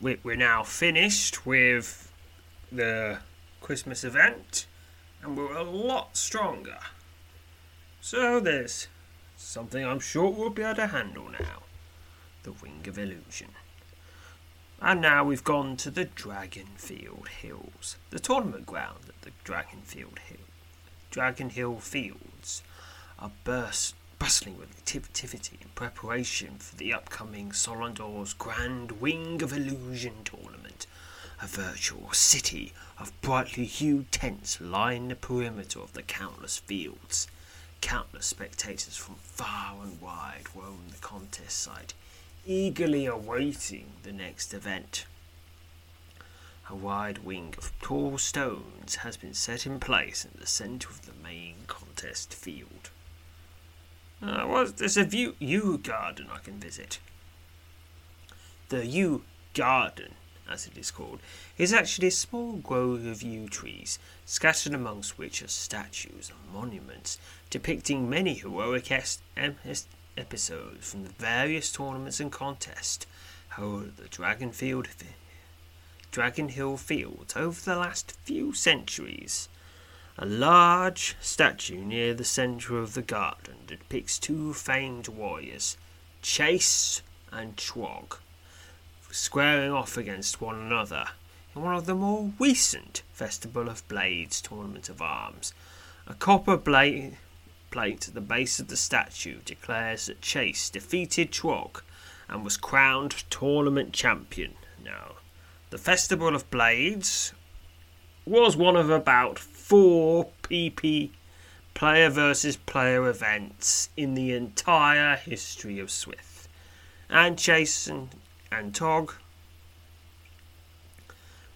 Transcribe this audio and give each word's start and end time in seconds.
we're 0.00 0.36
now 0.36 0.62
finished 0.62 1.46
with 1.46 2.12
the 2.70 3.18
Christmas 3.60 4.04
event, 4.04 4.66
and 5.22 5.36
we're 5.36 5.56
a 5.56 5.62
lot 5.62 6.16
stronger. 6.16 6.78
So 8.00 8.38
there's 8.40 8.88
something 9.36 9.84
I'm 9.84 10.00
sure 10.00 10.30
we'll 10.30 10.50
be 10.50 10.62
able 10.62 10.76
to 10.76 10.86
handle 10.88 11.28
now 11.28 11.62
the 12.42 12.52
Wing 12.52 12.84
of 12.86 12.98
Illusion. 12.98 13.48
And 14.80 15.00
now 15.00 15.24
we've 15.24 15.42
gone 15.42 15.76
to 15.78 15.90
the 15.90 16.04
Dragonfield 16.04 17.28
Hills, 17.28 17.96
the 18.10 18.20
tournament 18.20 18.66
ground 18.66 19.00
at 19.08 19.22
the 19.22 19.32
Dragonfield 19.44 20.18
Hill. 20.18 20.38
Dragon 21.10 21.50
Hill 21.50 21.78
Fields 21.78 22.62
are 23.18 23.32
burst, 23.42 23.94
bustling 24.18 24.58
with 24.58 24.78
activity 24.78 25.58
in 25.60 25.68
preparation 25.74 26.56
for 26.58 26.76
the 26.76 26.92
upcoming 26.92 27.50
Solondor's 27.50 28.32
Grand 28.32 28.92
Wing 29.00 29.42
of 29.42 29.52
Illusion 29.52 30.24
tournament. 30.24 30.86
A 31.42 31.46
virtual 31.46 32.12
city 32.12 32.72
of 32.98 33.12
brightly 33.20 33.66
hued 33.66 34.10
tents 34.10 34.60
line 34.60 35.08
the 35.08 35.16
perimeter 35.16 35.80
of 35.80 35.92
the 35.92 36.02
countless 36.02 36.58
fields. 36.58 37.26
Countless 37.80 38.26
spectators 38.26 38.96
from 38.96 39.16
far 39.16 39.82
and 39.82 40.00
wide 40.00 40.44
roam 40.54 40.86
the 40.90 40.98
contest 40.98 41.58
site, 41.60 41.92
eagerly 42.46 43.06
awaiting 43.06 43.92
the 44.02 44.12
next 44.12 44.54
event. 44.54 45.04
A 46.70 46.74
wide 46.74 47.18
wing 47.18 47.54
of 47.58 47.72
tall 47.80 48.18
stones 48.18 48.96
has 48.96 49.16
been 49.16 49.34
set 49.34 49.66
in 49.66 49.78
place 49.78 50.24
in 50.24 50.32
the 50.40 50.46
centre 50.46 50.88
of 50.88 51.06
the 51.06 51.12
main 51.22 51.56
contest 51.66 52.34
field. 52.34 52.85
Uh, 54.22 54.46
well, 54.48 54.66
there's 54.66 54.96
a 54.96 55.04
view 55.04 55.34
yew 55.38 55.78
garden 55.78 56.28
I 56.32 56.38
can 56.38 56.58
visit. 56.58 56.98
The 58.70 58.86
yew 58.86 59.24
garden, 59.52 60.14
as 60.50 60.66
it 60.66 60.78
is 60.78 60.90
called, 60.90 61.20
is 61.58 61.72
actually 61.72 62.08
a 62.08 62.12
small 62.12 62.56
grove 62.56 63.04
of 63.04 63.22
yew 63.22 63.48
trees, 63.48 63.98
scattered 64.24 64.74
amongst 64.74 65.18
which 65.18 65.42
are 65.42 65.48
statues 65.48 66.30
and 66.30 66.54
monuments 66.54 67.18
depicting 67.50 68.08
many 68.08 68.34
heroic 68.34 68.90
episodes 68.90 69.20
from 70.90 71.04
the 71.04 71.12
various 71.18 71.70
tournaments 71.70 72.18
and 72.18 72.32
contests 72.32 73.06
held 73.50 73.84
at 73.84 73.96
the 73.96 74.08
Dragonfield, 74.08 74.86
Dragon 76.10 76.48
Hill 76.48 76.78
Fields 76.78 77.36
over 77.36 77.60
the 77.60 77.76
last 77.76 78.16
few 78.24 78.54
centuries. 78.54 79.48
A 80.18 80.24
large 80.24 81.14
statue 81.20 81.84
near 81.84 82.14
the 82.14 82.24
centre 82.24 82.78
of 82.78 82.94
the 82.94 83.02
garden 83.02 83.56
depicts 83.66 84.18
two 84.18 84.54
famed 84.54 85.08
warriors, 85.08 85.76
Chase 86.22 87.02
and 87.30 87.54
Trog, 87.56 88.16
squaring 89.10 89.70
off 89.70 89.98
against 89.98 90.40
one 90.40 90.54
another 90.54 91.08
in 91.54 91.60
one 91.60 91.74
of 91.74 91.84
the 91.84 91.94
more 91.94 92.32
recent 92.38 93.02
Festival 93.12 93.68
of 93.68 93.86
Blades 93.88 94.40
tournament 94.40 94.88
of 94.88 95.02
arms. 95.02 95.52
A 96.06 96.14
copper 96.14 96.56
plate 96.56 97.12
at 97.74 98.14
the 98.14 98.20
base 98.22 98.58
of 98.58 98.68
the 98.68 98.76
statue 98.76 99.40
declares 99.44 100.06
that 100.06 100.22
Chase 100.22 100.70
defeated 100.70 101.30
Trog 101.30 101.82
and 102.26 102.42
was 102.42 102.56
crowned 102.56 103.24
tournament 103.28 103.92
champion. 103.92 104.54
Now, 104.82 105.16
the 105.68 105.78
Festival 105.78 106.34
of 106.34 106.50
Blades 106.50 107.34
was 108.24 108.56
one 108.56 108.76
of 108.76 108.88
about 108.88 109.38
four 109.66 110.28
PP 110.44 111.10
player 111.74 112.08
versus 112.08 112.56
player 112.56 113.08
events 113.08 113.90
in 113.96 114.14
the 114.14 114.32
entire 114.32 115.16
history 115.16 115.80
of 115.80 115.90
Swift. 115.90 116.46
And 117.10 117.36
Chase 117.36 117.88
and, 117.88 118.10
and 118.52 118.72
Trog 118.72 119.14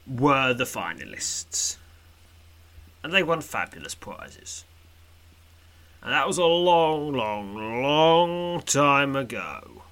were 0.09 0.53
the 0.53 0.65
finalists. 0.65 1.77
And 3.05 3.13
they 3.13 3.23
won 3.23 3.43
fabulous 3.43 3.95
prizes. 3.95 4.65
And 6.03 6.13
that 6.13 6.27
was 6.27 6.39
a 6.39 6.45
long, 6.45 7.13
long, 7.13 7.55
long 7.55 8.61
time 8.63 9.15
ago. 9.15 9.83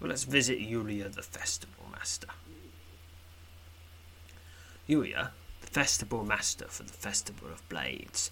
Well, 0.00 0.10
let's 0.10 0.24
visit 0.24 0.58
Yulia 0.58 1.08
the 1.08 1.22
Festival 1.22 1.84
Master. 1.92 2.28
Yulia, 4.88 5.30
Festival 5.68 6.24
Master 6.24 6.66
for 6.68 6.82
the 6.82 6.92
Festival 6.92 7.48
of 7.48 7.68
Blades, 7.68 8.30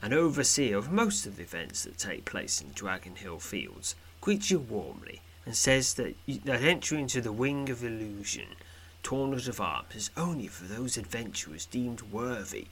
and 0.00 0.12
overseer 0.12 0.76
of 0.76 0.90
most 0.90 1.26
of 1.26 1.36
the 1.36 1.42
events 1.42 1.84
that 1.84 1.98
take 1.98 2.24
place 2.24 2.60
in 2.60 2.72
Dragon 2.74 3.16
Hill 3.16 3.38
Fields, 3.38 3.94
greets 4.20 4.50
you 4.50 4.58
warmly 4.58 5.20
and 5.46 5.56
says 5.56 5.94
that, 5.94 6.14
that 6.44 6.62
entry 6.62 7.00
into 7.00 7.20
the 7.20 7.32
Wing 7.32 7.70
of 7.70 7.82
Illusion 7.82 8.56
tournament 9.02 9.48
of 9.48 9.60
arms 9.60 9.94
is 9.94 10.10
only 10.16 10.46
for 10.46 10.64
those 10.64 10.96
adventurers 10.96 11.66
deemed 11.66 12.02
worthy, 12.02 12.66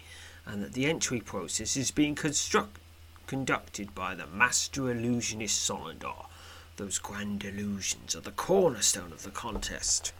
and 0.46 0.62
that 0.62 0.72
the 0.72 0.86
entry 0.86 1.20
process 1.20 1.76
is 1.76 1.90
being 1.90 2.14
construct, 2.14 2.78
conducted 3.26 3.94
by 3.94 4.14
the 4.14 4.26
Master 4.26 4.90
Illusionist 4.90 5.68
Solondor. 5.68 6.26
Those 6.76 6.98
grand 6.98 7.44
illusions 7.44 8.16
are 8.16 8.20
the 8.20 8.30
cornerstone 8.30 9.12
of 9.12 9.22
the 9.22 9.30
contest. 9.30 10.12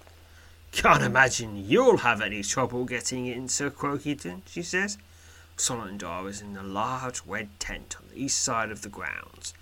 Can't 0.73 1.03
imagine 1.03 1.69
you'll 1.69 1.99
have 1.99 2.21
any 2.21 2.43
trouble 2.43 2.85
getting 2.85 3.27
in, 3.27 3.49
Sir 3.49 3.71
Croakington, 3.71 4.43
she 4.47 4.63
says. 4.63 4.99
Solondor 5.57 6.29
is 6.29 6.41
in 6.41 6.57
a 6.57 6.63
large 6.63 7.21
red 7.27 7.49
tent 7.59 7.97
on 8.01 8.09
the 8.09 8.23
east 8.23 8.41
side 8.41 8.71
of 8.71 8.83
the 8.83 8.89
grounds. 8.89 9.53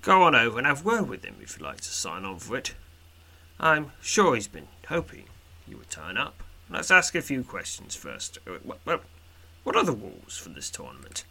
Go 0.00 0.22
on 0.22 0.34
over 0.34 0.58
and 0.58 0.66
have 0.66 0.84
word 0.84 1.08
with 1.08 1.24
him 1.24 1.36
if 1.40 1.56
you'd 1.56 1.64
like 1.64 1.80
to 1.80 1.88
sign 1.88 2.24
on 2.24 2.38
for 2.38 2.56
it. 2.56 2.74
I'm 3.58 3.92
sure 4.00 4.34
he's 4.34 4.48
been 4.48 4.68
hoping 4.88 5.24
you 5.66 5.78
would 5.78 5.90
turn 5.90 6.16
up. 6.16 6.42
Let's 6.68 6.90
ask 6.90 7.14
a 7.14 7.22
few 7.22 7.42
questions 7.42 7.94
first. 7.94 8.38
Uh, 8.46 8.58
what 9.64 9.76
are 9.76 9.84
the 9.84 9.92
rules 9.92 10.36
for 10.36 10.48
this 10.48 10.70
tournament? 10.70 11.24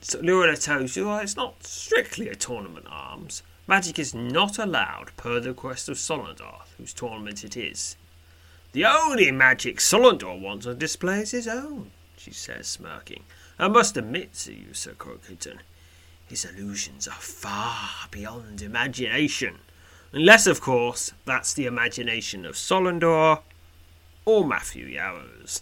So 0.00 0.20
Lurella 0.20 0.62
tells 0.62 0.96
you 0.96 1.12
it's 1.14 1.36
not 1.36 1.64
strictly 1.64 2.28
a 2.28 2.34
tournament 2.34 2.86
arms. 2.88 3.42
Magic 3.68 3.98
is 3.98 4.14
not 4.14 4.58
allowed 4.58 5.10
per 5.16 5.40
the 5.40 5.48
request 5.48 5.88
of 5.88 5.96
Solondor, 5.96 6.62
whose 6.78 6.92
tournament 6.92 7.42
it 7.42 7.56
is. 7.56 7.96
The 8.72 8.84
only 8.84 9.32
magic 9.32 9.78
Solondor 9.78 10.38
wants 10.40 10.66
on 10.66 10.78
display 10.78 11.20
is 11.20 11.32
his 11.32 11.48
own, 11.48 11.90
she 12.16 12.30
says, 12.32 12.68
smirking. 12.68 13.24
I 13.58 13.66
must 13.66 13.96
admit 13.96 14.34
to 14.34 14.52
you, 14.52 14.72
Sir 14.72 14.92
Croakington, 14.92 15.58
his 16.28 16.44
illusions 16.44 17.08
are 17.08 17.14
far 17.14 18.06
beyond 18.10 18.62
imagination. 18.62 19.58
Unless, 20.12 20.46
of 20.46 20.60
course, 20.60 21.12
that's 21.24 21.52
the 21.52 21.66
imagination 21.66 22.46
of 22.46 22.54
Solendor 22.54 23.40
or 24.24 24.46
Matthew 24.46 24.86
Yarrows. 24.86 25.60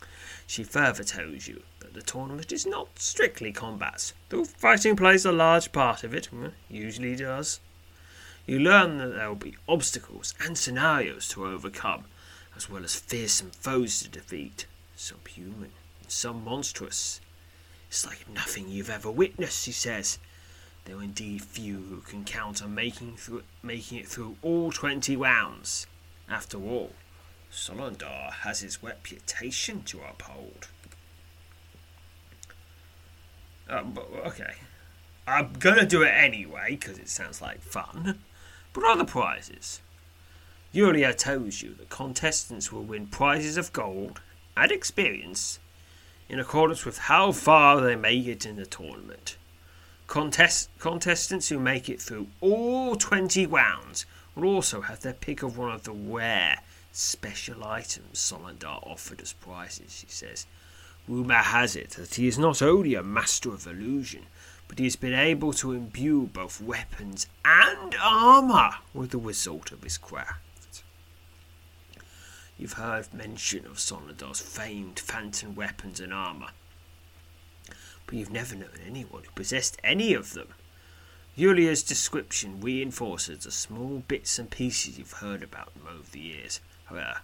she 0.46 0.62
further 0.62 1.04
tells 1.04 1.48
you 1.48 1.62
the 1.96 2.02
tournament 2.02 2.52
is 2.52 2.66
not 2.66 2.98
strictly 2.98 3.52
combat, 3.52 4.12
though 4.28 4.44
fighting 4.44 4.94
plays 4.94 5.24
a 5.24 5.32
large 5.32 5.72
part 5.72 6.04
of 6.04 6.14
it, 6.14 6.28
mm, 6.32 6.52
usually 6.68 7.16
does. 7.16 7.58
You 8.46 8.60
learn 8.60 8.98
that 8.98 9.14
there 9.14 9.28
will 9.28 9.34
be 9.34 9.56
obstacles 9.68 10.34
and 10.38 10.56
scenarios 10.56 11.26
to 11.28 11.46
overcome, 11.46 12.04
as 12.54 12.70
well 12.70 12.84
as 12.84 12.94
fearsome 12.94 13.50
foes 13.50 14.00
to 14.02 14.08
defeat, 14.08 14.66
some 14.94 15.18
human 15.28 15.72
some 16.08 16.44
monstrous. 16.44 17.20
It's 17.88 18.06
like 18.06 18.28
nothing 18.28 18.68
you've 18.68 18.90
ever 18.90 19.10
witnessed, 19.10 19.66
he 19.66 19.72
says. 19.72 20.18
There 20.84 20.96
are 20.96 21.02
indeed 21.02 21.42
few 21.42 21.76
who 21.76 22.00
can 22.00 22.24
count 22.24 22.62
on 22.62 22.74
making, 22.74 23.16
through, 23.16 23.42
making 23.62 23.98
it 23.98 24.06
through 24.06 24.36
all 24.42 24.70
twenty 24.70 25.16
rounds. 25.16 25.86
After 26.28 26.58
all, 26.58 26.92
Solondar 27.50 28.32
has 28.42 28.60
his 28.60 28.82
reputation 28.82 29.82
to 29.84 30.02
uphold. 30.02 30.68
Uh, 33.68 33.82
okay. 34.26 34.54
I'm 35.26 35.54
gonna 35.54 35.86
do 35.86 36.02
it 36.02 36.10
anyway, 36.10 36.70
because 36.70 36.98
it 36.98 37.08
sounds 37.08 37.42
like 37.42 37.60
fun. 37.60 38.20
But 38.72 38.84
other 38.84 39.04
prizes? 39.04 39.80
Yulia 40.72 41.14
tells 41.14 41.62
you 41.62 41.74
that 41.74 41.88
contestants 41.88 42.70
will 42.70 42.82
win 42.82 43.06
prizes 43.06 43.56
of 43.56 43.72
gold 43.72 44.20
and 44.56 44.70
experience 44.70 45.58
in 46.28 46.38
accordance 46.38 46.84
with 46.84 46.98
how 46.98 47.32
far 47.32 47.80
they 47.80 47.96
make 47.96 48.26
it 48.26 48.44
in 48.44 48.56
the 48.56 48.66
tournament. 48.66 49.36
Contest- 50.06 50.68
contestants 50.78 51.48
who 51.48 51.58
make 51.58 51.88
it 51.88 52.00
through 52.00 52.28
all 52.40 52.96
20 52.96 53.46
rounds 53.46 54.06
will 54.34 54.44
also 54.44 54.82
have 54.82 55.00
their 55.00 55.14
pick 55.14 55.42
of 55.42 55.56
one 55.56 55.72
of 55.72 55.84
the 55.84 55.92
rare 55.92 56.60
special 56.92 57.64
items 57.64 58.18
Solendar 58.18 58.86
offered 58.86 59.20
as 59.20 59.32
prizes, 59.32 59.92
she 59.92 60.06
says. 60.08 60.46
Rumour 61.08 61.34
has 61.34 61.76
it 61.76 61.90
that 61.90 62.16
he 62.16 62.26
is 62.26 62.38
not 62.38 62.60
only 62.60 62.94
a 62.94 63.02
master 63.02 63.50
of 63.50 63.66
illusion, 63.66 64.26
but 64.66 64.78
he 64.78 64.84
has 64.84 64.96
been 64.96 65.14
able 65.14 65.52
to 65.54 65.72
imbue 65.72 66.28
both 66.32 66.60
weapons 66.60 67.28
and 67.44 67.94
armour 68.02 68.70
with 68.92 69.10
the 69.10 69.18
result 69.18 69.70
of 69.70 69.82
his 69.82 69.98
craft. 69.98 70.82
You've 72.58 72.72
heard 72.72 73.12
mention 73.12 73.66
of 73.66 73.78
Solendar's 73.78 74.40
famed 74.40 74.98
phantom 74.98 75.54
weapons 75.54 76.00
and 76.00 76.12
armour, 76.12 76.48
but 78.06 78.14
you've 78.14 78.30
never 78.32 78.56
known 78.56 78.70
anyone 78.84 79.24
who 79.24 79.30
possessed 79.34 79.78
any 79.84 80.14
of 80.14 80.32
them. 80.32 80.48
Yulia's 81.36 81.82
description 81.82 82.60
reinforces 82.60 83.44
the 83.44 83.50
small 83.52 84.02
bits 84.08 84.38
and 84.38 84.50
pieces 84.50 84.98
you've 84.98 85.12
heard 85.12 85.42
about 85.42 85.74
them 85.74 85.86
over 85.86 86.10
the 86.10 86.20
years. 86.20 86.60
However, 86.86 87.20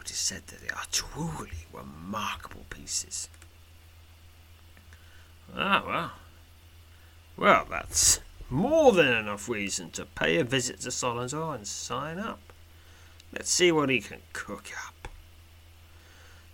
it 0.00 0.10
is 0.10 0.16
said 0.16 0.46
that 0.48 0.60
they 0.60 0.68
are 0.68 0.84
truly 0.90 1.66
remarkable 1.72 2.64
pieces. 2.70 3.28
Ah, 5.56 5.82
well, 5.86 6.12
well, 7.36 7.66
that's 7.68 8.20
more 8.48 8.92
than 8.92 9.08
enough 9.08 9.48
reason 9.48 9.90
to 9.92 10.04
pay 10.04 10.36
a 10.38 10.44
visit 10.44 10.80
to 10.80 10.88
Solenzor 10.88 11.54
and 11.54 11.66
sign 11.66 12.18
up. 12.18 12.40
Let's 13.32 13.50
see 13.50 13.70
what 13.70 13.90
he 13.90 14.00
can 14.00 14.20
cook 14.32 14.68
up. 14.86 15.08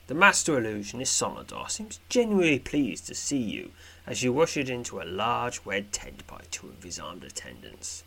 The 0.06 0.14
master 0.14 0.56
illusionist 0.56 1.20
Solendar 1.20 1.69
seems 1.69 1.99
genuinely 2.08 2.60
pleased 2.60 3.08
to 3.08 3.14
see 3.14 3.40
you 3.40 3.72
as 4.06 4.22
you 4.22 4.40
ushered 4.40 4.69
into 4.69 5.00
a 5.00 5.04
large 5.04 5.60
red 5.64 5.92
tent 5.92 6.25
by 6.28 6.42
two 6.50 6.69
of 6.69 6.84
his 6.84 7.00
armed 7.00 7.25
attendants. 7.25 8.04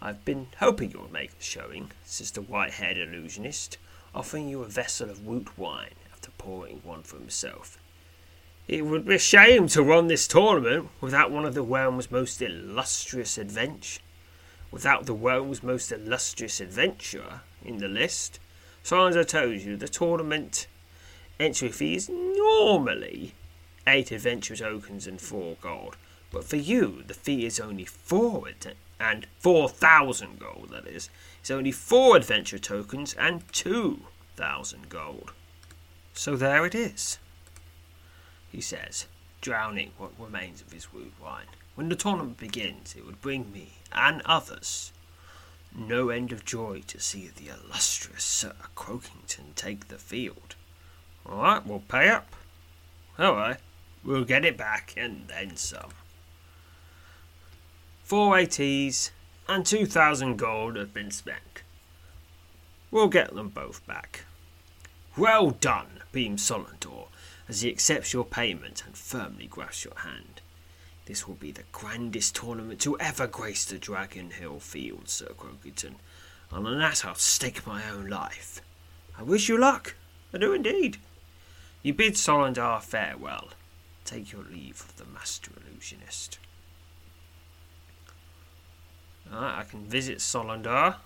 I've 0.00 0.24
been 0.24 0.46
hoping 0.60 0.92
you 0.92 1.00
would 1.00 1.12
make 1.12 1.32
a 1.32 1.42
showing, 1.42 1.90
says 2.04 2.30
the 2.30 2.40
white 2.42 2.74
haired 2.74 2.98
illusionist, 2.98 3.78
offering 4.14 4.48
you 4.48 4.62
a 4.62 4.68
vessel 4.68 5.10
of 5.10 5.26
root 5.26 5.56
wine 5.58 5.94
after 6.12 6.30
pouring 6.32 6.80
one 6.84 7.02
for 7.02 7.16
himself. 7.16 7.78
It 8.66 8.84
would 8.84 9.06
be 9.06 9.14
a 9.14 9.18
shame 9.18 9.66
to 9.68 9.82
run 9.82 10.08
this 10.08 10.28
tournament 10.28 10.90
without 11.00 11.30
one 11.30 11.46
of 11.46 11.54
the 11.54 11.62
realm's 11.62 12.10
most 12.10 12.42
illustrious 12.42 13.38
adventure, 13.38 14.00
without 14.70 15.06
the 15.06 15.14
realm's 15.14 15.62
most 15.62 15.90
illustrious 15.90 16.60
adventurer 16.60 17.40
in 17.64 17.78
the 17.78 17.88
list. 17.88 18.40
So 18.82 19.06
as 19.06 19.16
I 19.16 19.22
told 19.22 19.60
you, 19.60 19.76
the 19.76 19.88
tournament 19.88 20.66
entry 21.40 21.70
fee 21.70 21.94
is 21.94 22.08
normally 22.10 23.32
eight 23.86 24.12
adventure 24.12 24.56
tokens 24.56 25.06
and 25.06 25.20
four 25.20 25.56
gold, 25.62 25.96
but 26.30 26.44
for 26.44 26.56
you 26.56 27.02
the 27.06 27.14
fee 27.14 27.46
is 27.46 27.58
only 27.58 27.84
four 27.86 28.48
and 29.00 29.26
four 29.38 29.68
thousand 29.68 30.38
gold. 30.38 30.68
That 30.72 30.86
is, 30.86 31.08
it's 31.40 31.50
only 31.50 31.72
four 31.72 32.16
adventure 32.16 32.58
tokens 32.58 33.14
and 33.14 33.42
two 33.52 34.00
thousand 34.36 34.88
gold. 34.88 35.32
So 36.14 36.36
there 36.36 36.66
it 36.66 36.74
is 36.74 37.18
he 38.50 38.60
says, 38.60 39.06
drowning 39.40 39.92
what 39.98 40.18
remains 40.18 40.60
of 40.60 40.72
his 40.72 40.92
wood 40.92 41.12
wine. 41.22 41.46
When 41.74 41.88
the 41.88 41.96
tournament 41.96 42.38
begins, 42.38 42.94
it 42.96 43.06
would 43.06 43.20
bring 43.20 43.52
me, 43.52 43.74
and 43.92 44.22
others, 44.24 44.92
no 45.74 46.08
end 46.08 46.32
of 46.32 46.44
joy 46.44 46.82
to 46.86 46.98
see 46.98 47.28
the 47.28 47.48
illustrious 47.48 48.24
Sir 48.24 48.54
Croakington 48.74 49.54
take 49.54 49.88
the 49.88 49.98
field. 49.98 50.56
All 51.26 51.42
right, 51.42 51.64
we'll 51.64 51.80
pay 51.80 52.08
up. 52.08 52.34
All 53.18 53.34
right, 53.34 53.58
we'll 54.02 54.24
get 54.24 54.44
it 54.44 54.56
back 54.56 54.94
and 54.96 55.28
then 55.28 55.56
some. 55.56 55.90
Four 58.02 58.38
ATs 58.38 59.10
and 59.48 59.64
two 59.64 59.86
thousand 59.86 60.36
gold 60.36 60.76
have 60.76 60.92
been 60.92 61.10
spent. 61.10 61.62
We'll 62.90 63.08
get 63.08 63.34
them 63.34 63.48
both 63.48 63.86
back. 63.86 64.24
Well 65.16 65.50
done, 65.50 66.02
beamed 66.12 66.38
Solendor 66.38 67.08
as 67.48 67.62
he 67.62 67.70
accepts 67.70 68.12
your 68.12 68.24
payment 68.24 68.84
and 68.86 68.96
firmly 68.96 69.46
grasps 69.46 69.84
your 69.84 69.98
hand. 69.98 70.42
This 71.06 71.26
will 71.26 71.34
be 71.34 71.50
the 71.50 71.64
grandest 71.72 72.36
tournament 72.36 72.80
to 72.82 72.98
ever 73.00 73.26
grace 73.26 73.64
the 73.64 73.78
Dragon 73.78 74.30
Hill 74.30 74.60
field, 74.60 75.08
Sir 75.08 75.32
Croakington, 75.36 75.94
and 76.52 76.66
on 76.66 76.78
that 76.78 77.04
I'll 77.04 77.14
stake 77.14 77.66
my 77.66 77.82
own 77.90 78.08
life. 78.08 78.60
I 79.18 79.22
wish 79.22 79.48
you 79.48 79.58
luck. 79.58 79.96
I 80.32 80.38
do 80.38 80.52
indeed. 80.52 80.98
You 81.82 81.94
bid 81.94 82.14
Solendar 82.14 82.82
farewell. 82.82 83.48
Take 84.04 84.32
your 84.32 84.44
leave 84.44 84.80
of 84.80 84.96
the 84.96 85.06
Master 85.06 85.50
Illusionist. 85.70 86.38
I 89.32 89.64
can 89.68 89.84
visit 89.84 90.18
Solendar 90.18 90.96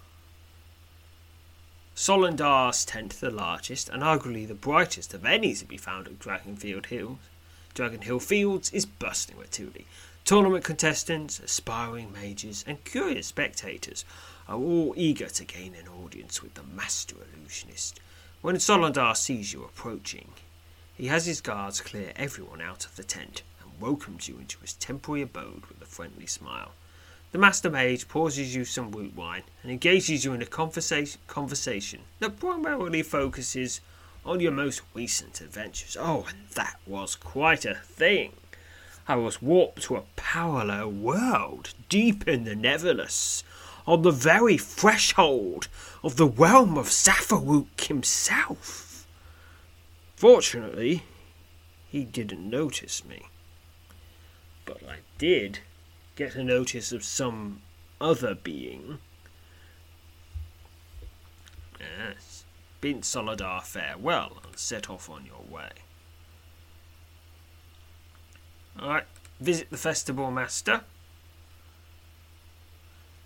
Solendar's 1.95 2.87
tent, 2.87 3.13
the 3.21 3.31
largest 3.31 3.91
and 3.91 4.03
arguably 4.03 4.49
the 4.49 4.55
brightest 4.55 5.13
of 5.13 5.27
any 5.27 5.55
to 5.55 5.67
be 5.67 5.77
found 5.77 6.07
at 6.07 6.19
Dragonfield 6.19 6.87
Hills, 6.87 7.19
Dragon 7.75 8.01
Hill 8.01 8.19
Fields, 8.19 8.73
is 8.73 8.87
bursting 8.87 9.37
with 9.37 9.49
activity. 9.49 9.87
Tournament 10.25 10.65
contestants, 10.65 11.39
aspiring 11.39 12.13
mages, 12.13 12.65
and 12.67 12.83
curious 12.85 13.27
spectators 13.27 14.05
are 14.49 14.57
all 14.57 14.95
eager 14.97 15.27
to 15.29 15.45
gain 15.45 15.75
an 15.75 15.87
audience 15.87 16.43
with 16.43 16.55
the 16.55 16.63
master 16.63 17.17
illusionist. 17.35 18.01
When 18.41 18.57
Solendar 18.57 19.15
sees 19.15 19.53
you 19.53 19.63
approaching, 19.63 20.33
he 20.97 21.09
has 21.09 21.27
his 21.27 21.41
guards 21.41 21.81
clear 21.81 22.13
everyone 22.17 22.63
out 22.63 22.87
of 22.87 22.97
the 22.97 23.05
tent 23.05 23.43
and 23.61 23.81
welcomes 23.81 24.29
you 24.29 24.39
into 24.39 24.59
his 24.61 24.73
temporary 24.75 25.23
abode 25.23 25.67
with 25.67 25.83
a 25.83 25.87
friendly 25.87 26.27
smile. 26.27 26.73
The 27.33 27.39
Master 27.39 27.71
Mage 27.71 28.09
pours 28.09 28.39
you 28.39 28.67
some 28.67 28.93
root 28.93 29.17
wine 29.17 29.45
and 29.63 29.73
engages 29.73 30.23
you 30.23 30.35
in 30.35 30.43
a 30.43 30.47
conversa- 30.47 31.17
conversation 31.27 32.01
that 32.19 32.39
primarily 32.39 33.03
focuses 33.03 33.81
on 34.23 34.41
your 34.41 34.53
most 34.53 34.83
recent 34.93 35.41
adventures. 35.41 35.97
Oh, 35.99 36.27
and 36.29 36.47
that 36.51 36.77
was 36.87 37.17
quite 37.17 37.65
a 37.65 37.75
thing. 37.75 38.35
I 39.09 39.17
was 39.17 39.41
warped 39.41 39.83
to 39.85 39.97
a 39.97 40.05
parallel 40.15 40.93
world 40.93 41.73
deep 41.89 42.29
in 42.29 42.45
the 42.45 42.55
Netherless, 42.55 43.43
on 43.87 44.03
the 44.03 44.11
very 44.11 44.59
threshold 44.59 45.69
of 46.05 46.17
the 46.17 46.29
realm 46.29 46.77
of 46.77 46.89
Zafaruk 46.89 47.81
himself. 47.81 49.07
Fortunately, 50.17 51.05
he 51.89 52.05
didn't 52.05 52.49
notice 52.49 53.07
me. 53.07 53.23
But 54.67 54.83
I 54.87 54.99
did 55.17 55.61
get 56.23 56.37
a 56.37 56.45
notice 56.45 56.93
of 56.93 57.03
some 57.03 57.61
other 58.01 58.33
being. 58.33 58.99
Yes, 61.81 62.45
bid 62.81 63.01
Solendar 63.01 63.61
farewell 63.65 64.39
and 64.45 64.57
set 64.57 64.89
off 64.89 65.11
on 65.11 65.27
your 65.27 65.43
way. 65.51 65.71
Alright, 68.81 69.07
visit 69.41 69.71
the 69.71 69.77
festival 69.77 70.31
master. 70.31 70.83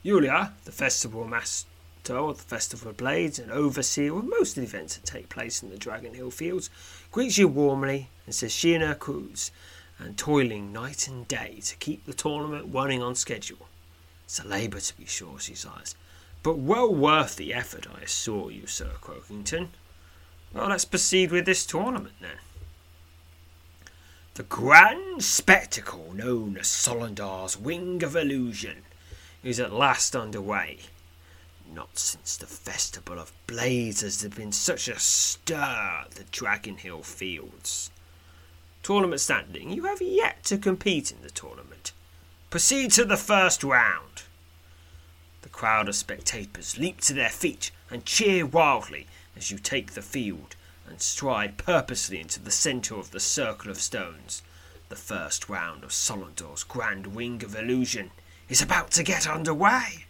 Yulia, 0.03 0.55
the 0.65 0.73
festival 0.73 1.26
master 1.26 1.67
of 2.09 2.38
the 2.38 2.45
Festival 2.45 2.91
of 2.91 2.97
Blades 2.97 3.38
and 3.38 3.50
overseer 3.50 4.17
of 4.17 4.25
most 4.25 4.57
of 4.57 4.62
the 4.62 4.69
events 4.69 4.97
that 4.97 5.05
take 5.05 5.29
place 5.29 5.62
in 5.62 5.69
the 5.69 5.76
Dragon 5.76 6.15
Hill 6.15 6.31
Fields, 6.31 6.71
greets 7.11 7.37
you 7.37 7.49
warmly 7.49 8.09
and 8.25 8.35
says 8.35 8.53
she 8.53 8.73
and 8.73 8.83
her 8.83 8.95
crews 8.95 9.50
and 9.99 10.17
toiling 10.17 10.73
night 10.73 11.09
and 11.09 11.26
day 11.26 11.61
to 11.65 11.76
keep 11.76 12.05
the 12.05 12.15
tournament 12.15 12.73
running 12.73 13.03
on 13.03 13.15
schedule. 13.15 13.69
It's 14.25 14.41
a 14.41 14.47
labour, 14.47 14.81
to 14.81 14.97
be 14.97 15.07
sure, 15.07 15.38
she 15.38 15.55
sighs, 15.55 15.95
but 16.43 16.59
well 16.59 16.93
worth 16.93 17.37
the 17.37 17.55
effort, 17.55 17.87
I 17.87 18.03
assure 18.03 18.50
you, 18.50 18.67
Sir 18.67 18.91
Croakington. 19.00 19.69
Well, 20.53 20.69
let's 20.69 20.85
proceed 20.85 21.31
with 21.31 21.47
this 21.47 21.67
tournament 21.67 22.15
then. 22.21 22.38
The 24.35 24.43
grand 24.43 25.25
spectacle 25.25 26.12
known 26.15 26.59
as 26.59 26.67
Solandar's 26.67 27.57
Wing 27.57 28.03
of 28.03 28.15
Illusion 28.15 28.83
is 29.43 29.59
at 29.59 29.73
last 29.73 30.15
underway. 30.15 30.81
Not 31.73 31.99
since 31.99 32.37
the 32.37 32.47
Festival 32.47 33.19
of 33.19 33.33
Blades 33.47 34.03
has 34.03 34.21
there 34.21 34.31
been 34.31 34.53
such 34.53 34.88
a 34.88 34.99
stir 34.99 36.03
at 36.05 36.12
the 36.12 36.25
Dragon 36.25 36.76
Hill 36.76 37.03
fields. 37.03 37.91
Tournament 38.87 39.21
standing, 39.21 39.73
you 39.73 39.87
have 39.87 40.00
yet 40.00 40.45
to 40.45 40.57
compete 40.57 41.11
in 41.11 41.21
the 41.21 41.28
tournament. 41.28 41.90
Proceed 42.50 42.93
to 42.93 43.05
the 43.05 43.16
first 43.16 43.64
round. 43.64 44.23
The 45.43 45.49
crowd 45.49 45.88
of 45.88 45.97
spectators 45.97 46.78
leap 46.78 47.00
to 47.00 47.12
their 47.12 47.31
feet 47.31 47.73
and 47.90 48.05
cheer 48.05 48.47
wildly 48.47 49.09
as 49.37 49.50
you 49.50 49.59
take 49.59 49.95
the 49.95 50.02
field 50.02 50.55
and 50.87 51.02
stride 51.02 51.59
purposely 51.59 52.21
into 52.21 52.38
the 52.38 52.52
centre 52.52 52.95
of 52.95 53.11
the 53.11 53.19
circle 53.19 53.73
of 53.73 53.81
stones. 53.81 54.43
The 54.88 54.95
first 54.95 55.49
round 55.49 55.83
of 55.83 55.90
Solandar's 55.93 56.62
Grand 56.62 57.09
Wing 57.09 57.43
of 57.43 57.57
Illusion 57.57 58.12
is 58.49 58.62
about 58.62 58.93
to 58.93 59.02
get 59.02 59.26
under 59.26 59.52
way. 59.52 60.05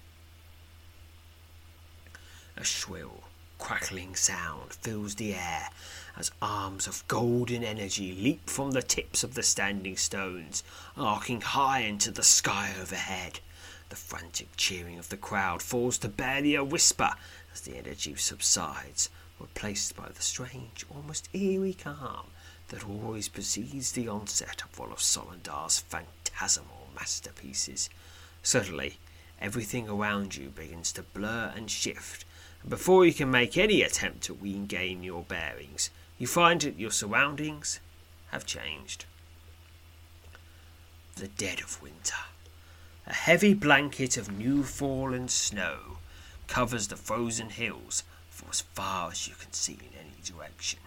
A 2.59 2.65
shrill, 2.65 3.23
crackling 3.59 4.15
sound 4.17 4.75
fills 4.75 5.15
the 5.15 5.33
air 5.33 5.71
as 6.19 6.31
arms 6.41 6.87
of 6.87 7.07
golden 7.09 7.63
energy 7.63 8.13
leap 8.13 8.49
from 8.49 8.71
the 8.71 8.83
tips 8.83 9.23
of 9.23 9.35
the 9.35 9.43
standing 9.43 9.97
stones, 9.97 10.65
arcing 10.97 11.41
high 11.41 11.81
into 11.81 12.11
the 12.11 12.23
sky 12.23 12.73
overhead. 12.81 13.41
The 13.89 13.97
frantic 13.97 14.49
cheering 14.57 14.99
of 14.99 15.11
the 15.11 15.17
crowd 15.17 15.63
falls 15.63 15.99
to 15.99 16.09
barely 16.09 16.55
a 16.55 16.65
whisper 16.65 17.11
as 17.53 17.61
the 17.61 17.77
energy 17.77 18.15
subsides, 18.17 19.11
replaced 19.39 19.95
by 19.95 20.09
the 20.09 20.23
strange, 20.23 20.85
almost 20.91 21.29
eerie 21.35 21.75
calm 21.75 22.27
that 22.69 22.89
always 22.89 23.29
precedes 23.29 23.93
the 23.93 24.09
onset 24.09 24.63
of 24.65 24.79
one 24.79 24.91
of 24.91 24.99
Solandar's 24.99 25.81
phantasmal 25.81 26.89
masterpieces. 26.95 27.89
Suddenly, 28.43 28.99
everything 29.41 29.89
around 29.89 30.37
you 30.37 30.49
begins 30.49 30.93
to 30.93 31.03
blur 31.03 31.53
and 31.55 31.71
shift, 31.71 32.25
and 32.63 32.71
before 32.71 33.07
you 33.07 33.13
can 33.13 33.31
make 33.31 33.57
any 33.57 33.83
attempt 33.83 34.23
to 34.23 34.39
regain 34.41 35.03
your 35.03 35.23
bearings, 35.23 35.91
you 36.19 36.27
find 36.27 36.61
that 36.63 36.79
your 36.79 36.91
surroundings 36.91 37.81
have 38.31 38.47
changed. 38.47 39.05
The 41.17 41.29
dead 41.29 41.61
of 41.61 41.81
winter. 41.83 42.17
A 43.07 43.15
heavy 43.15 43.55
blanket 43.55 44.17
of 44.17 44.31
new 44.31 44.65
fallen 44.65 45.29
snow 45.29 45.99
covers 46.47 46.89
the 46.89 46.97
frozen 46.97 47.51
hills 47.51 48.03
for 48.31 48.47
as 48.51 48.61
far 48.61 49.11
as 49.11 49.29
you 49.29 49.35
can 49.35 49.53
see 49.53 49.75
in 49.75 49.99
any 49.99 50.21
direction. 50.25 50.81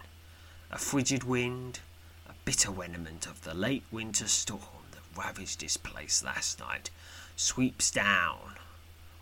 A 0.70 0.78
frigid 0.78 1.24
wind, 1.24 1.80
a 2.28 2.32
bitter 2.44 2.70
remnant 2.70 3.26
of 3.26 3.42
the 3.42 3.54
late 3.54 3.84
winter 3.90 4.28
storm 4.28 4.86
that 4.92 5.18
ravaged 5.20 5.60
this 5.60 5.76
place 5.76 6.22
last 6.22 6.60
night, 6.60 6.90
sweeps 7.36 7.90
down 7.90 8.56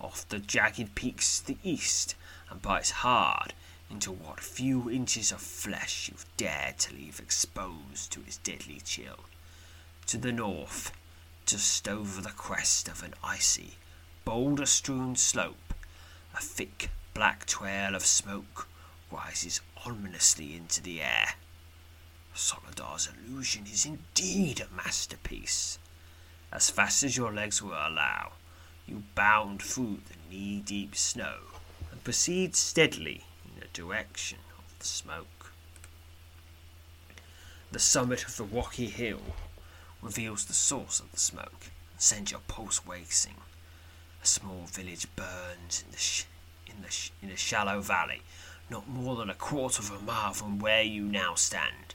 off 0.01 0.29
the 0.29 0.39
jagged 0.39 0.95
peaks 0.95 1.41
to 1.41 1.47
the 1.49 1.59
east 1.63 2.15
and 2.51 2.61
bites 2.63 2.91
hard 2.91 3.53
into 3.91 4.13
what 4.13 4.41
few 4.41 4.91
inches 4.91 5.33
of 5.33 5.41
flesh 5.41 6.09
you've 6.09 6.27
dared 6.37 6.79
to 6.79 6.95
leave 6.95 7.19
exposed 7.19 8.13
to 8.13 8.21
its 8.21 8.37
deadly 8.39 8.81
chill. 8.85 9.21
To 10.09 10.19
the 10.19 10.33
north, 10.33 10.93
just 11.47 11.89
over 11.89 12.21
the 12.21 12.31
crest 12.31 12.89
of 12.89 13.03
an 13.03 13.15
icy, 13.25 13.75
boulder 14.25 14.67
strewn 14.67 15.17
slope, 15.17 15.75
a 16.35 16.41
thick 16.41 16.91
black 17.15 17.47
trail 17.47 17.95
of 17.95 18.05
smoke 18.05 18.69
rises 19.11 19.61
ominously 19.87 20.55
into 20.55 20.83
the 20.83 21.01
air. 21.01 21.35
Solandar's 22.35 23.09
illusion 23.09 23.65
is 23.65 23.87
indeed 23.87 24.61
a 24.61 24.75
masterpiece. 24.75 25.79
As 26.53 26.71
fast 26.71 27.03
as 27.03 27.17
your 27.17 27.33
legs 27.33 27.63
will 27.63 27.73
allow, 27.73 28.33
you 28.87 29.03
bound 29.15 29.63
through 29.63 29.99
the 30.09 30.31
knee 30.31 30.63
deep 30.65 30.95
snow 30.95 31.39
and 31.91 32.05
proceed 32.05 32.55
steadily 32.55 33.25
direction 33.79 34.39
of 34.59 34.77
the 34.81 34.85
smoke. 34.85 35.53
The 37.71 37.79
summit 37.79 38.25
of 38.25 38.37
the 38.37 38.43
rocky 38.43 38.87
hill 38.87 39.21
reveals 40.03 40.45
the 40.45 40.53
source 40.53 40.99
of 40.99 41.13
the 41.13 41.21
smoke 41.21 41.71
and 41.93 42.01
sends 42.01 42.33
your 42.33 42.41
pulse 42.49 42.81
racing. 42.85 43.37
A 44.21 44.27
small 44.27 44.65
village 44.67 45.07
burns 45.15 45.85
in 45.87 45.93
the, 45.93 45.99
sh- 45.99 46.25
in, 46.67 46.83
the 46.83 46.91
sh- 46.91 47.13
in 47.23 47.31
a 47.31 47.37
shallow 47.37 47.81
valley, 47.81 48.23
not 48.69 48.89
more 48.89 49.15
than 49.15 49.31
a 49.31 49.35
quarter 49.35 49.81
of 49.81 49.93
a 49.93 50.05
mile 50.05 50.33
from 50.33 50.59
where 50.59 50.83
you 50.83 51.05
now 51.05 51.37
stand. 51.37 51.95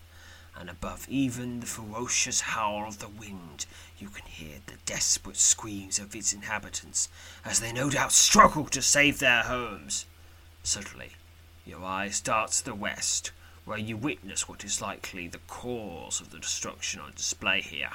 And 0.57 0.69
above 0.69 1.05
even 1.09 1.59
the 1.59 1.65
ferocious 1.65 2.41
howl 2.41 2.87
of 2.87 2.99
the 2.99 3.09
wind, 3.09 3.65
you 3.99 4.07
can 4.07 4.25
hear 4.25 4.59
the 4.67 4.77
desperate 4.85 5.35
screams 5.35 5.99
of 5.99 6.15
its 6.15 6.31
inhabitants, 6.31 7.09
as 7.43 7.59
they 7.59 7.73
no 7.73 7.89
doubt 7.89 8.13
struggle 8.13 8.67
to 8.67 8.81
save 8.81 9.19
their 9.19 9.41
homes. 9.43 10.05
Suddenly, 10.63 11.09
your 11.65 11.83
eyes 11.83 12.21
dart 12.21 12.51
to 12.51 12.65
the 12.65 12.75
west, 12.75 13.31
where 13.65 13.77
you 13.77 13.95
witness 13.95 14.47
what 14.47 14.63
is 14.63 14.81
likely 14.81 15.27
the 15.27 15.39
cause 15.47 16.19
of 16.19 16.31
the 16.31 16.39
destruction 16.39 16.99
on 16.99 17.11
display 17.15 17.61
here. 17.61 17.91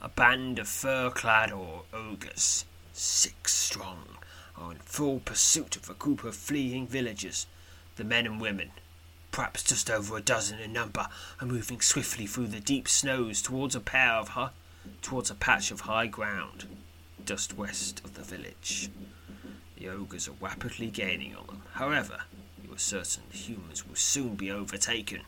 A 0.00 0.08
band 0.08 0.58
of 0.58 0.68
fur-clad 0.68 1.50
or 1.50 1.82
ogres, 1.92 2.64
six 2.92 3.52
strong, 3.52 4.18
are 4.56 4.72
in 4.72 4.78
full 4.78 5.20
pursuit 5.20 5.76
of 5.76 5.90
a 5.90 5.94
group 5.94 6.24
of 6.24 6.36
fleeing 6.36 6.86
villagers. 6.86 7.46
The 7.96 8.04
men 8.04 8.26
and 8.26 8.40
women, 8.40 8.70
perhaps 9.32 9.62
just 9.64 9.90
over 9.90 10.16
a 10.16 10.22
dozen 10.22 10.60
in 10.60 10.72
number, 10.72 11.08
are 11.40 11.46
moving 11.46 11.80
swiftly 11.80 12.26
through 12.26 12.48
the 12.48 12.60
deep 12.60 12.88
snows 12.88 13.42
towards 13.42 13.74
a 13.74 13.80
pair 13.80 14.12
of 14.12 14.52
towards 15.02 15.30
a 15.30 15.34
patch 15.34 15.70
of 15.70 15.80
high 15.80 16.06
ground 16.06 16.64
just 17.24 17.58
west 17.58 18.00
of 18.04 18.14
the 18.14 18.22
village. 18.22 18.88
The 19.78 19.90
ogres 19.90 20.26
are 20.26 20.34
rapidly 20.40 20.90
gaining 20.90 21.36
on 21.36 21.46
them. 21.46 21.62
However, 21.74 22.22
you 22.64 22.74
are 22.74 22.78
certain 22.78 23.22
the 23.30 23.36
humans 23.36 23.86
will 23.86 23.94
soon 23.94 24.34
be 24.34 24.50
overtaken. 24.50 25.20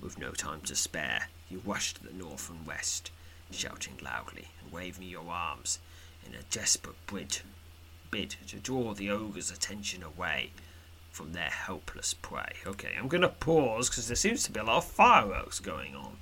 With 0.00 0.20
no 0.20 0.30
time 0.30 0.60
to 0.62 0.76
spare, 0.76 1.28
you 1.50 1.60
rush 1.64 1.94
to 1.94 2.04
the 2.04 2.12
north 2.12 2.48
and 2.48 2.64
west, 2.64 3.10
shouting 3.50 3.98
loudly 4.00 4.48
and 4.62 4.70
waving 4.70 5.08
your 5.08 5.28
arms 5.28 5.80
in 6.24 6.32
a 6.32 6.44
desperate 6.44 6.94
bid, 7.12 7.40
bid 8.12 8.36
to 8.46 8.60
draw 8.60 8.94
the 8.94 9.10
ogre's 9.10 9.50
attention 9.50 10.04
away 10.04 10.52
from 11.10 11.32
their 11.32 11.50
helpless 11.50 12.14
prey. 12.14 12.54
Okay, 12.64 12.94
I'm 12.96 13.08
going 13.08 13.22
to 13.22 13.28
pause 13.28 13.90
because 13.90 14.06
there 14.06 14.14
seems 14.14 14.44
to 14.44 14.52
be 14.52 14.60
a 14.60 14.64
lot 14.64 14.76
of 14.78 14.84
fireworks 14.84 15.58
going 15.58 15.96
on, 15.96 16.18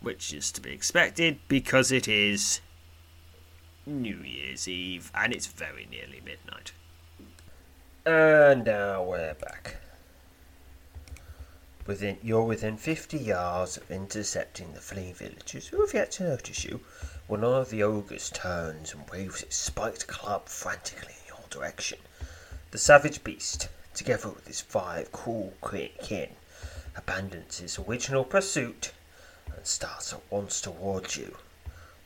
which 0.00 0.34
is 0.34 0.52
to 0.52 0.60
be 0.60 0.72
expected 0.72 1.38
because 1.48 1.90
it 1.90 2.06
is 2.06 2.60
New 3.86 4.18
Year's 4.18 4.68
Eve 4.68 5.10
and 5.14 5.32
it's 5.32 5.46
very 5.46 5.88
nearly 5.90 6.20
midnight. 6.22 6.72
And 8.04 8.64
now 8.64 9.04
we're 9.04 9.34
back. 9.34 9.76
Within, 11.86 12.18
you're 12.20 12.42
within 12.42 12.76
50 12.76 13.16
yards 13.16 13.76
of 13.76 13.88
intercepting 13.92 14.72
the 14.72 14.80
fleeing 14.80 15.14
villagers 15.14 15.68
who 15.68 15.80
have 15.80 15.94
yet 15.94 16.10
to 16.12 16.24
notice 16.24 16.64
you 16.64 16.80
when 17.28 17.42
one 17.42 17.54
of 17.54 17.70
the 17.70 17.84
ogres 17.84 18.28
turns 18.30 18.92
and 18.92 19.08
waves 19.08 19.44
its 19.44 19.54
spiked 19.54 20.08
club 20.08 20.48
frantically 20.48 21.14
in 21.22 21.28
your 21.28 21.46
direction. 21.48 22.00
The 22.72 22.78
savage 22.78 23.22
beast, 23.22 23.68
together 23.94 24.30
with 24.30 24.48
his 24.48 24.60
five 24.60 25.12
cruel 25.12 25.54
kin, 25.62 26.30
abandons 26.96 27.58
his 27.58 27.78
original 27.78 28.24
pursuit 28.24 28.90
and 29.54 29.64
starts 29.64 30.12
at 30.12 30.22
once 30.28 30.60
towards 30.60 31.16
you. 31.16 31.36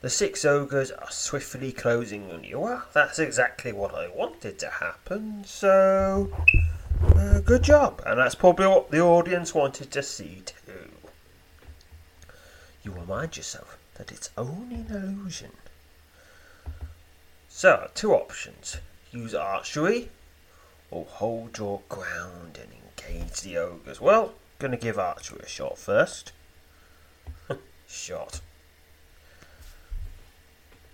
The 0.01 0.09
six 0.11 0.45
ogres 0.45 0.91
are 0.91 1.09
swiftly 1.09 1.71
closing 1.71 2.31
on 2.31 2.43
you. 2.43 2.59
Well, 2.59 2.85
that's 2.93 3.17
exactly 3.17 3.71
what 3.71 3.95
I 3.95 4.07
wanted 4.07 4.59
to 4.59 4.69
happen, 4.69 5.43
so. 5.43 6.31
Uh, 7.15 7.39
good 7.39 7.63
job. 7.63 8.03
And 8.05 8.19
that's 8.19 8.35
probably 8.35 8.67
what 8.67 8.91
the 8.91 8.99
audience 9.01 9.55
wanted 9.55 9.89
to 9.91 10.03
see 10.03 10.43
too. 10.45 10.91
You 12.83 12.91
remind 12.91 13.37
yourself 13.37 13.77
that 13.95 14.11
it's 14.11 14.29
only 14.37 14.75
an 14.75 14.91
illusion. 14.91 15.51
So, 17.49 17.89
two 17.95 18.13
options 18.13 18.77
use 19.11 19.33
archery 19.33 20.09
or 20.91 21.05
hold 21.05 21.57
your 21.57 21.81
ground 21.89 22.59
and 22.61 22.69
engage 22.71 23.41
the 23.41 23.57
ogres. 23.57 23.99
Well, 23.99 24.35
gonna 24.59 24.77
give 24.77 24.99
archery 24.99 25.39
a 25.43 25.47
shot 25.47 25.79
first. 25.79 26.33
shot. 27.87 28.41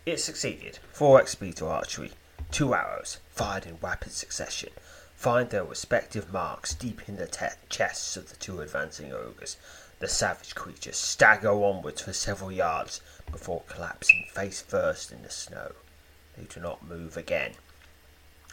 It 0.06 0.20
succeeded. 0.20 0.80
4 0.92 1.22
XP 1.22 1.56
to 1.56 1.68
archery. 1.68 2.12
Two 2.52 2.74
arrows, 2.74 3.20
fired 3.32 3.66
in 3.66 3.78
rapid 3.82 4.12
succession, 4.12 4.72
find 5.16 5.50
their 5.50 5.64
respective 5.64 6.32
marks 6.32 6.74
deep 6.74 7.08
in 7.08 7.16
the 7.16 7.26
te- 7.26 7.56
chests 7.70 8.18
of 8.18 8.30
the 8.30 8.36
two 8.36 8.60
advancing 8.60 9.14
ogres. 9.14 9.56
The 10.00 10.10
savage 10.10 10.56
creatures 10.56 10.98
stagger 10.98 11.52
onwards 11.52 12.02
for 12.02 12.12
several 12.12 12.52
yards 12.52 13.00
before 13.32 13.64
collapsing 13.70 14.26
face 14.34 14.62
first 14.62 15.14
in 15.14 15.24
the 15.24 15.30
snow. 15.30 15.72
They 16.38 16.44
do 16.44 16.60
not 16.60 16.84
move 16.84 17.16
again. 17.16 17.54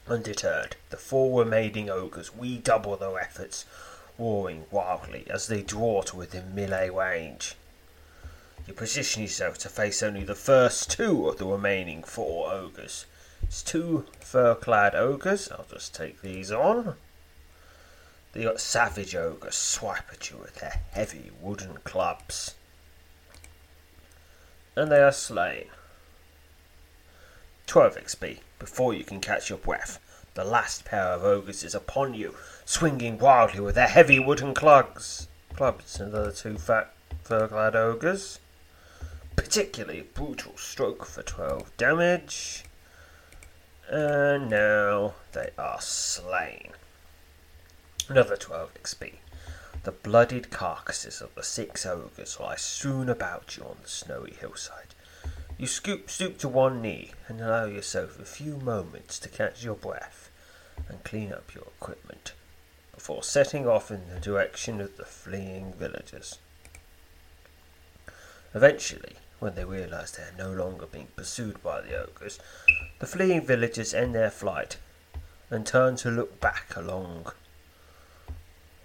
Undeterred, 0.06 0.76
the 0.90 0.96
four 0.96 1.40
remaining 1.42 1.90
ogres 1.90 2.30
redouble 2.36 2.96
their 2.96 3.18
efforts, 3.18 3.64
roaring 4.18 4.66
wildly 4.70 5.26
as 5.28 5.48
they 5.48 5.62
draw 5.62 6.02
to 6.02 6.16
within 6.16 6.54
melee 6.54 6.90
range. 6.90 7.56
You 8.70 8.76
position 8.76 9.22
yourself 9.22 9.58
to 9.58 9.68
face 9.68 10.00
only 10.00 10.22
the 10.22 10.36
first 10.36 10.92
two 10.92 11.28
of 11.28 11.38
the 11.38 11.44
remaining 11.44 12.04
four 12.04 12.52
ogres. 12.52 13.04
It's 13.42 13.64
two 13.64 14.06
fur 14.20 14.54
clad 14.54 14.94
ogres. 14.94 15.50
I'll 15.50 15.66
just 15.68 15.92
take 15.92 16.22
these 16.22 16.52
on. 16.52 16.94
The 18.32 18.54
savage 18.58 19.16
ogres 19.16 19.56
swipe 19.56 20.12
at 20.12 20.30
you 20.30 20.36
with 20.36 20.60
their 20.60 20.82
heavy 20.92 21.32
wooden 21.40 21.78
clubs. 21.82 22.54
And 24.76 24.92
they 24.92 25.02
are 25.02 25.10
slain. 25.10 25.64
12 27.66 27.96
XP 27.96 28.38
before 28.60 28.94
you 28.94 29.02
can 29.02 29.20
catch 29.20 29.50
your 29.50 29.58
breath. 29.58 29.98
The 30.34 30.44
last 30.44 30.84
pair 30.84 31.06
of 31.06 31.24
ogres 31.24 31.64
is 31.64 31.74
upon 31.74 32.14
you, 32.14 32.36
swinging 32.64 33.18
wildly 33.18 33.62
with 33.62 33.74
their 33.74 33.88
heavy 33.88 34.20
wooden 34.20 34.54
clubs. 34.54 35.26
Clubs 35.56 35.98
and 35.98 36.12
the 36.12 36.30
two 36.30 36.56
fat 36.56 36.94
fur-clad 37.24 37.74
ogres. 37.74 38.38
Particularly 39.42 40.02
brutal 40.02 40.54
stroke 40.58 41.06
for 41.06 41.22
12 41.22 41.74
damage. 41.78 42.62
And 43.88 44.50
now 44.50 45.14
they 45.32 45.48
are 45.56 45.80
slain. 45.80 46.72
Another 48.06 48.36
12 48.36 48.74
XP. 48.74 49.14
The 49.84 49.92
bloodied 49.92 50.50
carcasses 50.50 51.22
of 51.22 51.34
the 51.34 51.42
six 51.42 51.86
ogres 51.86 52.38
lie 52.38 52.56
strewn 52.56 53.08
about 53.08 53.56
you 53.56 53.64
on 53.64 53.78
the 53.82 53.88
snowy 53.88 54.36
hillside. 54.38 54.94
You 55.56 55.66
scoop, 55.66 56.10
stoop 56.10 56.36
to 56.40 56.48
one 56.48 56.82
knee 56.82 57.12
and 57.26 57.40
allow 57.40 57.64
yourself 57.64 58.20
a 58.20 58.26
few 58.26 58.58
moments 58.58 59.18
to 59.20 59.30
catch 59.30 59.64
your 59.64 59.74
breath 59.74 60.30
and 60.86 61.02
clean 61.02 61.32
up 61.32 61.54
your 61.54 61.68
equipment 61.80 62.34
before 62.94 63.22
setting 63.22 63.66
off 63.66 63.90
in 63.90 64.02
the 64.12 64.20
direction 64.20 64.82
of 64.82 64.98
the 64.98 65.06
fleeing 65.06 65.72
villagers. 65.72 66.36
Eventually, 68.54 69.14
when 69.40 69.54
they 69.54 69.64
realize 69.64 70.12
they 70.12 70.22
are 70.22 70.34
no 70.38 70.52
longer 70.52 70.86
being 70.86 71.08
pursued 71.16 71.62
by 71.62 71.80
the 71.80 71.96
ogres, 71.96 72.38
the 73.00 73.06
fleeing 73.06 73.44
villagers 73.44 73.92
end 73.92 74.14
their 74.14 74.30
flight 74.30 74.76
and 75.50 75.66
turn 75.66 75.96
to 75.96 76.10
look 76.10 76.40
back 76.40 76.76
along 76.76 77.32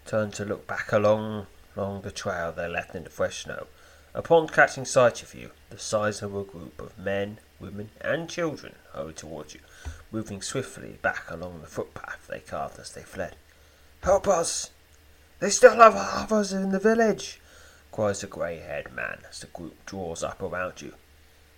turn 0.06 0.32
to 0.32 0.46
look 0.46 0.66
back 0.68 0.92
along 0.92 1.48
along 1.76 2.02
the 2.02 2.12
trail 2.12 2.52
they 2.52 2.68
left 2.68 2.96
in 2.96 3.04
the 3.04 3.10
fresh 3.10 3.44
snow. 3.44 3.68
Upon 4.14 4.48
catching 4.48 4.86
sight 4.86 5.22
of 5.22 5.36
you, 5.36 5.52
the 5.70 5.78
sizable 5.78 6.44
group 6.44 6.80
of 6.80 6.98
men, 6.98 7.40
women, 7.60 7.90
and 8.00 8.30
children 8.30 8.76
hurry 8.94 9.14
towards 9.14 9.54
you, 9.54 9.60
moving 10.10 10.42
swiftly 10.42 11.00
back 11.02 11.30
along 11.30 11.60
the 11.60 11.68
footpath 11.68 12.28
they 12.30 12.40
carved 12.40 12.80
as 12.80 12.94
they 12.94 13.02
fled. 13.02 13.36
Help 14.04 14.28
us! 14.28 14.70
They 15.40 15.50
still 15.50 15.76
have 15.76 16.32
us 16.32 16.54
in 16.54 16.70
the 16.70 16.80
village! 16.80 17.42
Cries 17.96 18.20
the 18.20 18.28
grey 18.28 18.60
haired 18.60 18.92
man 18.94 19.20
as 19.30 19.40
the 19.40 19.48
group 19.48 19.86
draws 19.86 20.22
up 20.22 20.42
around 20.42 20.82
you. 20.82 20.94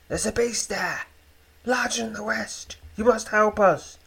There's 0.07 0.27
a 0.27 0.31
beast 0.31 0.69
there! 0.69 1.07
Larger 1.65 2.03
than 2.03 2.13
the 2.13 2.21
west! 2.21 2.77
You 2.95 3.05
must 3.05 3.29
help 3.29 3.59
us! 3.59 3.97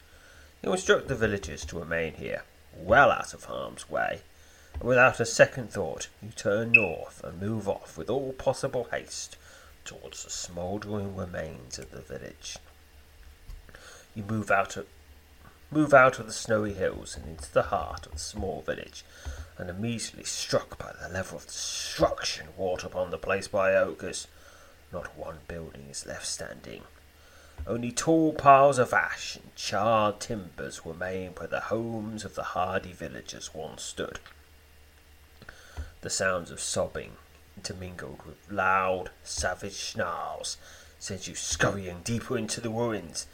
You 0.62 0.70
instruct 0.70 1.08
the 1.08 1.16
villagers 1.16 1.64
to 1.64 1.80
remain 1.80 2.14
here, 2.14 2.44
well 2.72 3.10
out 3.10 3.34
of 3.34 3.46
harm's 3.46 3.90
way, 3.90 4.20
and 4.74 4.84
without 4.84 5.18
a 5.18 5.26
second 5.26 5.72
thought 5.72 6.06
you 6.22 6.28
turn 6.28 6.70
north 6.70 7.20
and 7.24 7.40
move 7.40 7.68
off 7.68 7.98
with 7.98 8.08
all 8.08 8.32
possible 8.34 8.86
haste 8.92 9.36
towards 9.84 10.22
the 10.22 10.30
smouldering 10.30 11.16
remains 11.16 11.80
of 11.80 11.90
the 11.90 12.00
village. 12.00 12.58
You 14.14 14.22
move 14.22 14.52
out 14.52 14.76
of 14.76 14.86
move 15.72 15.92
out 15.92 16.20
of 16.20 16.26
the 16.26 16.32
snowy 16.32 16.74
hills 16.74 17.16
and 17.16 17.26
into 17.26 17.52
the 17.52 17.64
heart 17.64 18.06
of 18.06 18.12
the 18.12 18.18
small 18.18 18.62
village, 18.62 19.04
and 19.60 19.68
immediately 19.68 20.24
struck 20.24 20.78
by 20.78 20.90
the 21.02 21.12
level 21.12 21.36
of 21.36 21.46
destruction 21.46 22.46
wrought 22.56 22.82
upon 22.82 23.10
the 23.10 23.18
place 23.18 23.46
by 23.46 23.74
ogres. 23.74 24.26
Not 24.90 25.14
one 25.18 25.40
building 25.48 25.88
is 25.90 26.06
left 26.06 26.26
standing. 26.26 26.84
Only 27.66 27.92
tall 27.92 28.32
piles 28.32 28.78
of 28.78 28.94
ash 28.94 29.36
and 29.36 29.54
charred 29.54 30.18
timbers 30.18 30.86
remain 30.86 31.32
where 31.32 31.46
the 31.46 31.60
homes 31.60 32.24
of 32.24 32.36
the 32.36 32.42
hardy 32.42 32.92
villagers 32.92 33.52
once 33.52 33.82
stood. 33.82 34.18
The 36.00 36.08
sounds 36.08 36.50
of 36.50 36.58
sobbing, 36.58 37.16
intermingled 37.54 38.22
with 38.24 38.50
loud, 38.50 39.10
savage 39.22 39.74
snarls, 39.74 40.56
send 40.98 41.26
you 41.26 41.34
scurrying 41.34 42.00
deeper 42.02 42.38
into 42.38 42.62
the 42.62 42.70
ruins, 42.70 43.26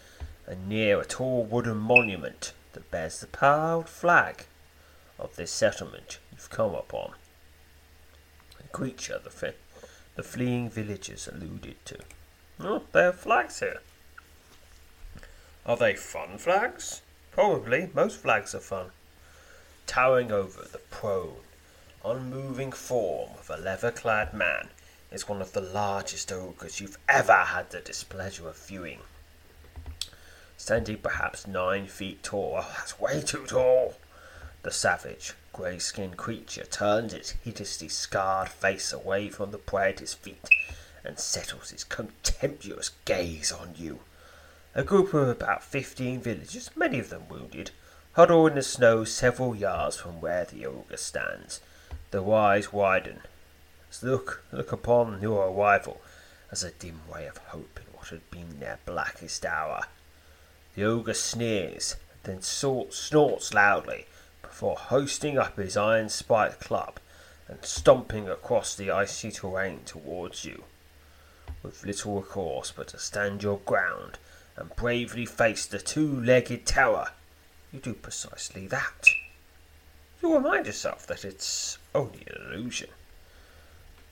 and 0.45 0.69
near 0.69 1.01
a 1.01 1.05
tall 1.05 1.45
wooden 1.45 1.77
monument 1.77 2.53
that 2.73 2.91
bears 2.91 3.21
the 3.21 3.29
proud 3.29 3.89
flag 3.89 4.47
of 5.19 5.37
this 5.37 5.51
settlement 5.51 6.19
you've 6.33 6.51
come 6.51 6.75
upon. 6.75 7.13
The 8.59 8.69
creature 8.69 9.21
the, 9.23 9.55
the 10.15 10.23
fleeing 10.23 10.71
villagers 10.71 11.29
alluded 11.29 11.85
to. 11.87 11.99
Oh, 12.61 12.83
there 12.93 13.09
are 13.09 13.13
flags 13.13 13.61
here. 13.61 13.81
Are 15.65 15.77
they 15.77 15.95
fun 15.95 16.39
flags? 16.39 17.03
Probably. 17.33 17.91
Most 17.95 18.21
flags 18.21 18.55
are 18.55 18.61
fun. 18.61 18.91
Towering 19.87 20.33
over 20.33 20.63
the 20.65 20.79
prone, 20.79 21.37
unmoving 22.05 22.73
form 22.73 23.31
of 23.39 23.51
a 23.51 23.57
leather 23.57 23.91
clad 23.91 24.33
man 24.33 24.69
is 25.11 25.29
one 25.29 25.41
of 25.41 25.53
the 25.53 25.61
largest 25.61 26.33
ogres 26.33 26.81
you've 26.81 26.99
ever 27.09 27.33
had 27.33 27.71
the 27.71 27.81
displeasure 27.81 28.49
of 28.49 28.57
viewing. 28.57 29.01
Standing 30.57 30.99
perhaps 30.99 31.47
nine 31.47 31.87
feet 31.87 32.23
tall, 32.23 32.57
oh, 32.59 32.75
that's 32.77 32.99
way 32.99 33.21
too 33.21 33.45
tall. 33.47 33.95
The 34.67 34.73
savage, 34.73 35.35
grey 35.53 35.79
skinned 35.79 36.17
creature 36.17 36.65
turns 36.65 37.15
its 37.15 37.31
hideously 37.45 37.89
scarred 37.89 38.49
face 38.49 38.93
away 38.93 39.29
from 39.29 39.53
the 39.53 39.59
prey 39.59 39.91
at 39.91 40.01
feet 40.01 40.49
and 41.05 41.21
settles 41.21 41.71
its 41.71 41.85
contemptuous 41.85 42.91
gaze 43.05 43.53
on 43.53 43.75
you. 43.77 44.01
A 44.75 44.83
group 44.83 45.15
of 45.15 45.29
about 45.29 45.63
fifteen 45.63 46.21
villagers, 46.21 46.73
many 46.75 46.99
of 46.99 47.11
them 47.11 47.29
wounded, 47.29 47.71
huddle 48.15 48.45
in 48.49 48.57
the 48.57 48.63
snow 48.63 49.05
several 49.05 49.55
yards 49.55 49.99
from 49.99 50.21
where 50.21 50.45
the 50.45 50.67
ogre 50.67 50.97
stands 50.97 51.61
their 52.11 52.29
eyes 52.35 52.73
widen 52.73 53.21
look 54.03 54.43
look 54.51 54.73
upon 54.73 55.23
your 55.23 55.47
arrival 55.47 56.01
as 56.51 56.65
a 56.65 56.73
dim 56.73 57.03
ray 57.15 57.29
of 57.29 57.39
hope 57.39 57.79
in 57.79 57.97
what 57.97 58.09
had 58.09 58.29
been 58.33 58.59
their 58.59 58.81
blackest 58.85 59.47
hour. 59.47 59.85
The 60.75 60.83
ogre 60.83 61.15
sneers, 61.15 61.95
then 62.25 62.43
snorts 62.43 63.55
loudly 63.55 64.07
before 64.49 64.77
hoisting 64.77 65.39
up 65.39 65.57
his 65.57 65.77
iron 65.77 66.09
spiked 66.09 66.61
club 66.61 66.99
and 67.49 67.65
stomping 67.65 68.29
across 68.29 68.75
the 68.75 68.91
icy 68.91 69.31
terrain 69.31 69.81
towards 69.85 70.45
you. 70.45 70.65
With 71.63 71.85
little 71.85 72.21
recourse 72.21 72.73
but 72.75 72.89
to 72.89 72.99
stand 72.99 73.43
your 73.43 73.59
ground 73.59 74.19
and 74.57 74.75
bravely 74.77 75.27
face 75.27 75.67
the 75.67 75.79
two 75.79 76.21
legged 76.21 76.67
terror, 76.67 77.09
you 77.73 77.79
do 77.79 77.95
precisely 77.95 78.67
that. 78.69 79.09
You 80.23 80.35
remind 80.35 80.67
yourself 80.67 81.07
that 81.07 81.25
it's 81.25 81.79
only 81.95 82.27
an 82.27 82.53
illusion. 82.53 82.89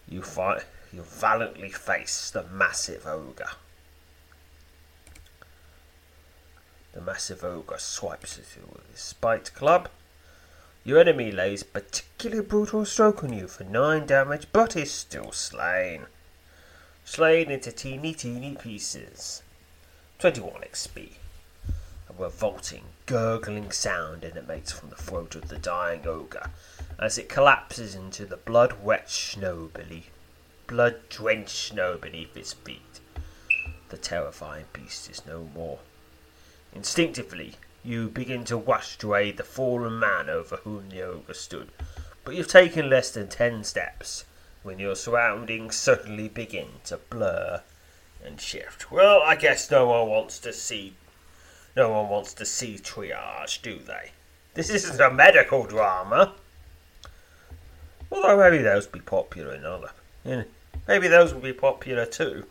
You 0.09 0.23
fight, 0.23 0.65
you 0.93 1.03
valiantly 1.03 1.71
face 1.71 2.31
the 2.31 2.45
massive 2.45 3.07
ogre. 3.07 3.51
The 6.93 7.01
massive 7.01 7.43
ogre 7.43 7.79
swipes 7.79 8.39
at 8.39 8.45
you 8.57 8.69
with 8.73 8.89
his 8.93 9.01
spiked 9.01 9.55
club. 9.55 9.89
Your 10.85 10.99
enemy 10.99 11.33
lays 11.33 11.63
particularly 11.63 12.43
brutal 12.43 12.85
stroke 12.85 13.25
on 13.25 13.33
you 13.33 13.49
for 13.49 13.65
nine 13.65 14.07
damage, 14.07 14.47
but 14.53 14.77
is 14.77 14.91
still 14.91 15.33
slain. 15.33 16.07
Slain 17.05 17.51
into 17.51 17.73
teeny 17.73 18.13
teeny 18.13 18.55
pieces. 18.55 19.43
21 20.19 20.61
XP 20.61 21.13
a 22.09 22.23
revolting, 22.23 22.85
gurgling 23.07 23.71
sound 23.71 24.25
emanates 24.25 24.73
from 24.73 24.91
the 24.91 24.97
throat 24.97 25.35
of 25.35 25.49
the 25.49 25.59
dying 25.59 26.07
ogre 26.07 26.51
as 26.99 27.19
it 27.19 27.29
collapses 27.29 27.95
into 27.95 28.27
the 28.27 28.37
blood-wet 28.37 29.11
snow 29.11 29.71
beneath, 29.73 30.11
blood-drenched 30.67 31.57
snow 31.57 31.97
beneath 31.97 32.37
its 32.37 32.53
feet. 32.53 33.01
The 33.89 33.97
terrifying 33.97 34.67
beast 34.73 35.11
is 35.11 35.27
no 35.27 35.49
more. 35.55 35.79
Instinctively, 36.75 37.55
you 37.85 38.09
begin 38.09 38.45
to 38.45 38.63
to 38.99 39.15
aid 39.15 39.37
the 39.37 39.45
fallen 39.45 39.99
man 39.99 40.31
over 40.31 40.57
whom 40.57 40.89
the 40.89 41.03
ogre 41.03 41.35
stood, 41.35 41.71
but 42.25 42.35
you've 42.35 42.49
taken 42.49 42.89
less 42.89 43.11
than 43.11 43.29
ten 43.29 43.63
steps 43.63 44.25
when 44.63 44.79
your 44.79 44.97
surroundings 44.97 45.77
suddenly 45.77 46.29
begin 46.29 46.69
to 46.85 46.97
blur 46.97 47.63
and 48.25 48.41
shift. 48.41 48.91
Well, 48.91 49.21
I 49.23 49.37
guess 49.37 49.71
no 49.71 49.89
one 49.89 50.09
wants 50.09 50.39
to 50.41 50.53
see 50.53 50.95
no 51.77 51.91
one 51.91 52.09
wants 52.09 52.33
to 52.35 52.47
see 52.47 52.77
triage, 52.77 53.61
do 53.61 53.79
they? 53.79 54.13
This 54.55 54.71
isn't 54.71 55.01
a 55.01 55.11
medical 55.11 55.65
drama. 55.65 56.35
Although 58.11 58.39
maybe 58.39 58.63
those 58.63 58.87
would 58.87 58.93
be 58.93 59.01
popular 59.01 59.55
in 59.55 59.65
other. 59.65 59.91
You 60.25 60.37
know, 60.37 60.45
maybe 60.87 61.09
those 61.09 61.35
would 61.35 61.43
be 61.43 61.53
popular 61.53 62.07
too. 62.07 62.47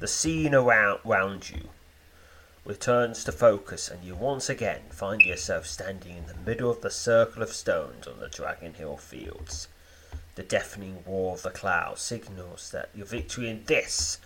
The 0.00 0.06
scene 0.06 0.54
around, 0.54 1.50
you 1.50 1.70
returns 2.64 3.24
to 3.24 3.32
focus, 3.32 3.88
and 3.88 4.04
you 4.04 4.14
once 4.14 4.48
again 4.48 4.82
find 4.90 5.20
yourself 5.20 5.66
standing 5.66 6.16
in 6.16 6.26
the 6.26 6.36
middle 6.36 6.70
of 6.70 6.82
the 6.82 6.90
circle 6.90 7.42
of 7.42 7.52
stones 7.52 8.06
on 8.06 8.20
the 8.20 8.28
Dragon 8.28 8.74
Hill 8.74 8.96
fields. 8.96 9.66
The 10.36 10.44
deafening 10.44 11.02
roar 11.04 11.32
of 11.32 11.42
the 11.42 11.50
clouds 11.50 12.00
signals 12.00 12.70
that 12.70 12.90
your 12.94 13.06
victory 13.06 13.48
in 13.48 13.64
this, 13.64 14.18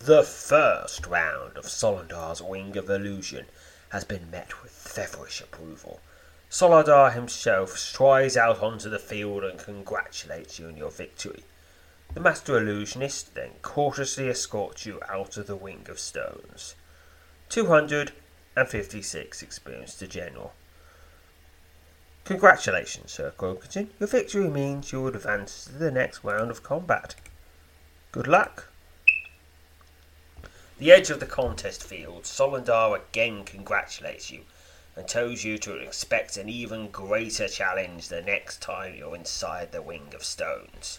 the 0.00 0.24
first 0.24 1.06
round 1.06 1.56
of 1.56 1.66
Solandar's 1.66 2.42
Wing 2.42 2.76
of 2.76 2.90
Illusion, 2.90 3.46
has 3.90 4.02
been 4.02 4.32
met 4.32 4.64
with 4.64 4.72
feverish 4.72 5.40
approval. 5.40 6.00
Solandar 6.50 7.12
himself 7.12 7.78
strides 7.78 8.36
out 8.36 8.60
onto 8.60 8.90
the 8.90 8.98
field 8.98 9.44
and 9.44 9.60
congratulates 9.60 10.58
you 10.58 10.66
on 10.66 10.76
your 10.76 10.90
victory. 10.90 11.44
The 12.12 12.18
Master 12.18 12.58
Illusionist 12.58 13.36
then 13.36 13.50
cautiously 13.62 14.28
escorts 14.28 14.84
you 14.84 15.00
out 15.08 15.36
of 15.36 15.46
the 15.46 15.54
Wing 15.54 15.86
of 15.88 16.00
Stones. 16.00 16.74
256 17.50 19.42
experience 19.42 19.94
to 19.94 20.08
General. 20.08 20.52
Congratulations, 22.24 23.12
Sir 23.12 23.32
Croakington. 23.38 23.90
Your 24.00 24.08
victory 24.08 24.48
means 24.48 24.90
you 24.90 25.00
will 25.00 25.14
advance 25.14 25.66
to 25.66 25.72
the 25.72 25.92
next 25.92 26.24
round 26.24 26.50
of 26.50 26.64
combat. 26.64 27.14
Good 28.10 28.26
luck. 28.26 28.72
The 30.78 30.90
edge 30.90 31.10
of 31.10 31.20
the 31.20 31.26
contest 31.26 31.84
field, 31.84 32.24
Solandar 32.24 32.96
again 32.96 33.44
congratulates 33.44 34.32
you 34.32 34.46
and 34.96 35.06
tells 35.06 35.44
you 35.44 35.58
to 35.58 35.76
expect 35.76 36.36
an 36.36 36.48
even 36.48 36.90
greater 36.90 37.46
challenge 37.46 38.08
the 38.08 38.20
next 38.20 38.60
time 38.60 38.96
you're 38.96 39.14
inside 39.14 39.70
the 39.70 39.80
Wing 39.80 40.12
of 40.12 40.24
Stones. 40.24 40.98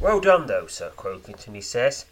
Well 0.00 0.20
done, 0.20 0.46
though, 0.46 0.66
Sir 0.66 0.90
Croakington, 0.96 1.54
he 1.54 1.60
says. 1.60 2.06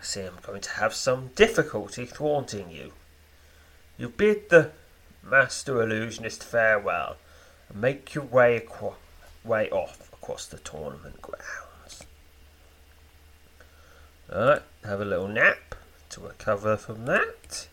I 0.00 0.02
see 0.02 0.22
I'm 0.22 0.38
going 0.42 0.60
to 0.62 0.70
have 0.70 0.92
some 0.92 1.30
difficulty 1.36 2.04
thwarting 2.04 2.68
you. 2.70 2.92
You 3.96 4.08
bid 4.08 4.48
the 4.48 4.72
Master 5.22 5.80
Illusionist 5.80 6.42
farewell 6.42 7.16
and 7.68 7.80
make 7.80 8.14
your 8.14 8.24
way, 8.24 8.56
aqua- 8.56 8.96
way 9.44 9.70
off 9.70 10.12
across 10.12 10.46
the 10.46 10.58
tournament 10.58 11.22
grounds. 11.22 12.04
Alright, 14.28 14.62
have 14.84 15.00
a 15.00 15.04
little 15.04 15.28
nap 15.28 15.76
to 16.10 16.20
recover 16.20 16.76
from 16.76 17.06
that. 17.06 17.68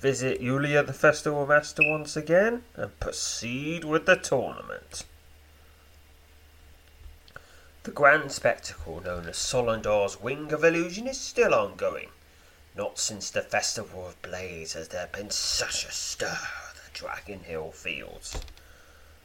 Visit 0.00 0.40
Yulia 0.40 0.82
the 0.82 0.92
Festival 0.92 1.46
Master 1.46 1.82
once 1.88 2.16
again 2.16 2.64
and 2.74 2.98
proceed 2.98 3.84
with 3.84 4.06
the 4.06 4.16
tournament. 4.16 5.04
The 7.88 7.94
grand 7.94 8.32
spectacle 8.32 9.00
known 9.00 9.30
as 9.30 9.38
Solandar's 9.38 10.20
Wing 10.20 10.52
of 10.52 10.62
Illusion 10.62 11.08
is 11.08 11.18
still 11.18 11.54
ongoing. 11.54 12.10
Not 12.76 12.98
since 12.98 13.30
the 13.30 13.40
Festival 13.40 14.06
of 14.06 14.20
Blades 14.20 14.74
has 14.74 14.88
there 14.88 15.06
been 15.06 15.30
such 15.30 15.86
a 15.86 15.90
stir 15.90 16.38
the 16.74 16.90
Dragon 16.92 17.44
Hill 17.44 17.72
fields. 17.72 18.42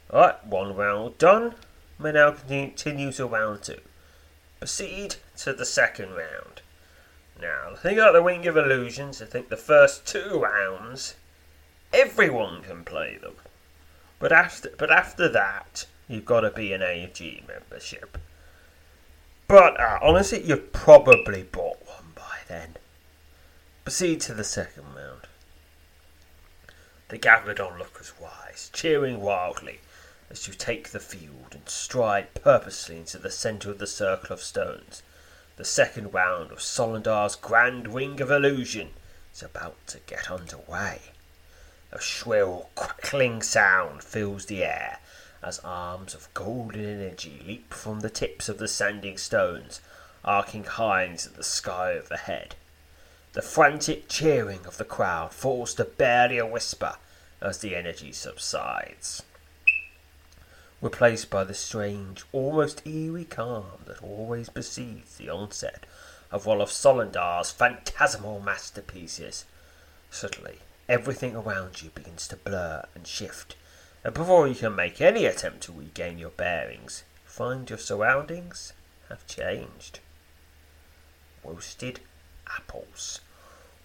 Alright, 0.10 0.46
one 0.46 0.78
round 0.78 1.18
done. 1.18 1.56
We 2.00 2.14
now 2.14 2.32
continue 2.32 3.12
to 3.12 3.28
round 3.28 3.64
two. 3.64 3.82
Proceed 4.60 5.18
to 5.40 5.52
the 5.52 5.66
second 5.66 6.14
round. 6.14 6.62
Now, 7.42 7.72
the 7.72 7.78
thing 7.78 8.00
about 8.00 8.14
the 8.14 8.24
Wing 8.24 8.48
of 8.48 8.56
Illusions, 8.56 9.22
I 9.22 9.26
think 9.26 9.50
the 9.50 9.58
first 9.58 10.08
two 10.08 10.40
rounds, 10.40 11.16
everyone 11.92 12.62
can 12.62 12.86
play 12.86 13.18
them. 13.18 13.36
But 14.20 14.32
after, 14.32 14.70
but 14.78 14.90
after 14.90 15.28
that, 15.28 15.86
you've 16.08 16.24
got 16.24 16.42
to 16.42 16.50
be 16.50 16.72
an 16.72 16.82
AG 16.82 17.44
membership. 17.46 18.18
But 19.48 19.80
uh, 19.80 20.00
honestly, 20.02 20.42
you've 20.44 20.72
probably 20.72 21.44
bought 21.44 21.86
one 21.86 22.12
by 22.16 22.40
then. 22.48 22.78
Proceed 23.84 24.22
to 24.22 24.34
the 24.34 24.44
second 24.44 24.86
round. 24.96 25.28
The 27.10 27.18
gathered 27.18 27.60
onlookers 27.60 28.14
rise, 28.20 28.70
cheering 28.74 29.22
wildly 29.22 29.82
as 30.30 30.48
you 30.48 30.54
take 30.54 30.90
the 30.90 31.00
field 31.00 31.50
and 31.52 31.70
stride 31.70 32.34
purposely 32.34 32.98
into 32.98 33.20
the 33.20 33.30
centre 33.30 33.70
of 33.70 33.78
the 33.78 33.86
circle 33.86 34.34
of 34.34 34.42
stones. 34.42 35.04
The 35.58 35.66
second 35.66 36.14
round 36.14 36.52
of 36.52 36.62
Solandar's 36.62 37.36
Grand 37.36 37.88
Wing 37.88 38.20
of 38.20 38.32
Illusion 38.32 38.92
is 39.32 39.44
about 39.44 39.86
to 39.88 40.00
get 40.08 40.32
underway. 40.32 41.02
A 41.92 42.02
shrill, 42.02 42.70
crackling 42.74 43.44
sound 43.44 44.04
fills 44.04 44.48
the 44.48 44.64
air 44.64 44.98
as 45.44 45.60
arms 45.60 46.14
of 46.16 46.34
golden 46.34 46.86
energy 46.86 47.42
leap 47.46 47.74
from 47.74 48.00
the 48.00 48.10
tips 48.10 48.50
of 48.50 48.58
the 48.58 48.68
sanding 48.68 49.18
stones, 49.18 49.82
arcing 50.24 50.64
high 50.64 51.04
into 51.04 51.30
the 51.30 51.44
sky 51.44 51.94
overhead. 51.94 52.56
The 53.34 53.42
frantic 53.42 54.08
cheering 54.08 54.66
of 54.66 54.78
the 54.78 54.86
crowd 54.86 55.34
falls 55.34 55.74
to 55.76 55.86
barely 55.86 56.38
a 56.38 56.46
whisper 56.46 56.96
as 57.42 57.60
the 57.60 57.76
energy 57.76 58.12
subsides, 58.12 59.24
replaced 60.82 61.30
by 61.30 61.44
the 61.44 61.54
strange, 61.54 62.24
almost 62.32 62.86
eerie 62.86 63.26
calm 63.26 63.66
that 63.86 64.02
always 64.02 64.50
precedes 64.50 65.18
the 65.18 65.30
onset 65.30 65.86
of 66.32 66.46
one 66.46 66.62
of 66.62 66.70
Solandar's 66.72 67.52
phantasmal 67.52 68.40
masterpieces. 68.40 69.46
Suddenly, 70.10 70.60
everything 70.88 71.36
around 71.36 71.82
you 71.82 71.90
begins 71.90 72.28
to 72.28 72.36
blur 72.36 72.86
and 72.96 73.06
shift 73.06 73.56
and 74.04 74.14
before 74.14 74.48
you 74.48 74.56
can 74.56 74.76
make 74.76 75.00
any 75.00 75.26
attempt 75.26 75.62
to 75.62 75.72
regain 75.72 76.18
your 76.18 76.30
bearings, 76.32 77.04
find 77.26 77.70
your 77.70 77.80
surroundings 77.80 78.74
have 79.10 79.26
changed. 79.28 80.00
Roasted 81.44 82.02
apples. 82.48 83.22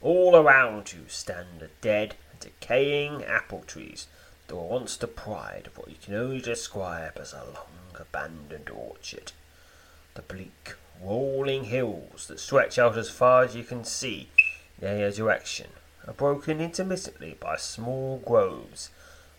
All 0.00 0.34
around 0.34 0.92
you 0.92 1.04
stand 1.08 1.60
the 1.60 1.70
dead 1.80 2.16
and 2.30 2.40
decaying 2.40 3.24
apple 3.24 3.62
trees 3.66 4.06
that 4.46 4.56
were 4.56 4.62
once 4.62 4.96
the 4.96 5.06
pride 5.06 5.66
of 5.66 5.78
what 5.78 5.88
you 5.88 5.96
can 6.02 6.14
only 6.14 6.40
describe 6.40 7.18
as 7.20 7.32
a 7.32 7.44
long 7.44 7.94
abandoned 7.94 8.70
orchard. 8.70 9.32
The 10.14 10.22
bleak, 10.22 10.74
rolling 11.00 11.64
hills 11.64 12.26
that 12.26 12.40
stretch 12.40 12.78
out 12.78 12.96
as 12.96 13.10
far 13.10 13.44
as 13.44 13.54
you 13.54 13.62
can 13.62 13.84
see 13.84 14.28
in 14.80 14.98
your 14.98 15.12
direction 15.12 15.70
are 16.06 16.14
broken 16.14 16.60
intermittently 16.60 17.36
by 17.38 17.56
small 17.56 18.18
groves 18.24 18.90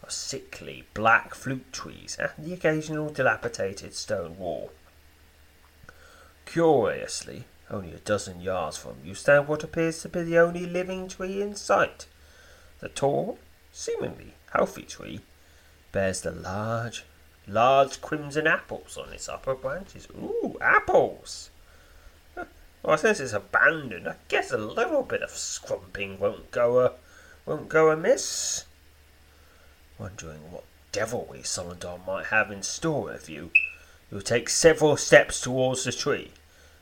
sickly 0.09 0.85
black 0.93 1.33
fruit 1.33 1.71
trees 1.71 2.17
and 2.19 2.31
the 2.37 2.53
occasional 2.53 3.09
dilapidated 3.09 3.93
stone 3.93 4.37
wall. 4.37 4.71
Curiously, 6.45 7.45
only 7.69 7.93
a 7.93 7.99
dozen 7.99 8.41
yards 8.41 8.77
from 8.77 8.97
you 9.03 9.13
stand 9.13 9.47
what 9.47 9.63
appears 9.63 10.01
to 10.01 10.09
be 10.09 10.23
the 10.23 10.39
only 10.39 10.65
living 10.65 11.07
tree 11.07 11.41
in 11.41 11.55
sight. 11.55 12.07
The 12.79 12.89
tall, 12.89 13.37
seemingly 13.71 14.33
healthy 14.51 14.83
tree 14.83 15.21
bears 15.91 16.21
the 16.21 16.31
large, 16.31 17.05
large 17.47 18.01
crimson 18.01 18.47
apples 18.47 18.97
on 18.97 19.13
its 19.13 19.29
upper 19.29 19.55
branches. 19.55 20.07
Ooh, 20.15 20.57
apples! 20.61 21.51
Well, 22.81 22.97
since 22.97 23.19
it's 23.19 23.33
abandoned, 23.33 24.07
I 24.07 24.15
guess 24.29 24.51
a 24.51 24.57
little 24.57 25.03
bit 25.03 25.21
of 25.21 25.31
scrumping 25.31 26.17
won't 26.17 26.49
go 26.49 26.79
a, 26.79 26.93
won't 27.45 27.67
go 27.67 27.91
amiss 27.91 28.65
wondering 29.99 30.51
what 30.51 30.63
devilry 30.91 31.39
Solandar 31.39 31.99
might 32.07 32.27
have 32.27 32.49
in 32.49 32.63
store 32.63 33.13
for 33.17 33.31
you. 33.31 33.51
You 34.11 34.21
take 34.21 34.49
several 34.49 34.97
steps 34.97 35.39
towards 35.41 35.83
the 35.83 35.91
tree, 35.91 36.31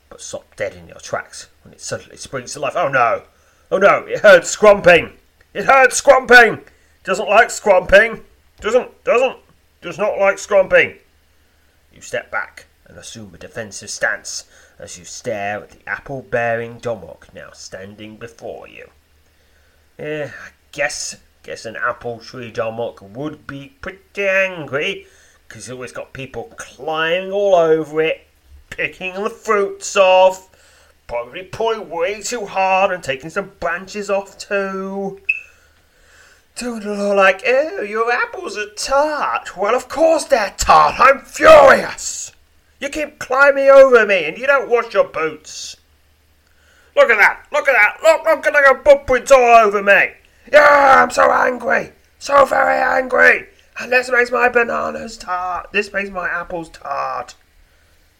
but 0.09 0.21
stop 0.21 0.55
dead 0.55 0.75
in 0.75 0.87
your 0.87 0.99
tracks 0.99 1.47
when 1.63 1.73
it 1.73 1.81
suddenly 1.81 2.15
springs 2.15 2.53
to 2.53 2.59
life. 2.59 2.75
Oh 2.75 2.87
no! 2.87 3.23
Oh 3.71 3.77
no! 3.77 4.05
It 4.07 4.19
heard 4.19 4.43
scrumping! 4.43 5.13
It 5.53 5.65
heard 5.65 5.91
scrumping! 5.91 6.63
Doesn't 7.03 7.27
like 7.27 7.49
scrumping! 7.49 8.23
Doesn't, 8.61 9.03
doesn't, 9.03 9.37
does 9.81 9.97
not 9.97 10.17
like 10.17 10.37
scrumping! 10.37 10.97
You 11.93 12.01
step 12.01 12.31
back 12.31 12.67
and 12.85 12.97
assume 12.97 13.33
a 13.33 13.37
defensive 13.37 13.89
stance 13.89 14.45
as 14.79 14.97
you 14.97 15.03
stare 15.03 15.63
at 15.63 15.71
the 15.71 15.89
apple 15.89 16.21
bearing 16.21 16.79
Domok 16.79 17.33
now 17.33 17.51
standing 17.51 18.17
before 18.17 18.67
you. 18.67 18.89
Yeah, 19.97 20.31
I 20.45 20.49
guess 20.71 21.17
Guess 21.47 21.63
an 21.63 21.77
apple 21.77 22.19
tree 22.19 22.51
Domok 22.51 23.01
would 23.01 23.47
be 23.47 23.71
pretty 23.79 24.27
angry 24.27 25.07
because 25.47 25.71
always 25.71 25.93
got 25.93 26.11
people 26.11 26.53
climbing 26.57 27.31
all 27.31 27.55
over 27.55 28.01
it, 28.01 28.27
picking 28.69 29.13
the 29.13 29.29
fruits 29.29 29.95
off, 29.95 30.49
probably 31.07 31.43
pulling 31.43 31.89
way 31.89 32.21
too 32.21 32.47
hard 32.47 32.91
and 32.91 33.01
taking 33.01 33.29
some 33.29 33.53
branches 33.61 34.09
off 34.09 34.37
too. 34.37 35.21
It 36.57 36.85
all 36.85 37.15
like, 37.15 37.43
oh, 37.47 37.81
your 37.81 38.11
apples 38.11 38.57
are 38.57 38.73
tart. 38.75 39.55
Well, 39.55 39.73
of 39.73 39.87
course 39.87 40.25
they're 40.25 40.53
tart. 40.57 40.95
I'm 40.99 41.21
furious. 41.21 42.33
You 42.81 42.89
keep 42.89 43.19
climbing 43.19 43.69
over 43.69 44.05
me 44.05 44.25
and 44.25 44.37
you 44.37 44.47
don't 44.47 44.69
wash 44.69 44.93
your 44.93 45.05
boots. 45.05 45.77
Look 46.97 47.09
at 47.09 47.17
that. 47.17 47.45
Look 47.53 47.69
at 47.69 47.71
that. 47.71 47.99
Look, 48.03 48.25
look 48.25 48.45
at 48.47 48.51
the 48.51 48.81
footprints 48.83 49.31
all 49.31 49.65
over 49.65 49.81
me. 49.81 50.11
Yeah, 50.51 51.03
I'm 51.03 51.11
so 51.11 51.31
angry. 51.31 51.91
So 52.19 52.45
very 52.45 52.79
angry. 52.79 53.47
And 53.79 53.91
this 53.91 54.09
makes 54.09 54.31
my 54.31 54.49
bananas 54.49 55.17
tart. 55.17 55.71
This 55.71 55.93
makes 55.93 56.09
my 56.09 56.27
apples 56.27 56.69
tart. 56.69 57.35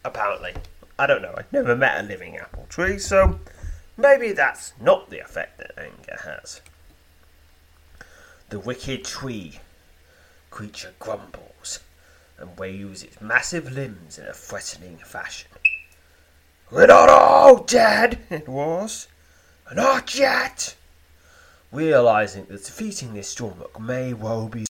Apparently. 0.04 0.54
I 1.00 1.06
don't 1.08 1.22
know. 1.22 1.34
I've 1.38 1.52
never 1.54 1.76
met 1.76 2.04
a 2.04 2.08
living 2.08 2.38
apple 2.38 2.66
tree, 2.70 2.98
so 2.98 3.40
maybe 3.98 4.32
that's 4.32 4.74
not 4.82 5.10
the 5.10 5.20
effect 5.20 5.60
that 5.60 5.78
anger 5.78 6.20
has. 6.24 6.62
The 8.50 8.60
wicked 8.60 9.06
tree 9.06 9.60
creature 10.50 10.94
grumbles 10.98 11.82
and 12.40 12.58
waves 12.58 13.04
its 13.04 13.22
massive 13.22 13.72
limbs 13.72 14.18
in 14.18 14.26
a 14.26 14.34
threatening 14.34 14.98
fashion. 14.98 15.50
We're 16.72 16.88
not 16.88 17.10
all 17.10 17.64
dead, 17.64 18.20
it 18.30 18.48
was. 18.48 19.08
Not 19.74 20.18
yet. 20.18 20.76
Realizing 21.72 22.46
that 22.46 22.64
defeating 22.64 23.14
this 23.14 23.36
Stormlock 23.36 23.80
may 23.80 24.14
well 24.14 24.48
be 24.48 24.66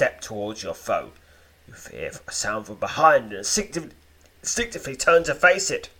step 0.00 0.22
towards 0.22 0.62
your 0.62 0.72
foe. 0.72 1.10
You 1.68 1.74
fear 1.74 2.10
a 2.26 2.32
sound 2.32 2.64
from 2.64 2.76
behind 2.76 3.24
and 3.24 3.34
instinctively, 3.34 3.90
instinctively 4.40 4.96
turn 4.96 5.24
to 5.24 5.34
face 5.34 5.70
it. 5.70 5.90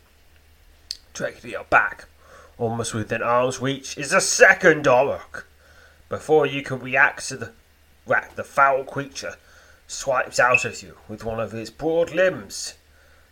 Directly 1.12 1.50
your 1.50 1.64
back, 1.64 2.06
almost 2.56 2.94
within 2.94 3.22
arm's 3.22 3.60
reach, 3.60 3.98
is 3.98 4.14
a 4.14 4.22
second 4.22 4.86
Orruk. 4.86 5.44
Before 6.08 6.46
you 6.46 6.62
can 6.62 6.78
react 6.78 7.28
to 7.28 7.36
the 7.36 7.52
rack, 8.06 8.36
the 8.36 8.44
foul 8.44 8.84
creature 8.84 9.36
swipes 9.86 10.38
out 10.38 10.64
at 10.64 10.82
you 10.82 10.96
with 11.08 11.24
one 11.24 11.40
of 11.40 11.52
its 11.54 11.70
broad 11.70 12.12
limbs. 12.12 12.74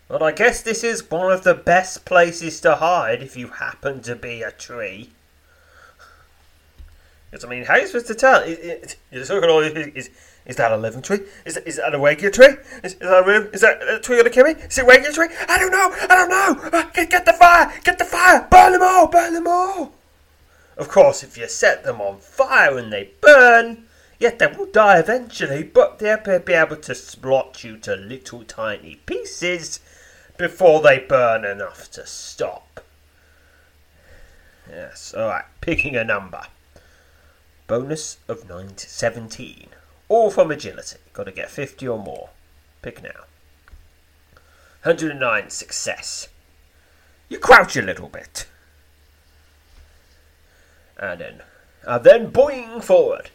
But 0.09 0.23
I 0.23 0.33
guess 0.33 0.63
this 0.63 0.83
is 0.83 1.11
one 1.11 1.31
of 1.31 1.45
the 1.45 1.55
best 1.55 2.05
places 2.05 2.61
to 2.63 2.77
hide 2.77 3.23
if 3.23 3.37
you 3.37 3.49
happen 3.49 4.01
to 4.03 4.17
be 4.17 4.43
a 4.43 4.51
tree. 4.51 5.11
Because 7.31 7.45
I 7.45 7.49
mean, 7.49 7.65
how 7.65 7.75
are 7.75 7.81
you 7.81 7.87
supposed 7.87 8.07
to 8.07 8.15
tell? 8.15 8.49
You're 8.49 8.81
looking 9.13 9.51
all 9.51 9.61
is, 9.61 10.09
is 10.47 10.57
that 10.57 10.73
a 10.73 10.77
living 10.79 11.03
tree? 11.03 11.21
Is, 11.45 11.59
is 11.59 11.77
that 11.77 11.95
a 11.95 11.99
regular 11.99 12.31
tree? 12.31 12.57
Is, 12.83 12.95
is 12.95 12.99
that 13.01 13.29
a, 13.29 13.51
is 13.51 13.61
that 13.61 13.87
a 13.87 14.01
tree 14.01 14.17
gonna 14.17 14.31
kill 14.31 14.47
me? 14.47 14.53
Is 14.53 14.79
it 14.79 14.83
a 14.83 14.87
regular 14.87 15.13
tree? 15.13 15.29
I 15.47 15.59
don't 15.59 15.71
know. 15.71 15.91
I 15.93 16.07
don't 16.07 16.31
know. 16.31 16.79
Uh, 16.79 16.91
get, 16.95 17.11
get 17.11 17.25
the 17.27 17.35
fire! 17.35 17.71
Get 17.85 17.99
the 17.99 18.07
fire! 18.07 18.49
Burn 18.51 18.73
them 18.73 18.83
all! 18.83 19.09
Burn 19.09 19.35
them 19.35 19.47
all! 19.47 19.93
Of 20.79 20.89
course, 20.89 21.23
if 21.23 21.37
you 21.37 21.49
set 21.49 21.85
them 21.85 22.01
on 22.01 22.19
fire 22.19 22.79
and 22.79 22.91
they 22.91 23.11
burn, 23.21 23.85
yet 24.19 24.39
they 24.39 24.47
will 24.47 24.67
die 24.67 24.99
eventually, 24.99 25.63
but 25.63 25.99
they'll 25.99 26.41
be 26.41 26.53
able 26.53 26.77
to 26.77 26.93
splot 26.93 27.65
you 27.65 27.77
to 27.79 27.97
little 27.97 28.45
tiny 28.45 28.97
pieces 29.07 29.81
before 30.37 30.81
they 30.81 30.99
burn 30.99 31.45
enough 31.45 31.91
to 31.93 32.07
stop. 32.07 32.85
Yes, 34.69 35.15
alright, 35.17 35.47
picking 35.61 35.97
a 35.97 36.05
number. 36.05 36.43
Bonus 37.67 38.19
of 38.29 38.49
9 38.49 38.79
17. 38.79 39.69
All 40.09 40.31
from 40.31 40.51
agility. 40.51 40.97
Got 41.13 41.25
to 41.25 41.33
get 41.33 41.51
50 41.51 41.87
or 41.87 41.99
more. 41.99 42.31
Pick 42.81 43.03
now. 43.03 43.27
109. 44.85 45.51
Success. 45.51 46.29
You 47.29 47.39
crouch 47.39 47.77
a 47.77 47.83
little 47.83 48.09
bit. 48.09 48.47
And 50.99 51.21
then, 51.21 51.43
and 51.87 52.05
then 52.05 52.33
boing 52.33 52.83
forward, 52.83 53.31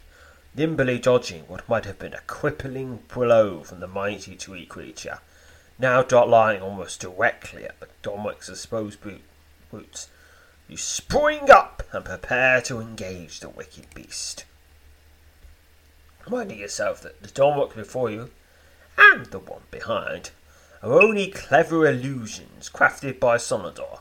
nimbly 0.54 0.98
dodging 0.98 1.44
what 1.44 1.68
might 1.68 1.84
have 1.84 1.98
been 1.98 2.14
a 2.14 2.20
crippling 2.26 3.00
blow 3.12 3.62
from 3.62 3.80
the 3.80 3.86
mighty 3.86 4.36
tree 4.36 4.66
creature, 4.66 5.18
now 5.78 6.02
dot 6.02 6.28
lying 6.28 6.62
almost 6.62 7.00
directly 7.00 7.64
at 7.64 7.78
the 7.80 7.88
Domic's 8.02 8.48
exposed 8.48 9.00
boot, 9.00 9.22
boots. 9.70 10.08
You 10.68 10.76
spring 10.76 11.50
up 11.50 11.82
and 11.92 12.04
prepare 12.04 12.60
to 12.62 12.80
engage 12.80 13.40
the 13.40 13.48
wicked 13.48 13.92
beast 13.94 14.44
reminding 16.26 16.58
yourself 16.58 17.02
that 17.02 17.22
the 17.22 17.28
Dormock 17.28 17.74
before 17.74 18.10
you 18.10 18.30
and 18.96 19.26
the 19.26 19.38
one 19.38 19.62
behind 19.70 20.30
are 20.82 20.92
only 21.00 21.28
clever 21.28 21.86
illusions 21.86 22.70
crafted 22.72 23.18
by 23.20 23.36
Sonador, 23.36 24.00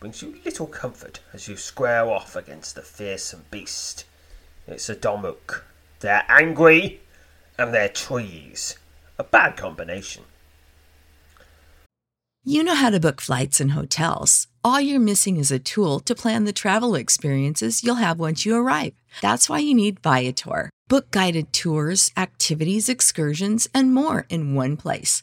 brings 0.00 0.22
you 0.22 0.36
little 0.44 0.66
comfort 0.66 1.20
as 1.32 1.48
you 1.48 1.56
square 1.56 2.06
off 2.06 2.36
against 2.36 2.74
the 2.74 2.82
fearsome 2.82 3.44
beast. 3.50 4.04
It's 4.66 4.88
a 4.88 4.94
Domuk. 4.94 5.62
They're 6.04 6.26
angry 6.28 7.00
and 7.56 7.72
they're 7.72 7.88
trees. 7.88 8.76
A 9.18 9.24
bad 9.24 9.56
combination. 9.56 10.24
You 12.44 12.62
know 12.62 12.74
how 12.74 12.90
to 12.90 13.00
book 13.00 13.22
flights 13.22 13.58
and 13.58 13.70
hotels. 13.70 14.46
All 14.62 14.82
you're 14.82 15.00
missing 15.00 15.38
is 15.38 15.50
a 15.50 15.58
tool 15.58 16.00
to 16.00 16.14
plan 16.14 16.44
the 16.44 16.52
travel 16.52 16.94
experiences 16.94 17.82
you'll 17.82 18.04
have 18.04 18.18
once 18.18 18.44
you 18.44 18.54
arrive. 18.54 18.92
That's 19.22 19.48
why 19.48 19.60
you 19.60 19.72
need 19.72 20.00
Viator. 20.00 20.68
Book 20.88 21.10
guided 21.10 21.54
tours, 21.54 22.12
activities, 22.18 22.90
excursions, 22.90 23.66
and 23.72 23.94
more 23.94 24.26
in 24.28 24.54
one 24.54 24.76
place 24.76 25.22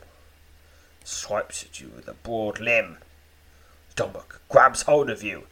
swipes 1.11 1.63
at 1.63 1.79
you 1.79 1.91
with 1.95 2.07
a 2.07 2.13
broad 2.13 2.59
limb. 2.59 2.97
Domuk 3.95 4.39
grabs 4.49 4.83
hold 4.83 5.09
of 5.09 5.23
you, 5.23 5.43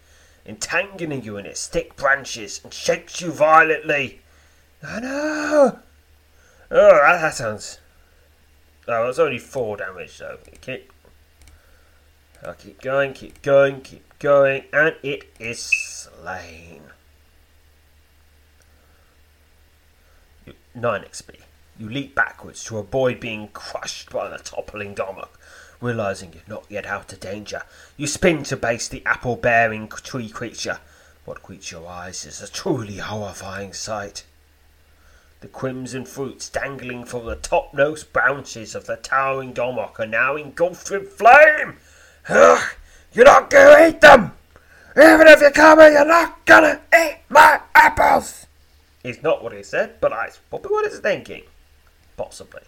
entangling 0.45 1.23
you 1.23 1.37
in 1.37 1.45
its 1.45 1.67
thick 1.67 1.95
branches, 1.95 2.61
and 2.63 2.73
shakes 2.73 3.21
you 3.21 3.31
violently. 3.31 4.21
Oh 4.83 4.99
no! 4.99 5.79
Oh, 6.71 6.99
that, 7.01 7.21
that 7.21 7.33
sounds. 7.33 7.79
Oh, 8.87 9.09
it's 9.09 9.19
only 9.19 9.39
four 9.39 9.77
damage 9.77 10.17
though. 10.17 10.37
Keep. 10.61 10.91
I'll 12.43 12.53
keep 12.53 12.81
going, 12.81 13.13
keep 13.13 13.41
going, 13.41 13.81
keep 13.81 14.17
going, 14.19 14.63
and 14.71 14.95
it 15.03 15.29
is 15.39 15.59
slain. 15.59 16.83
Nine 20.73 21.01
XP. 21.01 21.41
You 21.77 21.89
leap 21.89 22.15
backwards 22.15 22.63
to 22.65 22.77
avoid 22.77 23.19
being 23.19 23.49
crushed 23.49 24.11
by 24.11 24.29
the 24.29 24.37
toppling 24.37 24.95
Domok. 24.95 25.29
Realizing 25.81 26.33
you're 26.33 26.43
not 26.47 26.65
yet 26.69 26.85
out 26.85 27.13
of 27.13 27.21
danger, 27.21 27.63
you 27.95 28.05
spin 28.05 28.43
to 28.43 28.57
base 28.57 28.89
the 28.89 29.05
apple 29.05 29.37
bearing 29.37 29.87
tree 29.87 30.29
creature. 30.29 30.79
What 31.23 31.41
greets 31.41 31.71
your 31.71 31.87
eyes 31.87 32.25
is 32.25 32.41
a 32.41 32.51
truly 32.51 32.97
horrifying 32.97 33.71
sight. 33.73 34.25
The 35.39 35.47
crimson 35.47 36.03
fruits 36.03 36.49
dangling 36.49 37.05
from 37.05 37.25
the 37.25 37.37
topmost 37.37 38.11
branches 38.11 38.75
of 38.75 38.87
the 38.87 38.97
towering 38.97 39.53
Domok 39.53 39.97
are 39.99 40.05
now 40.05 40.35
engulfed 40.35 40.91
with 40.91 41.13
flame. 41.13 41.77
Ugh, 42.27 42.61
you're 43.13 43.23
not 43.23 43.49
gonna 43.49 43.87
eat 43.87 44.01
them! 44.01 44.33
Even 44.97 45.27
if 45.27 45.39
you 45.39 45.49
come 45.51 45.79
here, 45.79 45.91
you're 45.91 46.05
not 46.05 46.45
gonna 46.45 46.81
eat 46.93 47.19
my 47.29 47.61
apples! 47.73 48.47
It's 49.01 49.23
not 49.23 49.41
what 49.41 49.53
he 49.53 49.63
said, 49.63 50.01
but 50.01 50.09
that's 50.09 50.39
probably 50.49 50.71
what 50.71 50.91
he's 50.91 50.99
thinking. 50.99 51.43
Possibly. 52.17 52.63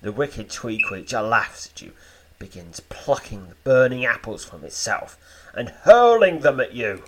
The 0.00 0.12
wicked 0.12 0.48
tree 0.48 0.80
creature 0.80 1.20
laughs 1.20 1.66
at 1.66 1.82
you, 1.82 1.92
begins 2.40 2.80
plucking 2.80 3.48
the 3.48 3.54
burning 3.62 4.04
apples 4.04 4.44
from 4.44 4.64
itself, 4.64 5.16
and 5.54 5.68
hurling 5.68 6.40
them 6.40 6.58
at 6.58 6.74
you. 6.74 7.04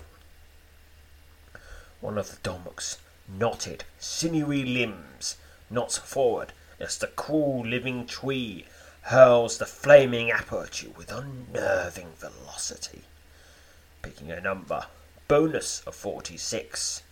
One 2.00 2.18
of 2.18 2.30
the 2.30 2.48
Domoks 2.48 2.98
knotted, 3.28 3.82
sinewy 3.98 4.64
limbs 4.64 5.36
knots 5.70 5.98
forward 5.98 6.52
as 6.78 6.98
the 6.98 7.08
cruel 7.08 7.66
living 7.66 8.06
tree 8.06 8.66
hurls 9.02 9.58
the 9.58 9.66
flaming 9.66 10.30
apple 10.30 10.60
at 10.60 10.82
you 10.82 10.92
with 10.96 11.10
unnerving 11.10 12.12
velocity. 12.18 13.02
Picking 14.02 14.30
a 14.30 14.40
number. 14.40 14.86
Bonus 15.28 15.82
of 15.86 15.94
46. 15.94 17.02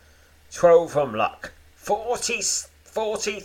12 0.52 0.92
from 0.92 1.14
luck. 1.14 1.52
40, 1.76 2.42
40 2.84 3.44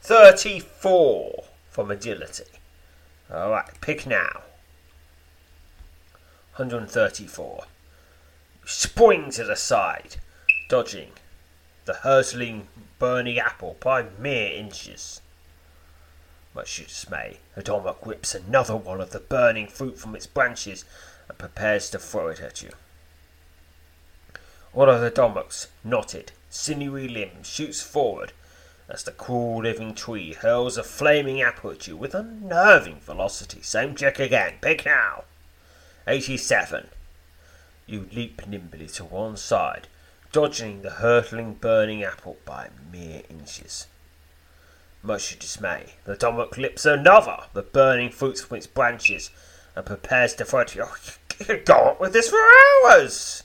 34 0.00 1.44
from 1.70 1.90
agility. 1.90 2.44
Alright, 3.30 3.80
pick 3.80 4.06
now. 4.06 4.42
134. 6.56 7.64
Spring 8.64 9.30
to 9.32 9.44
the 9.44 9.56
side, 9.56 10.16
dodging 10.68 11.10
the 11.84 11.94
hurtling, 11.94 12.68
burning 12.98 13.38
apple 13.38 13.76
by 13.80 14.04
mere 14.18 14.52
inches. 14.52 15.20
Much 16.54 16.76
to 16.76 16.84
dismay, 16.84 17.38
Adomok 17.56 18.06
whips 18.06 18.34
another 18.34 18.76
one 18.76 19.00
of 19.00 19.10
the 19.10 19.20
burning 19.20 19.66
fruit 19.66 19.98
from 19.98 20.14
its 20.14 20.26
branches 20.26 20.84
and 21.28 21.36
prepares 21.36 21.90
to 21.90 21.98
throw 21.98 22.28
it 22.28 22.40
at 22.40 22.62
you. 22.62 22.70
One 24.72 24.88
of 24.88 25.00
the 25.00 25.10
Domoks, 25.10 25.68
knotted, 25.82 26.32
sinewy 26.48 27.08
limbs, 27.08 27.48
shoots 27.48 27.82
forward 27.82 28.32
as 28.88 29.02
the 29.02 29.12
cruel 29.12 29.62
living 29.62 29.94
tree 29.94 30.34
hurls 30.34 30.76
a 30.76 30.82
flaming 30.82 31.40
apple 31.40 31.70
at 31.70 31.86
you 31.86 31.96
with 31.96 32.14
unnerving 32.14 33.00
velocity. 33.00 33.62
Same 33.62 33.94
check 33.94 34.18
again. 34.18 34.54
Pick 34.60 34.84
now. 34.84 35.24
87. 36.06 36.88
You 37.86 38.08
leap 38.12 38.46
nimbly 38.46 38.86
to 38.88 39.04
one 39.04 39.36
side, 39.36 39.88
dodging 40.32 40.82
the 40.82 40.90
hurtling, 40.90 41.54
burning 41.54 42.02
apple 42.02 42.36
by 42.44 42.68
mere 42.92 43.22
inches. 43.30 43.86
Much 45.02 45.30
to 45.30 45.38
dismay, 45.38 45.94
the 46.04 46.16
Domok 46.16 46.52
clips 46.52 46.86
another, 46.86 47.44
the 47.52 47.62
burning 47.62 48.10
fruits 48.10 48.42
from 48.42 48.56
its 48.56 48.66
branches, 48.66 49.30
and 49.76 49.84
prepares 49.84 50.34
to 50.34 50.44
fight 50.44 50.74
you. 50.74 50.84
Oh, 50.86 51.56
go 51.64 51.74
on 51.74 51.96
with 52.00 52.12
this 52.14 52.30
for 52.30 52.38
hours! 52.38 53.42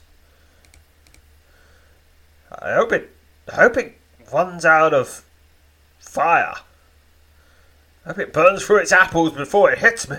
I 2.51 2.73
hope 2.73 2.93
it, 2.93 3.09
I 3.51 3.55
hope 3.55 3.77
it 3.77 3.97
runs 4.31 4.63
out 4.63 4.93
of 4.93 5.23
fire. 5.99 6.55
I 8.05 8.09
hope 8.09 8.19
it 8.19 8.33
burns 8.33 8.63
through 8.63 8.77
its 8.77 8.91
apples 8.91 9.33
before 9.33 9.71
it 9.71 9.79
hits 9.79 10.09
me. 10.09 10.17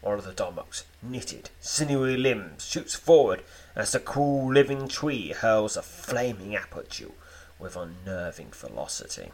One 0.00 0.18
of 0.18 0.24
the 0.24 0.32
Domoks, 0.32 0.84
knitted, 1.02 1.50
sinewy 1.60 2.16
limbs, 2.16 2.66
shoots 2.66 2.94
forward 2.94 3.42
as 3.76 3.92
the 3.92 4.00
cool 4.00 4.52
living 4.52 4.88
tree 4.88 5.32
hurls 5.32 5.76
a 5.76 5.82
flaming 5.82 6.56
apple 6.56 6.80
at 6.80 6.98
you 6.98 7.12
with 7.58 7.76
unnerving 7.76 8.48
velocity. 8.52 9.30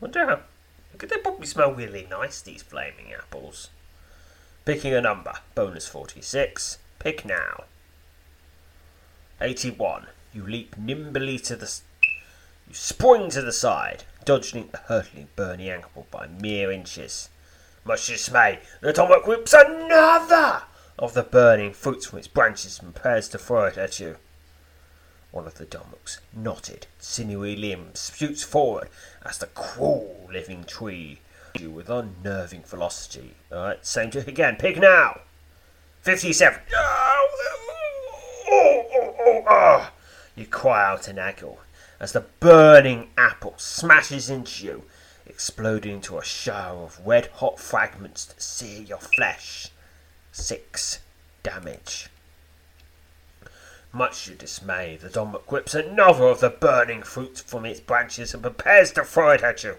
Wonder 0.00 0.26
how. 0.26 0.40
Could 0.98 1.10
they 1.10 1.18
probably 1.18 1.46
smell 1.46 1.72
really 1.72 2.06
nice, 2.10 2.40
these 2.40 2.62
flaming 2.62 3.12
apples? 3.12 3.70
Picking 4.64 4.94
a 4.94 5.00
number. 5.00 5.34
Bonus 5.54 5.86
46. 5.86 6.78
Pick 6.98 7.24
now. 7.24 7.64
81. 9.40 10.06
You 10.34 10.46
leap 10.46 10.76
nimbly 10.76 11.38
to 11.40 11.54
the. 11.54 11.80
You 12.68 12.74
spring 12.74 13.30
to 13.30 13.42
the 13.42 13.52
side, 13.52 14.04
dodging 14.24 14.68
the 14.72 14.78
hurtling, 14.78 15.28
burning 15.36 15.68
apple 15.68 16.06
by 16.10 16.26
mere 16.26 16.72
inches. 16.72 17.28
Much 17.84 18.08
dismay, 18.08 18.58
the 18.80 18.92
Domok 18.92 19.26
whips 19.26 19.52
another 19.52 20.62
of 20.98 21.14
the 21.14 21.22
burning 21.22 21.72
fruits 21.72 22.06
from 22.06 22.18
its 22.18 22.26
branches 22.26 22.80
and 22.80 22.92
prepares 22.92 23.28
to 23.28 23.38
throw 23.38 23.66
it 23.66 23.78
at 23.78 24.00
you. 24.00 24.16
One 25.30 25.46
of 25.46 25.54
the 25.54 25.66
Domoks, 25.66 26.18
knotted, 26.32 26.86
sinewy 26.98 27.54
limbs, 27.54 28.10
shoots 28.16 28.42
forward 28.42 28.88
as 29.24 29.38
the 29.38 29.46
cruel 29.46 30.28
living 30.32 30.64
tree 30.64 31.20
you 31.60 31.70
with 31.70 31.88
unnerving 31.88 32.62
velocity. 32.64 33.34
Alright, 33.52 33.86
same 33.86 34.10
trick 34.10 34.26
again. 34.26 34.56
Pick 34.56 34.78
now. 34.78 35.20
57. 36.02 36.60
Oh, 36.74 37.28
oh, 38.50 38.86
oh, 38.92 39.14
oh. 39.20 39.44
Ah. 39.46 39.92
You 40.34 40.46
cry 40.46 40.84
out 40.84 41.08
in 41.08 41.18
agony 41.18 41.56
as 41.98 42.12
the 42.12 42.24
burning 42.40 43.10
apple 43.16 43.54
smashes 43.56 44.28
into 44.28 44.64
you, 44.64 44.84
exploding 45.26 45.94
into 45.96 46.18
a 46.18 46.24
shower 46.24 46.84
of 46.84 47.06
red 47.06 47.26
hot 47.26 47.58
fragments 47.58 48.24
that 48.24 48.42
sear 48.42 48.82
your 48.82 48.98
flesh. 48.98 49.70
Six 50.32 51.00
damage. 51.42 52.08
Much 53.92 54.26
to 54.26 54.34
dismay, 54.34 54.96
the 54.96 55.08
Domok 55.08 55.50
whips 55.50 55.74
another 55.74 56.24
of 56.24 56.40
the 56.40 56.50
burning 56.50 57.02
fruits 57.02 57.40
from 57.40 57.64
its 57.64 57.80
branches 57.80 58.34
and 58.34 58.42
prepares 58.42 58.92
to 58.92 59.04
throw 59.04 59.30
it 59.30 59.42
at 59.42 59.64
you. 59.64 59.76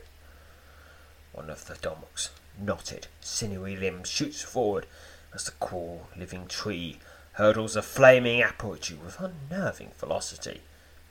One 1.33 1.51
of 1.51 1.67
the 1.67 1.75
Domoks, 1.75 2.29
knotted, 2.59 3.05
sinewy 3.21 3.75
limbs, 3.75 4.09
shoots 4.09 4.41
forward 4.41 4.87
as 5.35 5.43
the 5.43 5.51
cruel 5.51 6.07
living 6.17 6.47
tree 6.47 6.97
hurdles 7.33 7.75
a 7.75 7.83
flaming 7.83 8.41
apple 8.41 8.73
at 8.73 8.89
you 8.89 8.97
with 8.97 9.19
unnerving 9.19 9.91
velocity. 9.99 10.61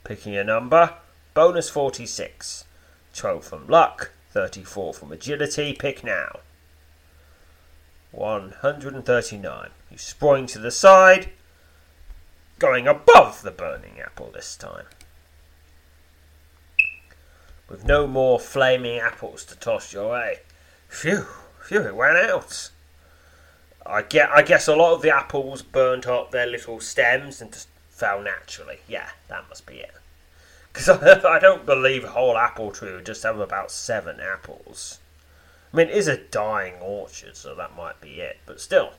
Picking 0.06 0.36
a 0.36 0.44
number, 0.44 0.94
bonus 1.34 1.68
46. 1.68 2.64
12 3.12 3.44
from 3.44 3.66
luck, 3.66 4.12
34 4.30 4.94
from 4.94 5.10
agility, 5.10 5.72
pick 5.72 6.04
now. 6.04 6.38
139. 8.12 9.70
You 9.90 9.98
spring 9.98 10.46
to 10.46 10.60
the 10.60 10.70
side, 10.70 11.30
going 12.60 12.86
above 12.86 13.42
the 13.42 13.50
burning 13.50 13.98
apple 13.98 14.30
this 14.32 14.56
time. 14.56 14.84
With 17.68 17.84
no 17.84 18.06
more 18.06 18.38
flaming 18.38 19.00
apples 19.00 19.44
to 19.46 19.56
toss 19.56 19.92
your 19.92 20.12
way. 20.12 20.36
Phew, 20.88 21.26
phew, 21.64 21.80
it 21.80 21.96
went 21.96 22.16
out. 22.16 22.70
I 23.84 24.02
get. 24.02 24.30
I 24.30 24.42
guess 24.42 24.68
a 24.68 24.76
lot 24.76 24.94
of 24.94 25.02
the 25.02 25.12
apples 25.12 25.62
burnt 25.62 26.06
up 26.06 26.30
their 26.30 26.46
little 26.46 26.78
stems 26.78 27.42
and 27.42 27.52
just 27.52 27.66
fell 27.96 28.20
naturally. 28.20 28.78
Yeah, 28.86 29.08
that 29.28 29.48
must 29.48 29.66
be 29.66 29.76
it. 29.76 29.94
Because 30.72 30.88
I, 31.24 31.36
I 31.36 31.38
don't 31.38 31.64
believe 31.64 32.04
a 32.04 32.10
whole 32.10 32.36
apple 32.36 32.70
tree 32.70 32.92
would 32.92 33.06
just 33.06 33.22
have 33.22 33.40
about 33.40 33.70
seven 33.70 34.20
apples. 34.20 35.00
I 35.72 35.76
mean, 35.78 35.88
it 35.88 35.96
is 35.96 36.06
a 36.06 36.18
dying 36.18 36.74
orchard, 36.74 37.36
so 37.36 37.54
that 37.54 37.76
might 37.76 38.00
be 38.00 38.20
it. 38.20 38.38
But 38.44 38.60
still, 38.60 38.92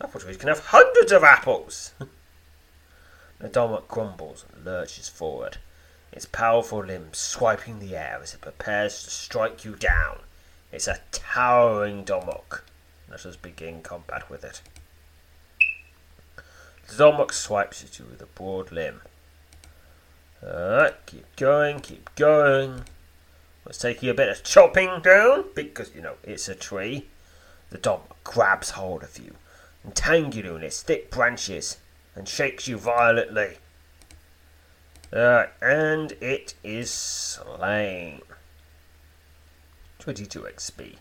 apple 0.00 0.20
trees 0.20 0.36
can 0.36 0.48
have 0.48 0.66
hundreds 0.66 1.10
of 1.10 1.24
apples. 1.24 1.92
the 3.38 3.48
Domok 3.48 3.88
grumbles 3.88 4.44
and 4.54 4.64
lurches 4.64 5.08
forward, 5.08 5.58
its 6.12 6.26
powerful 6.26 6.84
limbs 6.84 7.18
swiping 7.18 7.80
the 7.80 7.96
air 7.96 8.20
as 8.22 8.34
it 8.34 8.40
prepares 8.40 9.02
to 9.02 9.10
strike 9.10 9.64
you 9.64 9.74
down. 9.74 10.20
It's 10.70 10.86
a 10.86 11.00
towering 11.10 12.04
Domok. 12.04 12.62
Let 13.10 13.26
us 13.26 13.36
begin 13.36 13.82
combat 13.82 14.30
with 14.30 14.44
it. 14.44 14.62
Domok 16.96 17.32
swipes 17.32 17.82
at 17.82 17.98
you 17.98 18.06
with 18.06 18.22
a 18.22 18.26
broad 18.26 18.72
limb. 18.72 19.02
Alright, 20.42 20.94
keep 21.06 21.36
going, 21.36 21.80
keep 21.80 22.14
going. 22.16 22.84
Let's 23.64 23.78
take 23.78 24.02
you 24.02 24.10
a 24.10 24.14
bit 24.14 24.28
of 24.28 24.42
chopping 24.42 25.00
down, 25.02 25.44
because, 25.54 25.94
you 25.94 26.02
know, 26.02 26.14
it's 26.24 26.48
a 26.48 26.54
tree. 26.54 27.06
The 27.70 27.78
dog 27.78 28.02
grabs 28.24 28.70
hold 28.70 29.04
of 29.04 29.18
you, 29.18 29.36
entangling 29.84 30.44
you 30.44 30.56
in 30.56 30.62
its 30.62 30.82
thick 30.82 31.10
branches, 31.10 31.78
and 32.14 32.28
shakes 32.28 32.66
you 32.66 32.76
violently. 32.76 33.58
Alright, 35.12 35.50
and 35.60 36.12
it 36.20 36.54
is 36.64 36.90
slain. 36.90 38.22
22 40.00 40.40
XP. 40.40 40.96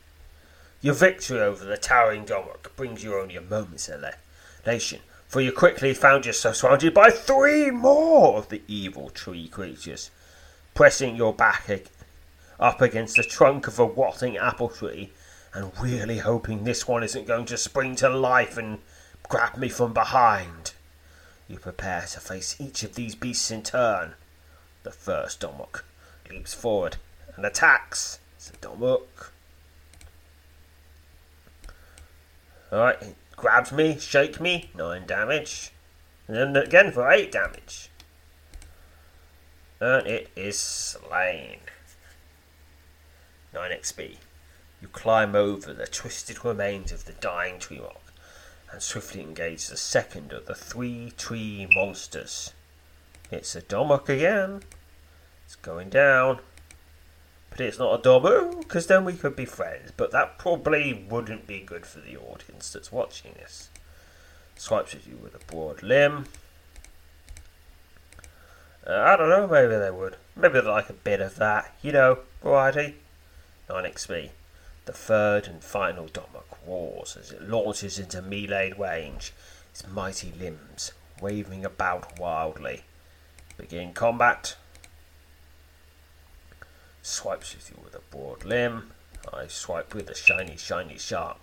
Your 0.81 0.93
victory 0.93 1.39
over 1.39 1.65
the 1.65 1.77
towering 1.77 2.25
Domok 2.25 2.75
brings 2.75 3.03
you 3.03 3.15
only 3.15 3.35
a 3.35 3.41
moment's 3.41 3.89
elation, 3.89 4.99
for 5.31 5.39
you 5.39 5.49
quickly 5.49 5.93
found 5.93 6.25
yourself 6.25 6.57
surrounded 6.57 6.93
by 6.93 7.09
three 7.09 7.71
more 7.71 8.37
of 8.37 8.49
the 8.49 8.61
evil 8.67 9.09
tree 9.09 9.47
creatures. 9.47 10.11
Pressing 10.73 11.15
your 11.15 11.33
back 11.33 11.69
up 12.59 12.81
against 12.81 13.15
the 13.15 13.23
trunk 13.23 13.65
of 13.65 13.79
a 13.79 13.85
rotting 13.85 14.35
apple 14.35 14.67
tree 14.67 15.13
and 15.53 15.71
really 15.79 16.17
hoping 16.17 16.65
this 16.65 16.85
one 16.85 17.01
isn't 17.01 17.27
going 17.27 17.45
to 17.45 17.55
spring 17.55 17.95
to 17.95 18.09
life 18.09 18.57
and 18.57 18.79
grab 19.29 19.55
me 19.55 19.69
from 19.69 19.93
behind. 19.93 20.73
You 21.47 21.59
prepare 21.59 22.01
to 22.11 22.19
face 22.19 22.59
each 22.59 22.83
of 22.83 22.95
these 22.95 23.15
beasts 23.15 23.51
in 23.51 23.63
turn. 23.63 24.15
The 24.83 24.91
first 24.91 25.39
Domok 25.39 25.83
leaps 26.29 26.53
forward 26.53 26.97
and 27.37 27.45
attacks. 27.45 28.19
It's 28.35 28.49
a 28.49 28.53
Domok. 28.57 29.29
Alright, 32.73 33.15
grabs 33.41 33.71
me, 33.71 33.97
shake 33.99 34.39
me, 34.39 34.69
9 34.75 35.05
damage. 35.05 35.71
And 36.27 36.37
then 36.37 36.55
again 36.55 36.91
for 36.91 37.11
8 37.11 37.31
damage. 37.31 37.89
And 39.79 40.07
it 40.07 40.29
is 40.35 40.57
slain. 40.57 41.59
9 43.53 43.71
XP. 43.71 44.17
You 44.81 44.87
climb 44.87 45.35
over 45.35 45.73
the 45.73 45.87
twisted 45.87 46.45
remains 46.45 46.91
of 46.91 47.05
the 47.05 47.13
dying 47.13 47.59
tree 47.59 47.79
rock 47.79 48.13
and 48.71 48.81
swiftly 48.81 49.21
engage 49.21 49.67
the 49.67 49.77
second 49.77 50.31
of 50.31 50.45
the 50.45 50.55
three 50.55 51.11
tree 51.17 51.67
monsters. 51.73 52.53
It's 53.31 53.55
a 53.55 53.61
Domok 53.61 54.07
again. 54.07 54.63
It's 55.45 55.55
going 55.55 55.89
down. 55.89 56.39
But 57.51 57.59
it's 57.59 57.77
not 57.77 57.99
a 57.99 58.01
Domu, 58.01 58.59
because 58.59 58.87
then 58.87 59.05
we 59.05 59.13
could 59.13 59.35
be 59.35 59.45
friends. 59.45 59.91
But 59.95 60.11
that 60.11 60.37
probably 60.37 61.05
wouldn't 61.09 61.45
be 61.45 61.59
good 61.59 61.85
for 61.85 61.99
the 61.99 62.17
audience 62.17 62.71
that's 62.71 62.91
watching 62.91 63.33
this. 63.33 63.69
Swipes 64.55 64.95
at 64.95 65.05
you 65.05 65.17
with 65.21 65.35
a 65.35 65.51
broad 65.51 65.83
limb. 65.83 66.25
Uh, 68.87 68.93
I 68.93 69.15
don't 69.15 69.29
know, 69.29 69.47
maybe 69.47 69.77
they 69.77 69.91
would. 69.91 70.15
Maybe 70.35 70.59
they 70.59 70.67
like 70.67 70.89
a 70.89 70.93
bit 70.93 71.21
of 71.21 71.35
that, 71.35 71.75
you 71.81 71.91
know, 71.91 72.19
variety. 72.41 72.95
9 73.69 73.83
XP. 73.83 74.29
The 74.85 74.93
third 74.93 75.47
and 75.47 75.63
final 75.63 76.07
Domok 76.07 76.57
roars 76.65 77.15
as 77.19 77.31
it 77.31 77.47
launches 77.47 77.99
into 77.99 78.21
melee 78.21 78.73
range, 78.77 79.33
its 79.69 79.87
mighty 79.87 80.33
limbs 80.39 80.93
waving 81.21 81.63
about 81.63 82.19
wildly. 82.19 82.83
Begin 83.57 83.93
combat. 83.93 84.55
Swipes 87.01 87.55
with 87.55 87.69
you 87.69 87.77
with 87.83 87.95
a 87.95 87.99
broad 88.11 88.45
limb. 88.45 88.91
I 89.33 89.47
swipe 89.47 89.93
with 89.93 90.09
a 90.09 90.15
shiny, 90.15 90.57
shiny, 90.57 90.97
sharp, 90.97 91.39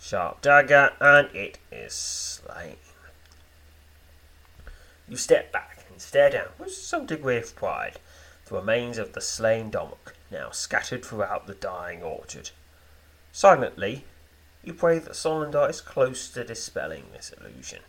sharp 0.00 0.42
dagger, 0.42 0.92
and 1.00 1.34
it 1.34 1.58
is 1.70 1.92
slain. 1.92 2.76
You 5.08 5.16
step 5.16 5.52
back 5.52 5.86
and 5.90 6.00
stare 6.00 6.30
down 6.30 6.48
with 6.58 6.74
some 6.74 7.06
degree 7.06 7.38
of 7.38 7.56
pride 7.56 7.98
the 8.46 8.54
remains 8.54 8.98
of 8.98 9.12
the 9.12 9.20
slain 9.20 9.70
Domok 9.70 10.14
now 10.30 10.50
scattered 10.50 11.04
throughout 11.04 11.46
the 11.46 11.54
dying 11.54 12.02
orchard. 12.02 12.50
Silently, 13.30 14.04
you 14.64 14.74
pray 14.74 14.98
that 14.98 15.12
Solendar 15.12 15.68
is 15.68 15.80
close 15.80 16.28
to 16.30 16.44
dispelling 16.44 17.04
this 17.12 17.32
illusion. 17.38 17.80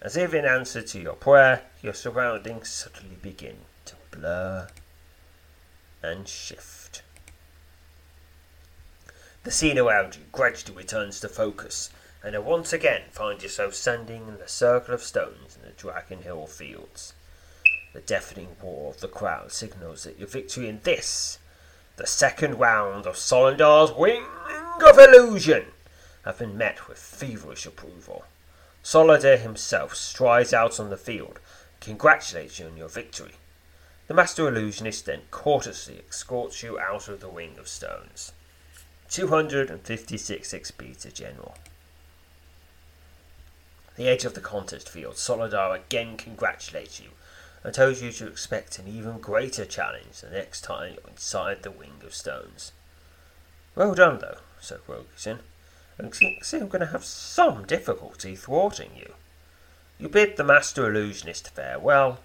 As 0.00 0.16
if 0.16 0.32
in 0.32 0.44
answer 0.44 0.82
to 0.82 1.00
your 1.00 1.14
prayer, 1.14 1.62
your 1.82 1.92
surroundings 1.92 2.68
suddenly 2.68 3.16
begin 3.20 3.58
to 3.86 3.94
blur 4.10 4.68
and 6.04 6.28
shift. 6.28 7.02
The 9.42 9.50
scene 9.50 9.78
around 9.78 10.16
you 10.16 10.22
gradually 10.32 10.76
returns 10.76 11.20
to 11.20 11.28
focus, 11.28 11.90
and 12.22 12.34
you 12.34 12.40
once 12.40 12.72
again 12.72 13.02
find 13.10 13.42
yourself 13.42 13.74
standing 13.74 14.28
in 14.28 14.38
the 14.38 14.48
circle 14.48 14.94
of 14.94 15.02
stones 15.02 15.56
in 15.56 15.68
the 15.68 15.74
Dragon 15.76 16.22
Hill 16.22 16.46
fields. 16.46 17.12
The 17.92 18.00
deafening 18.00 18.56
roar 18.62 18.90
of 18.90 19.00
the 19.00 19.08
crowd 19.08 19.52
signals 19.52 20.04
that 20.04 20.18
your 20.18 20.28
victory 20.28 20.68
in 20.68 20.80
this, 20.82 21.38
the 21.96 22.06
second 22.06 22.58
round 22.58 23.06
of 23.06 23.16
Solendar's 23.16 23.92
Wing 23.92 24.24
of 24.84 24.98
Illusion, 24.98 25.66
have 26.24 26.38
been 26.38 26.56
met 26.56 26.88
with 26.88 26.98
feverish 26.98 27.66
approval. 27.66 28.24
Solendar 28.82 29.38
himself 29.38 29.94
strides 29.94 30.52
out 30.52 30.80
on 30.80 30.90
the 30.90 30.96
field 30.96 31.38
congratulates 31.84 32.58
you 32.58 32.66
on 32.66 32.76
your 32.76 32.88
victory. 32.88 33.32
The 34.06 34.14
Master 34.14 34.46
Illusionist 34.46 35.06
then 35.06 35.22
courteously 35.30 36.02
escorts 36.06 36.62
you 36.62 36.78
out 36.78 37.08
of 37.08 37.20
the 37.20 37.28
Wing 37.28 37.56
of 37.58 37.68
Stones. 37.68 38.32
256 39.08 40.52
XP 40.52 41.00
to 41.00 41.10
General. 41.10 41.54
The 43.96 44.08
edge 44.08 44.26
of 44.26 44.34
the 44.34 44.42
contest 44.42 44.90
field, 44.90 45.14
Solendar 45.14 45.74
again 45.74 46.18
congratulates 46.18 47.00
you 47.00 47.10
and 47.62 47.72
tells 47.72 48.02
you 48.02 48.12
to 48.12 48.26
expect 48.26 48.78
an 48.78 48.88
even 48.88 49.20
greater 49.20 49.64
challenge 49.64 50.20
the 50.20 50.28
next 50.28 50.60
time 50.60 50.94
you're 50.94 51.10
inside 51.10 51.62
the 51.62 51.70
Wing 51.70 52.02
of 52.04 52.14
Stones. 52.14 52.72
Well 53.74 53.94
done, 53.94 54.18
though, 54.18 54.38
Sir 54.60 54.80
Croakington. 54.86 55.38
And 55.96 56.14
see, 56.14 56.58
I'm 56.58 56.68
going 56.68 56.80
to 56.80 56.86
have 56.86 57.04
some 57.04 57.64
difficulty 57.64 58.36
thwarting 58.36 58.90
you. 58.96 59.14
You 59.98 60.10
bid 60.10 60.36
the 60.36 60.44
Master 60.44 60.90
Illusionist 60.90 61.48
farewell 61.50 62.18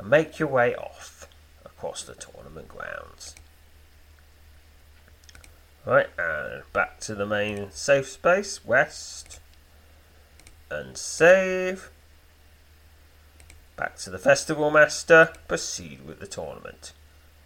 and 0.00 0.08
make 0.08 0.38
your 0.38 0.48
way 0.48 0.74
off 0.74 1.28
across 1.62 2.02
the 2.02 2.14
tournament 2.14 2.68
grounds. 2.68 3.34
Right, 5.84 6.08
and 6.18 6.62
back 6.72 7.00
to 7.00 7.14
the 7.14 7.26
main 7.26 7.70
safe 7.70 8.08
space, 8.08 8.64
west, 8.64 9.40
and 10.70 10.96
save. 10.96 11.90
Back 13.76 13.96
to 13.98 14.08
the 14.08 14.18
Festival 14.18 14.70
Master, 14.70 15.34
proceed 15.46 16.06
with 16.06 16.18
the 16.18 16.26
tournament. 16.26 16.94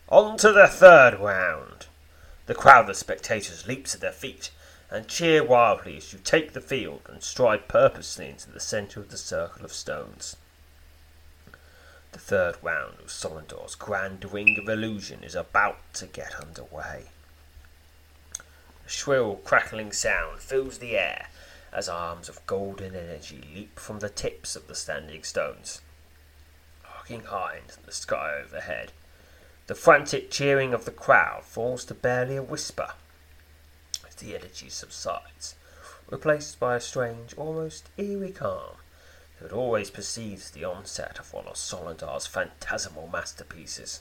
On 0.09 0.37
to 0.37 0.53
the 0.53 0.69
third 0.69 1.19
round. 1.19 1.87
The 2.47 2.55
crowd 2.55 2.89
of 2.89 2.97
spectators 2.97 3.67
leap 3.67 3.87
to 3.89 3.99
their 3.99 4.13
feet 4.13 4.53
and 4.91 5.09
cheer 5.09 5.43
wildly 5.43 5.97
as 5.97 6.13
you 6.13 6.21
take 6.23 6.53
the 6.53 6.61
field 6.61 7.01
and 7.07 7.21
stride 7.21 7.67
purposely 7.67 8.29
into 8.29 8.49
the 8.49 8.61
centre 8.61 9.01
of 9.01 9.11
the 9.11 9.19
circle 9.19 9.65
of 9.65 9.73
stones. 9.73 10.37
The 12.15 12.21
third 12.21 12.59
round 12.63 13.01
of 13.01 13.11
Solendar's 13.11 13.75
Grand 13.75 14.25
Ring 14.33 14.57
of 14.57 14.69
Illusion 14.69 15.25
is 15.25 15.35
about 15.35 15.81
to 15.95 16.07
get 16.07 16.37
underway. 16.37 17.07
A 18.39 18.89
shrill, 18.89 19.41
crackling 19.45 19.91
sound 19.91 20.39
fills 20.39 20.79
the 20.79 20.97
air 20.97 21.27
as 21.73 21.89
arms 21.89 22.29
of 22.29 22.47
golden 22.47 22.95
energy 22.95 23.43
leap 23.53 23.81
from 23.81 23.99
the 23.99 24.09
tips 24.09 24.55
of 24.55 24.69
the 24.69 24.77
standing 24.77 25.25
stones 25.25 25.81
arcing 26.89 27.25
high 27.25 27.57
into 27.57 27.83
the 27.85 27.91
sky 27.91 28.41
overhead. 28.41 28.93
The 29.67 29.75
frantic 29.75 30.31
cheering 30.31 30.73
of 30.73 30.85
the 30.85 30.93
crowd 30.93 31.43
falls 31.45 31.85
to 31.87 31.95
barely 31.95 32.37
a 32.37 32.45
whisper 32.45 32.93
as 34.07 34.15
the 34.15 34.37
energy 34.37 34.69
subsides, 34.69 35.57
replaced 36.09 36.61
by 36.61 36.77
a 36.77 36.81
strange, 36.81 37.35
almost 37.35 37.89
eerie 37.99 38.31
calm 38.31 38.77
that 39.45 39.53
always 39.53 39.91
precedes 39.91 40.51
the 40.53 40.65
onset 40.65 41.19
of 41.19 41.31
one 41.35 41.45
of 41.47 41.57
Solendar's 41.57 42.25
phantasmal 42.25 43.11
masterpieces. 43.13 44.01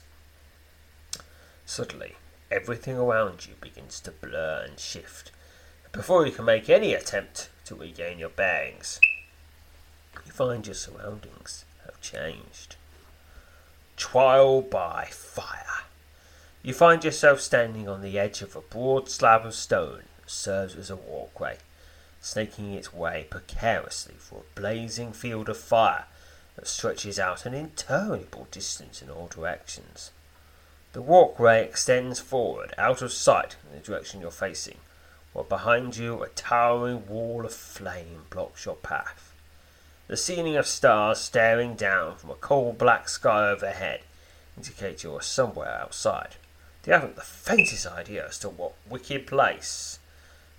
Suddenly, 1.66 2.14
everything 2.50 2.96
around 2.96 3.46
you 3.46 3.52
begins 3.60 4.00
to 4.00 4.10
blur 4.10 4.64
and 4.66 4.80
shift. 4.80 5.32
Before 5.92 6.24
you 6.24 6.32
can 6.32 6.46
make 6.46 6.70
any 6.70 6.94
attempt 6.94 7.50
to 7.66 7.74
regain 7.74 8.18
your 8.18 8.30
bearings, 8.30 8.98
you 10.24 10.32
find 10.32 10.66
your 10.66 10.72
surroundings 10.72 11.66
have 11.84 12.00
changed. 12.00 12.76
Trial 13.98 14.62
by 14.62 15.08
fire. 15.10 15.84
You 16.62 16.72
find 16.72 17.04
yourself 17.04 17.42
standing 17.42 17.86
on 17.86 18.00
the 18.00 18.18
edge 18.18 18.40
of 18.40 18.56
a 18.56 18.62
broad 18.62 19.10
slab 19.10 19.44
of 19.44 19.52
stone 19.52 20.04
that 20.22 20.30
serves 20.30 20.74
as 20.74 20.88
a 20.88 20.96
walkway, 20.96 21.58
snaking 22.24 22.72
its 22.72 22.92
way 22.92 23.26
precariously 23.28 24.14
through 24.18 24.38
a 24.38 24.58
blazing 24.58 25.12
field 25.12 25.48
of 25.50 25.58
fire 25.58 26.06
that 26.56 26.66
stretches 26.66 27.18
out 27.18 27.44
an 27.44 27.52
interminable 27.52 28.48
distance 28.50 29.02
in 29.02 29.10
all 29.10 29.26
directions. 29.26 30.10
The 30.94 31.02
walkway 31.02 31.64
extends 31.64 32.20
forward, 32.20 32.72
out 32.78 33.02
of 33.02 33.12
sight 33.12 33.56
in 33.68 33.76
the 33.76 33.84
direction 33.84 34.22
you're 34.22 34.30
facing, 34.30 34.78
while 35.34 35.44
behind 35.44 35.98
you 35.98 36.22
a 36.22 36.28
towering 36.28 37.06
wall 37.06 37.44
of 37.44 37.52
flame 37.52 38.22
blocks 38.30 38.64
your 38.64 38.76
path. 38.76 39.34
The 40.06 40.16
ceiling 40.16 40.56
of 40.56 40.66
stars 40.66 41.18
staring 41.18 41.74
down 41.74 42.16
from 42.16 42.30
a 42.30 42.36
coal 42.36 42.72
black 42.72 43.08
sky 43.08 43.50
overhead 43.50 44.00
indicates 44.56 45.04
you 45.04 45.14
are 45.14 45.22
somewhere 45.22 45.68
outside. 45.68 46.36
You 46.86 46.94
haven't 46.94 47.16
the 47.16 47.22
faintest 47.22 47.86
idea 47.86 48.26
as 48.28 48.38
to 48.38 48.48
what 48.48 48.74
wicked 48.88 49.26
place 49.26 49.98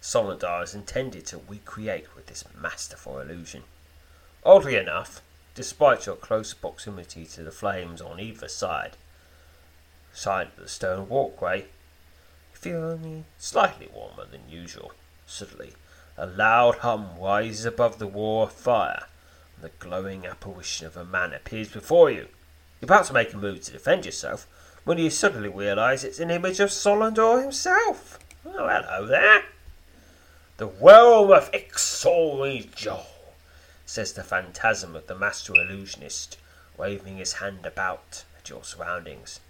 Solendar 0.06 0.64
is 0.64 0.76
intended 0.76 1.26
to 1.26 1.42
recreate 1.50 2.16
with 2.16 2.28
this 2.28 2.44
masterful 2.56 3.20
illusion. 3.20 3.64
Oddly 4.46 4.76
enough, 4.76 5.24
despite 5.56 6.06
your 6.06 6.16
close 6.16 6.54
proximity 6.54 7.26
to 7.26 7.42
the 7.42 7.52
flames 7.52 8.02
on 8.02 8.20
either 8.20 8.48
side, 8.48 8.98
side 10.14 10.50
of 10.56 10.58
the 10.58 10.70
stone 10.70 11.10
walkway, 11.10 11.62
you 11.62 12.54
feel 12.54 12.84
only 12.84 13.24
slightly 13.40 13.90
warmer 13.92 14.26
than 14.26 14.48
usual. 14.48 14.92
Suddenly, 15.26 15.74
a 16.20 16.28
loud 16.28 16.76
hum 16.76 17.18
rises 17.20 17.66
above 17.66 17.98
the 17.98 18.06
roar 18.06 18.44
of 18.44 18.54
fire 18.54 19.08
and 19.56 19.66
the 19.66 19.72
glowing 19.80 20.28
apparition 20.28 20.86
of 20.86 20.96
a 20.96 21.04
man 21.04 21.34
appears 21.34 21.70
before 21.70 22.12
you. 22.12 22.28
You're 22.80 22.86
about 22.86 23.06
to 23.06 23.14
make 23.14 23.34
a 23.34 23.38
move 23.38 23.62
to 23.62 23.72
defend 23.72 24.06
yourself 24.06 24.46
when 24.84 25.00
you 25.00 25.10
suddenly 25.10 25.50
realise 25.50 26.04
it's 26.04 26.20
an 26.20 26.30
image 26.30 26.60
of 26.60 26.70
Solendar 26.70 27.42
himself. 27.42 28.20
Oh, 28.46 28.68
hello 28.70 29.08
there. 29.08 29.46
The 30.58 30.68
realm 30.68 31.32
of 31.32 31.52
Ixorijo, 31.52 33.04
says 33.86 34.14
the 34.14 34.24
phantasm 34.24 34.96
of 34.96 35.08
the 35.08 35.16
master 35.16 35.54
illusionist, 35.54 36.38
waving 36.78 37.18
his 37.18 37.34
hand 37.34 37.66
about 37.66 38.24
at 38.38 38.48
your 38.48 38.64
surroundings. 38.64 39.42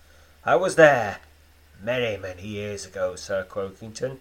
I 0.43 0.55
was 0.55 0.77
there 0.77 1.19
many, 1.79 2.17
many 2.17 2.47
years 2.47 2.87
ago, 2.87 3.15
Sir 3.15 3.45
Croakington, 3.47 4.17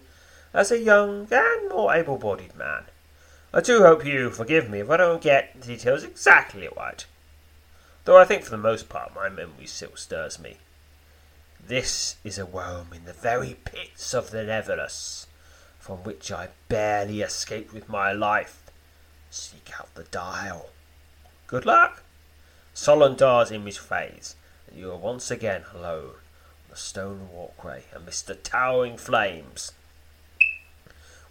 as 0.53 0.71
a 0.71 0.77
young 0.77 1.27
and 1.31 1.69
more 1.69 1.91
able 1.91 2.19
bodied 2.19 2.55
man. 2.55 2.83
I 3.51 3.61
do 3.61 3.81
hope 3.81 4.05
you 4.05 4.29
forgive 4.29 4.69
me 4.69 4.81
if 4.81 4.89
I 4.91 4.97
don't 4.97 5.23
get 5.23 5.59
the 5.59 5.65
details 5.65 6.03
exactly 6.03 6.69
right, 6.77 7.03
though 8.03 8.17
I 8.17 8.25
think 8.25 8.43
for 8.43 8.51
the 8.51 8.57
most 8.57 8.89
part 8.89 9.15
my 9.15 9.27
memory 9.27 9.65
still 9.65 9.95
stirs 9.95 10.37
me. 10.37 10.57
This 11.59 12.17
is 12.23 12.37
a 12.37 12.45
realm 12.45 12.93
in 12.93 13.05
the 13.05 13.13
very 13.13 13.55
pits 13.65 14.13
of 14.13 14.29
the 14.29 14.43
Neverless, 14.43 15.25
from 15.85 15.97
which 15.97 16.31
I 16.31 16.47
barely 16.67 17.21
escaped 17.21 17.71
with 17.71 17.87
my 17.87 18.11
life. 18.11 18.63
Seek 19.29 19.69
out 19.79 19.93
the 19.93 20.05
dial. 20.05 20.71
Good 21.45 21.63
luck! 21.63 22.01
Solendar's 22.73 23.51
image 23.51 23.77
fades, 23.77 24.35
and 24.67 24.79
you 24.79 24.91
are 24.91 24.97
once 24.97 25.29
again 25.29 25.63
alone 25.75 26.15
on 26.15 26.71
the 26.71 26.75
stone 26.75 27.29
walkway 27.31 27.83
amidst 27.93 28.25
the 28.25 28.33
towering 28.33 28.97
flames. 28.97 29.73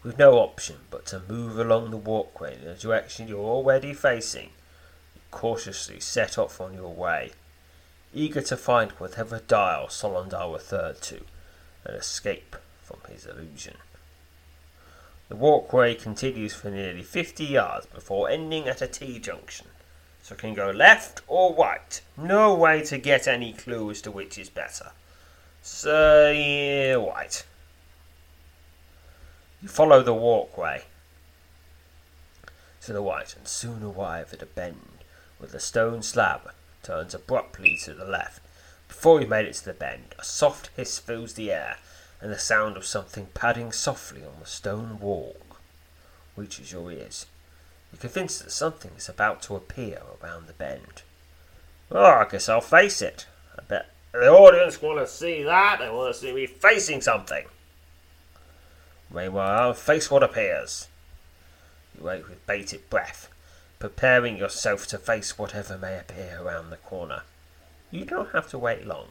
With 0.04 0.20
no 0.20 0.38
option 0.38 0.76
but 0.88 1.04
to 1.06 1.18
move 1.28 1.58
along 1.58 1.90
the 1.90 1.96
walkway 1.96 2.54
in 2.54 2.64
the 2.64 2.74
direction 2.74 3.26
you're 3.26 3.40
already 3.40 3.92
facing, 3.92 4.50
you 5.16 5.20
cautiously 5.32 5.98
set 5.98 6.38
off 6.38 6.60
on 6.60 6.74
your 6.74 6.94
way 6.94 7.32
eager 8.12 8.42
to 8.42 8.56
find 8.56 8.92
whatever 8.92 9.40
dial 9.48 9.88
Solendar 9.88 10.52
referred 10.52 11.02
to 11.02 11.22
and 11.84 11.96
escape 11.96 12.54
from 12.80 13.00
his 13.10 13.26
illusion. 13.26 13.78
The 15.28 15.36
walkway 15.36 15.94
continues 15.94 16.54
for 16.54 16.70
nearly 16.70 17.02
50 17.02 17.44
yards 17.44 17.86
before 17.86 18.28
ending 18.28 18.68
at 18.68 18.82
a 18.82 18.86
T 18.86 19.18
junction, 19.18 19.68
so 20.22 20.34
can 20.34 20.54
go 20.54 20.70
left 20.70 21.22
or 21.26 21.54
right. 21.54 22.00
No 22.16 22.54
way 22.54 22.82
to 22.84 22.98
get 22.98 23.26
any 23.26 23.52
clue 23.52 23.90
as 23.90 24.02
to 24.02 24.10
which 24.10 24.36
is 24.38 24.50
better. 24.50 24.92
So, 25.62 26.30
yeah, 26.30 26.92
right. 26.92 27.44
You 29.62 29.68
follow 29.68 30.02
the 30.02 30.12
walkway 30.12 30.82
to 32.82 32.92
the 32.92 33.00
right 33.00 33.34
and 33.34 33.48
soon 33.48 33.82
arrive 33.82 34.34
at 34.34 34.42
a 34.42 34.46
bend 34.46 34.98
where 35.38 35.48
the 35.48 35.58
stone 35.58 36.02
slab 36.02 36.52
turns 36.82 37.14
abruptly 37.14 37.78
to 37.78 37.94
the 37.94 38.04
left. 38.04 38.42
Before 38.88 39.20
he 39.20 39.26
made 39.26 39.46
it 39.46 39.54
to 39.54 39.64
the 39.64 39.72
bend, 39.72 40.14
a 40.18 40.24
soft 40.24 40.68
hiss 40.76 40.98
fills 40.98 41.32
the 41.32 41.50
air, 41.50 41.78
and 42.24 42.32
the 42.32 42.38
sound 42.38 42.78
of 42.78 42.86
something 42.86 43.26
padding 43.34 43.70
softly 43.70 44.22
on 44.22 44.40
the 44.40 44.46
stone 44.46 44.98
walk 44.98 45.60
reaches 46.38 46.72
your 46.72 46.90
ears. 46.90 47.26
You're 47.92 48.00
convinced 48.00 48.42
that 48.42 48.50
something 48.50 48.92
is 48.96 49.10
about 49.10 49.42
to 49.42 49.56
appear 49.56 50.00
around 50.22 50.46
the 50.46 50.54
bend. 50.54 51.02
Well, 51.90 52.06
I 52.06 52.26
guess 52.26 52.48
I'll 52.48 52.62
face 52.62 53.02
it. 53.02 53.26
I 53.58 53.62
bet 53.62 53.90
the 54.12 54.30
audience 54.30 54.80
want 54.80 55.00
to 55.00 55.06
see 55.06 55.42
that. 55.42 55.80
They 55.80 55.90
want 55.90 56.14
to 56.14 56.18
see 56.18 56.32
me 56.32 56.46
facing 56.46 57.02
something. 57.02 57.44
Meanwhile, 59.14 59.74
face 59.74 60.10
what 60.10 60.22
appears. 60.22 60.88
You 61.94 62.06
wait 62.06 62.26
with 62.26 62.46
bated 62.46 62.88
breath 62.88 63.28
preparing 63.78 64.38
yourself 64.38 64.86
to 64.86 64.96
face 64.96 65.36
whatever 65.36 65.76
may 65.76 65.98
appear 65.98 66.38
around 66.40 66.70
the 66.70 66.78
corner. 66.78 67.20
You 67.90 68.06
don't 68.06 68.30
have 68.30 68.48
to 68.48 68.58
wait 68.58 68.86
long. 68.86 69.08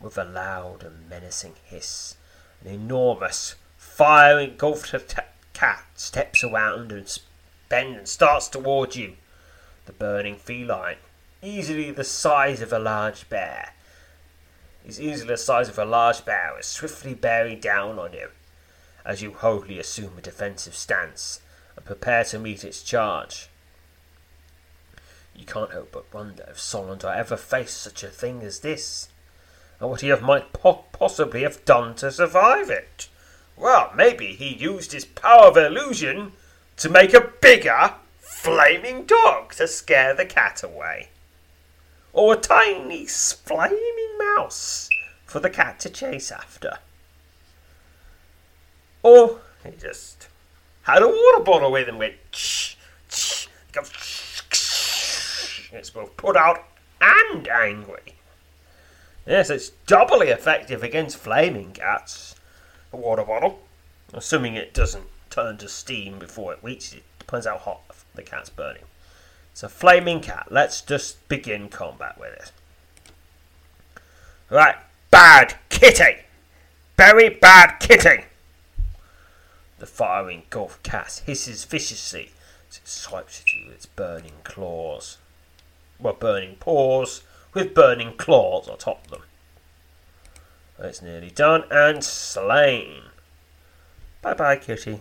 With 0.00 0.16
a 0.16 0.22
loud 0.22 0.84
and 0.84 1.10
menacing 1.10 1.54
hiss, 1.64 2.14
an 2.64 2.70
enormous, 2.70 3.54
fire 3.76 4.38
engulfed 4.38 4.94
cat 5.52 5.84
steps 5.94 6.44
around 6.44 6.92
and 6.92 7.18
bends 7.68 7.98
and 7.98 8.08
starts 8.08 8.48
towards 8.48 8.96
you. 8.96 9.14
The 9.86 9.92
burning 9.92 10.36
feline, 10.36 10.96
easily 11.42 11.90
the 11.90 12.04
size 12.04 12.60
of 12.60 12.72
a 12.72 12.78
large 12.78 13.28
bear, 13.28 13.74
is 14.84 15.00
easily 15.00 15.28
the 15.28 15.36
size 15.36 15.68
of 15.68 15.78
a 15.78 15.84
large 15.84 16.24
bear, 16.24 16.56
is 16.58 16.66
swiftly 16.66 17.14
bearing 17.14 17.60
down 17.60 17.98
on 17.98 18.12
you, 18.12 18.28
as 19.04 19.22
you 19.22 19.32
wholly 19.32 19.78
assume 19.78 20.18
a 20.18 20.22
defensive 20.22 20.74
stance 20.74 21.40
and 21.76 21.84
prepare 21.84 22.24
to 22.24 22.38
meet 22.38 22.64
its 22.64 22.82
charge. 22.82 23.48
You 25.34 25.46
can't 25.46 25.72
help 25.72 25.92
but 25.92 26.12
wonder 26.12 26.44
if 26.48 26.58
Solendar 26.58 27.16
ever 27.16 27.36
faced 27.36 27.78
such 27.80 28.02
a 28.02 28.08
thing 28.08 28.42
as 28.42 28.60
this, 28.60 29.08
and 29.80 29.90
what 29.90 30.00
he 30.00 30.08
have 30.08 30.22
might 30.22 30.52
po- 30.52 30.84
possibly 30.92 31.42
have 31.42 31.64
done 31.64 31.94
to 31.96 32.10
survive 32.10 32.70
it. 32.70 33.08
Well, 33.56 33.92
maybe 33.94 34.34
he 34.34 34.54
used 34.54 34.92
his 34.92 35.04
power 35.04 35.46
of 35.46 35.56
illusion 35.56 36.32
to 36.76 36.88
make 36.88 37.12
a 37.14 37.32
bigger 37.40 37.94
flaming 38.18 39.04
dog 39.04 39.54
to 39.54 39.66
scare 39.66 40.14
the 40.14 40.24
cat 40.24 40.62
away. 40.62 41.08
Or 42.12 42.34
a 42.34 42.36
tiny 42.36 43.06
flaming 43.06 44.18
mouse 44.18 44.88
for 45.26 45.40
the 45.40 45.50
cat 45.50 45.80
to 45.80 45.90
chase 45.90 46.30
after. 46.30 46.78
Or 49.02 49.40
he 49.64 49.72
just 49.78 50.28
had 50.82 51.02
a 51.02 51.08
water 51.08 51.44
bottle 51.44 51.72
with 51.72 51.88
him, 51.88 51.98
went 51.98 52.14
shh, 52.32 52.76
shh, 53.10 53.48
it's 55.72 55.90
both 55.90 56.16
put 56.16 56.36
out 56.36 56.64
and 57.00 57.46
angry. 57.48 58.17
Yes, 59.28 59.50
it's 59.50 59.68
doubly 59.86 60.28
effective 60.28 60.82
against 60.82 61.18
flaming 61.18 61.72
cats. 61.72 62.34
A 62.94 62.96
water 62.96 63.24
bottle, 63.24 63.60
assuming 64.14 64.54
it 64.54 64.72
doesn't 64.72 65.04
turn 65.28 65.58
to 65.58 65.68
steam 65.68 66.18
before 66.18 66.54
it 66.54 66.60
reaches 66.62 66.94
it. 66.94 67.02
Depends 67.18 67.46
how 67.46 67.58
hot 67.58 67.82
the 68.14 68.22
cat's 68.22 68.48
burning. 68.48 68.84
It's 69.52 69.62
a 69.62 69.68
flaming 69.68 70.20
cat. 70.20 70.48
Let's 70.50 70.80
just 70.80 71.28
begin 71.28 71.68
combat 71.68 72.18
with 72.18 72.32
it. 72.32 72.52
Right, 74.48 74.76
bad 75.10 75.56
kitty! 75.68 76.22
Very 76.96 77.28
bad 77.28 77.80
kitty! 77.80 78.24
The 79.78 79.86
firing 79.86 80.44
golf 80.48 80.82
cat 80.82 81.20
hisses 81.26 81.66
viciously 81.66 82.30
as 82.70 82.78
it 82.78 82.88
swipes 82.88 83.42
at 83.42 83.52
you 83.52 83.66
with 83.66 83.74
its 83.74 83.86
burning 83.86 84.40
claws 84.42 85.18
well, 86.00 86.14
burning 86.14 86.56
paws 86.60 87.22
with 87.54 87.74
burning 87.74 88.16
claws 88.16 88.68
atop 88.68 89.06
them. 89.08 89.22
It's 90.78 91.02
nearly 91.02 91.30
done 91.30 91.64
and 91.70 92.04
slain. 92.04 93.02
Bye 94.22 94.34
bye, 94.34 94.56
kitty. 94.56 95.00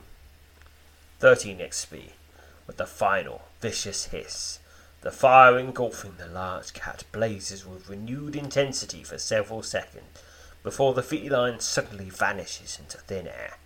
13 1.19 1.59
XP 1.59 2.09
with 2.65 2.77
the 2.77 2.85
final 2.85 3.43
vicious 3.61 4.05
hiss. 4.05 4.59
The 5.01 5.11
fire 5.11 5.57
engulfing 5.57 6.15
the 6.17 6.27
large 6.27 6.73
cat 6.73 7.03
blazes 7.11 7.65
with 7.65 7.89
renewed 7.89 8.35
intensity 8.35 9.03
for 9.03 9.17
several 9.17 9.63
seconds 9.63 10.23
before 10.63 10.93
the 10.93 11.03
feline 11.03 11.59
suddenly 11.59 12.09
vanishes 12.09 12.77
into 12.79 12.97
thin 12.97 13.27
air. 13.27 13.57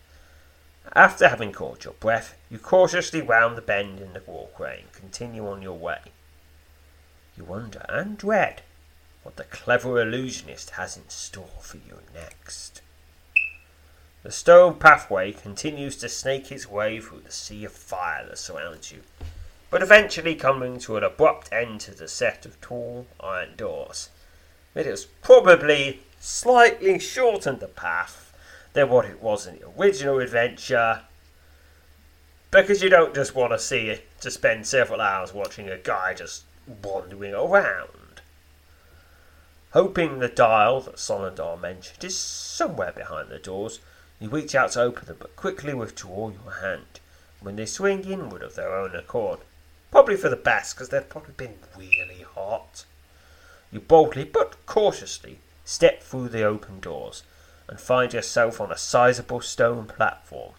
After 0.93 1.29
having 1.29 1.51
caught 1.51 1.85
your 1.85 1.93
breath, 1.93 2.37
you 2.49 2.59
cautiously 2.59 3.21
round 3.21 3.57
the 3.57 3.61
bend 3.61 3.99
in 3.99 4.13
the 4.13 4.21
walkway 4.25 4.81
and 4.81 4.91
continue 4.91 5.47
on 5.47 5.61
your 5.61 5.77
way. 5.77 5.99
You 7.37 7.45
wonder 7.45 7.85
and 7.87 8.17
dread 8.17 8.61
what 9.23 9.35
the 9.35 9.43
clever 9.43 10.01
illusionist 10.01 10.71
has 10.71 10.97
in 10.97 11.07
store 11.09 11.59
for 11.61 11.77
you 11.77 11.99
next. 12.13 12.81
The 14.23 14.31
stone 14.31 14.75
pathway 14.75 15.31
continues 15.31 15.95
to 15.97 16.09
snake 16.09 16.51
its 16.51 16.69
way 16.69 16.99
through 16.99 17.21
the 17.21 17.31
sea 17.31 17.65
of 17.65 17.71
fire 17.71 18.25
that 18.27 18.37
surrounds 18.37 18.91
you, 18.91 19.01
but 19.69 19.81
eventually 19.81 20.35
coming 20.35 20.77
to 20.79 20.97
an 20.97 21.03
abrupt 21.03 21.51
end 21.51 21.81
to 21.81 21.91
the 21.91 22.07
set 22.07 22.45
of 22.45 22.59
tall 22.61 23.07
iron 23.19 23.55
doors. 23.57 24.09
It 24.75 24.85
has 24.85 25.05
probably 25.05 26.01
slightly 26.19 26.99
shortened 26.99 27.61
the 27.61 27.67
path 27.67 28.31
than 28.73 28.89
what 28.89 29.05
it 29.05 29.21
was 29.21 29.47
in 29.47 29.59
the 29.59 29.69
original 29.77 30.19
adventure, 30.19 31.01
because 32.51 32.83
you 32.83 32.89
don't 32.89 33.15
just 33.15 33.33
want 33.33 33.53
to 33.53 33.59
see 33.59 33.89
it 33.89 34.07
to 34.21 34.29
spend 34.29 34.67
several 34.67 35.01
hours 35.01 35.33
watching 35.33 35.69
a 35.69 35.77
guy 35.77 36.13
just 36.13 36.43
wandering 36.83 37.33
around. 37.33 37.89
Hoping 39.73 40.19
the 40.19 40.27
dial 40.27 40.81
that 40.81 40.97
Solendar 40.97 41.57
mentioned 41.57 42.03
is 42.03 42.17
somewhere 42.17 42.91
behind 42.91 43.29
the 43.29 43.39
doors, 43.39 43.79
you 44.19 44.27
reach 44.27 44.53
out 44.53 44.71
to 44.73 44.81
open 44.81 45.05
them 45.05 45.15
but 45.17 45.37
quickly 45.37 45.73
withdraw 45.73 46.29
your 46.29 46.55
hand 46.61 46.99
when 47.39 47.55
they 47.55 47.65
swing 47.65 48.03
inward 48.03 48.43
of 48.43 48.55
their 48.55 48.75
own 48.75 48.93
accord. 48.93 49.39
Probably 49.89 50.17
for 50.17 50.27
the 50.27 50.35
best, 50.35 50.75
because 50.75 50.89
they've 50.89 51.07
probably 51.07 51.35
been 51.37 51.55
really 51.77 52.25
hot. 52.35 52.83
You 53.71 53.79
boldly 53.79 54.25
but 54.25 54.57
cautiously 54.65 55.39
step 55.63 56.03
through 56.03 56.27
the 56.27 56.43
open 56.43 56.81
doors 56.81 57.23
and 57.69 57.79
find 57.79 58.11
yourself 58.11 58.59
on 58.59 58.73
a 58.73 58.77
sizable 58.77 59.39
stone 59.39 59.85
platform 59.85 60.53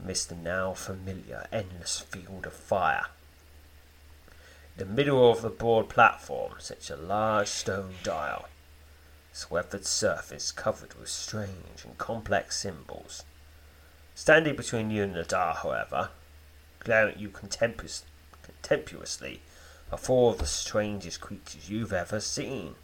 amidst 0.00 0.30
the 0.30 0.34
now 0.34 0.72
familiar 0.72 1.46
endless 1.52 2.00
field 2.00 2.46
of 2.46 2.54
fire 2.54 3.06
In 4.78 4.88
the 4.88 4.92
middle 4.94 5.30
of 5.30 5.42
the 5.42 5.50
broad 5.50 5.90
platform 5.90 6.54
sits 6.58 6.88
a 6.88 6.96
large 6.96 7.48
stone 7.48 7.96
dial. 8.02 8.48
Its 9.34 9.50
weathered 9.50 9.84
surface 9.84 10.52
covered 10.52 10.94
with 10.94 11.08
strange 11.08 11.82
and 11.82 11.98
complex 11.98 12.56
symbols. 12.56 13.24
Standing 14.14 14.54
between 14.54 14.92
you 14.92 15.02
and 15.02 15.16
the 15.16 15.24
door, 15.24 15.54
however, 15.54 16.10
glaring 16.78 17.14
at 17.14 17.18
you 17.18 17.30
contemptuously, 17.30 19.42
are 19.90 19.98
four 19.98 20.30
of 20.30 20.38
the 20.38 20.46
strangest 20.46 21.20
creatures 21.20 21.68
you've 21.68 21.92
ever 21.92 22.20
seen. 22.20 22.76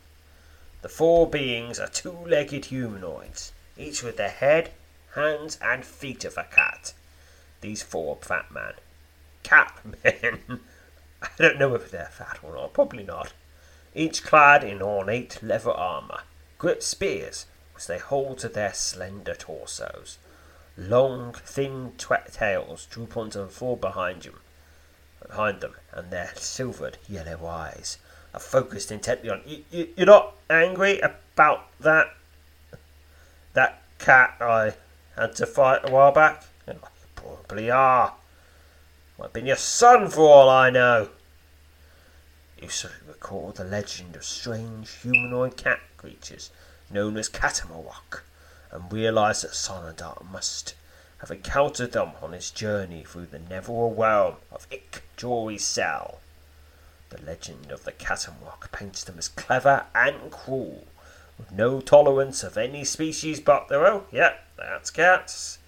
The 0.82 0.88
four 0.88 1.30
beings 1.30 1.78
are 1.78 1.86
two 1.86 2.11
legged 2.11 2.64
humanoids, 2.64 3.53
each 3.78 4.03
with 4.03 4.16
the 4.16 4.28
head, 4.28 4.72
hands, 5.14 5.57
and 5.62 5.84
feet 5.84 6.24
of 6.24 6.36
a 6.36 6.42
cat. 6.42 6.94
These 7.61 7.84
four 7.84 8.18
fat 8.22 8.51
men. 8.51 8.72
Cat 9.44 9.78
men! 10.03 10.62
I 11.22 11.28
don't 11.38 11.61
know 11.61 11.76
if 11.76 11.92
they're 11.92 12.07
fat 12.07 12.40
or 12.42 12.55
not, 12.55 12.72
probably 12.72 13.05
not. 13.05 13.34
Each 13.94 14.24
clad 14.24 14.64
in 14.64 14.82
ornate 14.82 15.40
leather 15.44 15.70
armour, 15.70 16.22
grip 16.61 16.83
spears, 16.83 17.47
which 17.75 17.87
they 17.87 17.99
hold 17.99 18.39
to 18.39 18.49
their 18.49 18.75
slender 18.75 19.35
torsos. 19.35 20.19
Long, 20.77 21.33
thin 21.33 21.95
tw- 21.97 22.31
tails 22.31 22.87
droop 22.87 23.17
onto 23.17 23.41
the 23.41 23.49
floor 23.49 23.77
behind 23.79 24.23
them, 24.23 24.41
behind 25.27 25.63
them, 25.63 25.75
and 25.91 26.11
their 26.11 26.33
silvered 26.37 26.99
yellow 27.09 27.47
eyes 27.47 27.97
are 28.35 28.41
focused 28.41 28.93
intently 28.93 29.31
on 29.31 29.41
you. 29.47 29.65
you 29.71 29.89
you're 29.97 30.07
not 30.07 30.35
angry 30.49 31.01
about 31.01 31.67
that 31.81 32.15
that 33.55 33.83
cat 33.99 34.37
I 34.41 34.75
had 35.17 35.35
to 35.37 35.47
fight 35.47 35.81
a 35.83 35.91
while 35.91 36.13
back? 36.13 36.45
Oh, 36.69 36.73
you 36.73 36.79
probably 37.17 37.71
are. 37.71 38.15
Might 39.19 39.25
have 39.25 39.33
been 39.33 39.47
your 39.47 39.57
son 39.57 40.09
for 40.11 40.21
all 40.21 40.49
I 40.49 40.71
know. 40.71 41.09
You 42.61 42.69
certainly 42.69 43.15
recall 43.15 43.53
the 43.53 43.65
legend 43.65 44.17
of 44.17 44.25
strange 44.25 44.91
humanoid 44.91 45.57
cat 45.57 45.81
creatures 45.97 46.51
known 46.91 47.17
as 47.17 47.29
Catamawok, 47.31 48.21
and 48.71 48.93
realise 48.93 49.43
that 49.43 49.53
Sonadar 49.53 50.23
must 50.31 50.75
have 51.19 51.31
encountered 51.31 51.93
them 51.93 52.13
on 52.21 52.33
his 52.33 52.51
journey 52.51 53.03
through 53.05 53.27
the 53.27 53.39
netherworld 53.39 53.99
realm 53.99 54.35
of 54.53 54.69
Ikjori's 54.69 55.65
cell. 55.65 56.21
The 57.09 57.23
legend 57.23 57.71
of 57.73 57.85
the 57.85 57.93
Catamawok 57.93 58.71
paints 58.73 59.05
them 59.05 59.19
as 59.19 59.29
clever 59.29 59.87
and 59.95 60.31
cruel, 60.31 60.87
with 61.39 61.51
no 61.53 61.81
tolerance 61.81 62.43
of 62.43 62.59
any 62.59 62.85
species 62.85 63.41
but 63.41 63.69
their 63.69 63.87
own. 63.87 64.05
Yep, 64.13 64.45
that's 64.59 64.91
cats. 64.91 65.59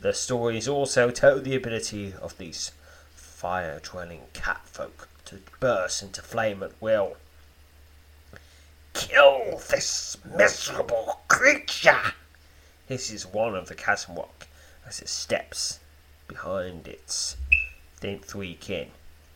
The 0.00 0.12
stories 0.12 0.66
also 0.66 1.10
tell 1.12 1.40
the 1.40 1.54
ability 1.54 2.14
of 2.20 2.36
these 2.36 2.72
fire-dwelling 3.14 4.22
catfolk 4.32 5.08
to 5.32 5.38
burst 5.60 6.02
into 6.02 6.22
flame 6.22 6.62
at 6.62 6.72
will. 6.80 7.16
Kill 8.92 9.58
this 9.70 10.18
miserable 10.24 11.20
creature! 11.28 12.12
hisses 12.86 13.24
one 13.24 13.54
of 13.54 13.68
the 13.68 13.74
Catamawok 13.74 14.46
as 14.86 15.00
it 15.00 15.08
steps 15.08 15.80
behind 16.28 16.86
its 16.86 17.36
three 18.00 18.54
kin 18.54 18.90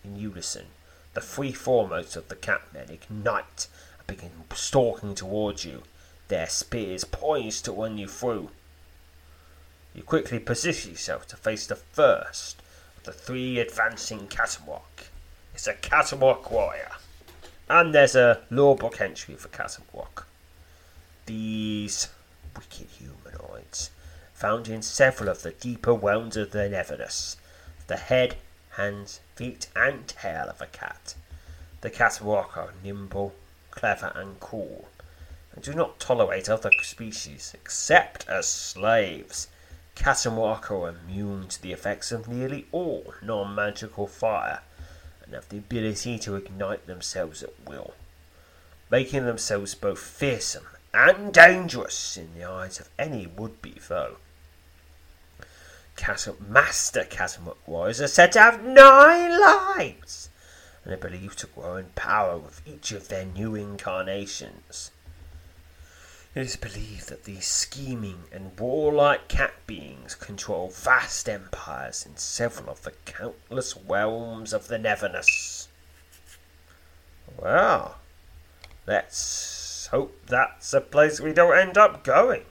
in 0.05 0.17
unison. 0.17 0.67
The 1.15 1.21
three 1.23 1.53
foremost 1.53 2.17
of 2.17 2.29
the 2.29 2.37
catmen 2.37 2.91
ignite 2.91 3.69
and 3.99 4.07
begin 4.07 4.45
stalking 4.55 5.15
towards 5.15 5.65
you, 5.65 5.85
their 6.29 6.49
spears 6.49 7.05
poised 7.05 7.65
to 7.65 7.73
run 7.73 7.97
you 7.97 8.09
through. 8.09 8.51
You 9.95 10.03
quickly 10.03 10.39
position 10.39 10.91
yourself 10.91 11.27
to 11.29 11.37
face 11.37 11.67
the 11.67 11.77
first 11.77 12.61
of 12.99 13.05
the 13.05 13.13
three 13.13 13.59
advancing 13.59 14.27
Catamawok. 14.27 15.09
It's 15.57 15.67
a 15.67 15.73
Catamawok 15.73 16.51
warrior. 16.51 16.93
And 17.67 17.95
there's 17.95 18.15
a 18.15 18.43
law 18.51 18.75
book 18.75 19.01
entry 19.01 19.37
for 19.37 19.49
Catamawok. 19.49 20.25
These 21.25 22.09
wicked 22.55 22.89
humanoids, 22.89 23.91
found 24.35 24.69
in 24.69 24.83
several 24.83 25.31
of 25.31 25.41
the 25.41 25.53
deeper 25.53 25.95
realms 25.95 26.37
of 26.37 26.51
the 26.51 26.69
Neverness, 26.69 27.37
the 27.87 27.97
head, 27.97 28.37
hands, 28.73 29.21
feet, 29.35 29.69
and 29.75 30.07
tail 30.07 30.51
of 30.51 30.61
a 30.61 30.67
cat. 30.67 31.15
The 31.81 31.91
Catamawok 31.91 32.55
are 32.59 32.75
nimble, 32.85 33.35
clever, 33.71 34.13
and 34.15 34.39
cool, 34.39 34.89
and 35.55 35.65
do 35.65 35.73
not 35.73 35.99
tolerate 35.99 36.51
other 36.51 36.71
species 36.83 37.53
except 37.55 38.29
as 38.29 38.47
slaves. 38.47 39.49
Catamawok 39.95 40.71
are 40.71 40.91
immune 40.91 41.49
to 41.49 41.63
the 41.63 41.73
effects 41.73 42.13
of 42.13 42.29
nearly 42.29 42.67
all 42.73 43.15
non 43.23 43.55
magical 43.55 44.07
fire 44.07 44.61
and 45.27 45.35
have 45.35 45.49
the 45.49 45.59
ability 45.59 46.19
to 46.21 46.37
ignite 46.37 46.87
themselves 46.87 47.43
at 47.43 47.69
will, 47.69 47.95
making 48.91 49.27
themselves 49.27 49.75
both 49.75 49.99
fearsome 49.99 50.67
and 50.95 51.35
dangerous 51.35 52.17
in 52.17 52.35
the 52.35 52.45
eyes 52.45 52.81
of 52.81 52.89
any 52.99 53.27
would 53.27 53.61
be 53.61 53.73
foe. 53.73 54.17
Master 56.49 57.05
Catamawok 57.05 57.57
warriors 57.67 58.01
are 58.01 58.09
said 58.09 58.33
to 58.33 58.41
have 58.41 58.65
nine 58.65 59.41
lives 59.41 60.29
and 60.85 60.95
are 60.95 60.97
believed 60.97 61.39
to 61.41 61.47
grow 61.49 61.77
in 61.77 61.87
power 61.95 62.39
with 62.39 62.67
each 62.67 62.93
of 62.93 63.09
their 63.09 63.25
new 63.25 63.55
incarnations. 63.55 64.91
It 66.37 66.43
is 66.43 66.57
believed 66.57 67.09
that 67.09 67.25
these 67.25 67.47
scheming 67.47 68.25
and 68.31 68.61
warlike 68.61 69.27
cat 69.27 69.55
beings 69.67 70.15
control 70.15 70.69
vast 70.69 71.31
empires 71.31 72.05
in 72.05 72.19
several 72.19 72.69
of 72.69 72.83
the 72.83 72.93
countless 73.07 73.75
realms 73.75 74.53
of 74.53 74.69
the 74.69 74.77
Neverness. 74.77 75.69
Well, 77.39 78.01
let's 78.87 79.87
hope 79.91 80.27
that's 80.27 80.75
a 80.75 80.83
place 80.83 81.23
we 81.23 81.33
don't 81.33 81.57
end 81.57 81.79
up 81.79 82.05
going. 82.05 82.45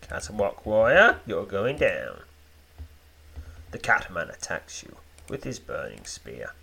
Catamawok 0.00 0.64
warrior, 0.64 1.20
you're 1.26 1.44
going 1.44 1.76
down. 1.76 2.22
The 3.72 3.78
catman 3.78 4.30
attacks 4.30 4.82
you 4.82 4.96
with 5.28 5.44
his 5.44 5.58
burning 5.58 6.06
spear. 6.06 6.54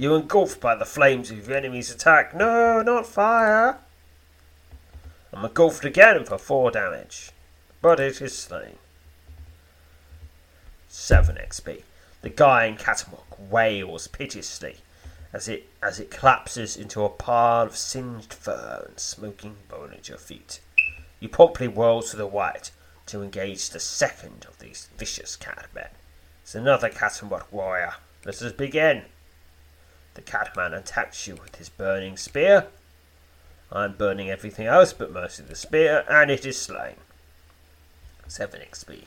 You 0.00 0.14
engulfed 0.14 0.62
by 0.62 0.76
the 0.76 0.86
flames 0.86 1.30
of 1.30 1.46
your 1.46 1.58
enemy's 1.58 1.90
attack. 1.90 2.34
No, 2.34 2.80
not 2.80 3.06
fire. 3.06 3.76
I'm 5.30 5.44
engulfed 5.44 5.84
again 5.84 6.24
for 6.24 6.38
four 6.38 6.70
damage, 6.70 7.32
but 7.82 8.00
it 8.00 8.22
is 8.22 8.34
slain. 8.34 8.78
7 10.88 11.36
XP. 11.36 11.82
The 12.22 12.30
guy 12.30 12.64
in 12.64 12.76
Catamawok 12.78 13.50
wails 13.50 14.08
piteously 14.08 14.78
as 15.34 15.48
it 15.48 15.68
as 15.82 16.00
it 16.00 16.10
collapses 16.10 16.78
into 16.78 17.04
a 17.04 17.10
pile 17.10 17.66
of 17.66 17.76
singed 17.76 18.32
fur 18.32 18.86
and 18.88 18.98
smoking 18.98 19.56
bone 19.68 19.92
at 19.92 20.08
your 20.08 20.16
feet. 20.16 20.60
You 21.20 21.28
promptly 21.28 21.68
whirl 21.68 22.00
to 22.04 22.16
the 22.16 22.26
right 22.26 22.70
to 23.04 23.22
engage 23.22 23.68
the 23.68 23.80
second 23.80 24.46
of 24.48 24.60
these 24.60 24.88
vicious 24.96 25.36
catmen. 25.36 25.90
It's 26.42 26.54
another 26.54 26.88
Catamawok 26.88 27.52
warrior. 27.52 27.96
Let 28.24 28.40
us 28.40 28.52
begin. 28.52 29.02
The 30.14 30.22
catman 30.22 30.74
attacks 30.74 31.26
you 31.26 31.34
with 31.36 31.56
his 31.56 31.68
burning 31.68 32.16
spear. 32.16 32.66
I'm 33.72 33.92
burning 33.92 34.30
everything 34.30 34.66
else 34.66 34.92
but 34.92 35.12
mostly 35.12 35.44
the 35.44 35.54
spear, 35.54 36.04
and 36.08 36.30
it 36.30 36.44
is 36.44 36.60
slain. 36.60 36.96
7 38.26 38.60
XP. 38.60 39.04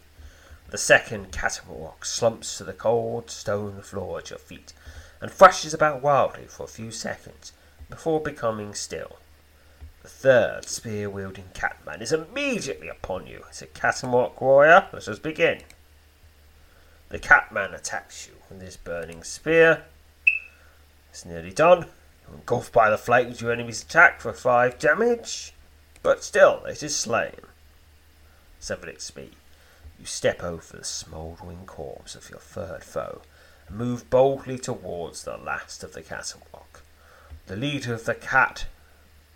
The 0.70 0.78
second 0.78 1.32
Catamawok 1.32 2.06
slumps 2.06 2.58
to 2.58 2.64
the 2.64 2.74
cold 2.74 3.30
stone 3.30 3.82
floor 3.82 4.20
at 4.20 4.30
your 4.30 4.40
feet 4.40 4.74
and 5.22 5.30
thrashes 5.30 5.74
about 5.74 6.02
wildly 6.02 6.46
for 6.48 6.64
a 6.64 6.68
few 6.68 6.92
seconds 6.92 7.52
before 7.90 8.20
becoming 8.20 8.74
still. 8.74 9.18
The 10.02 10.10
third 10.10 10.66
spear 10.66 11.10
wielding 11.10 11.50
catman 11.54 12.02
is 12.02 12.12
immediately 12.12 12.90
upon 12.90 13.28
you. 13.28 13.44
It's 13.50 13.62
a 13.62 13.68
Catamawok 13.68 14.42
warrior. 14.42 14.88
Let 14.92 15.08
us 15.08 15.20
begin. 15.20 15.62
The 17.10 17.20
catman 17.20 17.74
attacks 17.74 18.28
you 18.28 18.34
with 18.50 18.62
his 18.62 18.76
burning 18.76 19.24
spear 19.24 19.84
it's 21.14 21.26
nearly 21.26 21.54
done. 21.54 21.86
You're 22.28 22.38
Engulfed 22.38 22.74
by 22.74 22.90
the 22.90 22.98
flames, 22.98 23.40
your 23.40 23.52
enemy's 23.52 23.84
attack 23.84 24.20
for 24.20 24.34
5 24.34 24.80
damage. 24.80 25.54
But 26.02 26.24
still, 26.24 26.66
it 26.66 26.82
is 26.82 26.96
slain. 26.96 27.40
7 28.60 28.90
XP. 28.90 29.30
You 30.00 30.06
step 30.08 30.42
over 30.42 30.76
the 30.76 30.84
smouldering 30.84 31.68
corpse 31.68 32.16
of 32.16 32.32
your 32.32 32.40
third 32.40 32.84
foe 32.84 33.22
and 33.68 33.78
move 33.78 34.10
boldly 34.10 34.58
towards 34.58 35.24
the 35.24 35.38
last 35.38 35.84
of 35.84 35.94
the 35.94 36.02
Catamawok. 36.02 36.82
The 37.46 37.58
leader 37.58 37.94
of 37.94 38.06
the 38.06 38.16
cat 38.16 38.66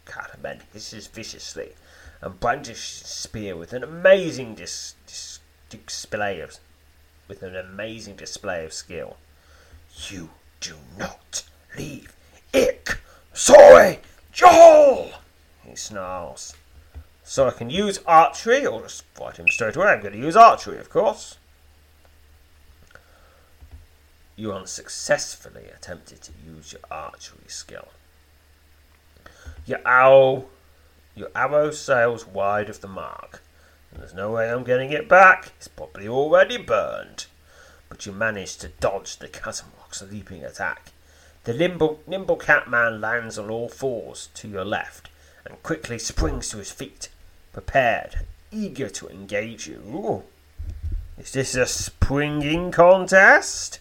Catman 0.07 0.63
hisses 0.73 1.05
viciously 1.05 1.73
and 2.21 2.39
brandishes 2.39 3.01
his 3.01 3.11
spear 3.11 3.55
with 3.55 3.71
an 3.73 3.83
amazing 3.83 4.55
dis- 4.55 4.95
dis- 5.05 5.41
display 5.69 6.39
of 6.39 6.57
with 7.27 7.43
an 7.43 7.55
amazing 7.55 8.15
display 8.15 8.65
of 8.65 8.73
skill. 8.73 9.17
You 10.09 10.31
do 10.59 10.77
not 10.97 11.43
leave 11.77 12.15
Ick. 12.53 12.99
Sorry, 13.33 13.99
Joel, 14.31 15.11
he 15.63 15.75
snarls. 15.75 16.55
So 17.23 17.47
I 17.47 17.51
can 17.51 17.69
use 17.69 17.99
archery 18.07 18.65
or 18.65 18.81
just 18.81 19.03
fight 19.13 19.37
him 19.37 19.47
straight 19.49 19.75
away. 19.75 19.87
I'm 19.87 20.01
going 20.01 20.13
to 20.13 20.19
use 20.19 20.35
archery, 20.35 20.79
of 20.79 20.89
course. 20.89 21.37
You 24.35 24.53
unsuccessfully 24.53 25.65
attempted 25.75 26.21
to 26.21 26.31
use 26.45 26.71
your 26.71 26.81
archery 26.89 27.47
skill. 27.47 27.89
Your 29.65 29.85
owl, 29.85 30.45
your 31.15 31.29
arrow 31.35 31.71
sails 31.71 32.25
wide 32.25 32.69
of 32.69 32.81
the 32.81 32.87
mark, 32.87 33.41
and 33.91 34.01
there's 34.01 34.13
no 34.13 34.31
way 34.31 34.49
I'm 34.49 34.63
getting 34.63 34.91
it 34.91 35.09
back. 35.09 35.51
It's 35.57 35.67
probably 35.67 36.07
already 36.07 36.57
burned. 36.57 37.25
But 37.89 38.05
you 38.05 38.11
managed 38.11 38.61
to 38.61 38.67
dodge 38.67 39.17
the 39.17 39.27
Catamarock's 39.27 40.01
leaping 40.03 40.43
attack. 40.43 40.91
The 41.47 41.53
nimble, 41.53 42.01
nimble 42.05 42.35
cat 42.35 42.69
man 42.69 42.99
lands 42.99 43.39
on 43.39 43.49
all 43.49 43.69
fours 43.69 44.27
to 44.33 44.49
your 44.49 44.65
left 44.65 45.07
and 45.45 45.63
quickly 45.63 45.97
springs 45.97 46.49
to 46.49 46.57
his 46.57 46.71
feet, 46.71 47.07
prepared, 47.53 48.15
and 48.15 48.27
eager 48.51 48.89
to 48.89 49.07
engage 49.07 49.65
you. 49.65 49.77
Ooh. 49.87 50.23
Is 51.17 51.31
this 51.31 51.55
a 51.55 51.65
springing 51.65 52.69
contest? 52.71 53.79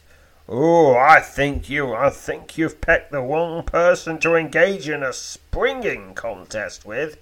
Oh, 0.48 0.94
I 0.94 1.18
think 1.18 1.68
you, 1.68 1.92
I 1.92 2.10
think 2.10 2.56
you've 2.56 2.80
picked 2.80 3.10
the 3.10 3.20
wrong 3.20 3.64
person 3.64 4.20
to 4.20 4.36
engage 4.36 4.88
in 4.88 5.02
a 5.02 5.12
springing 5.12 6.14
contest 6.14 6.86
with. 6.86 7.18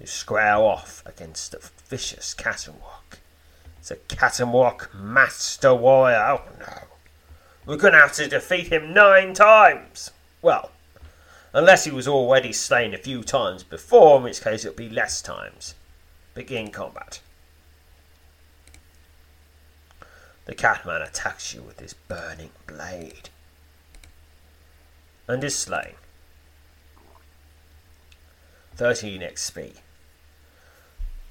You 0.00 0.06
square 0.06 0.56
off 0.56 1.04
against 1.06 1.54
a 1.54 1.60
vicious 1.86 2.34
catamarock. 2.34 3.18
It's 3.78 3.92
a 3.92 3.96
catamarock 3.96 4.92
master 4.92 5.72
warrior. 5.72 6.40
Oh 6.40 6.42
no. 6.58 6.91
We're 7.64 7.76
going 7.76 7.92
to 7.92 8.00
have 8.00 8.12
to 8.14 8.28
defeat 8.28 8.72
him 8.72 8.92
nine 8.92 9.34
times. 9.34 10.10
Well, 10.40 10.72
unless 11.52 11.84
he 11.84 11.92
was 11.92 12.08
already 12.08 12.52
slain 12.52 12.92
a 12.92 12.98
few 12.98 13.22
times 13.22 13.62
before, 13.62 14.16
in 14.16 14.24
which 14.24 14.42
case 14.42 14.64
it'll 14.64 14.76
be 14.76 14.88
less 14.88 15.22
times. 15.22 15.74
Begin 16.34 16.70
combat. 16.70 17.20
The 20.44 20.54
Catman 20.54 21.02
attacks 21.02 21.54
you 21.54 21.62
with 21.62 21.78
his 21.78 21.94
burning 21.94 22.50
blade 22.66 23.28
and 25.28 25.44
is 25.44 25.56
slain. 25.56 25.94
13 28.74 29.20
XP. 29.20 29.74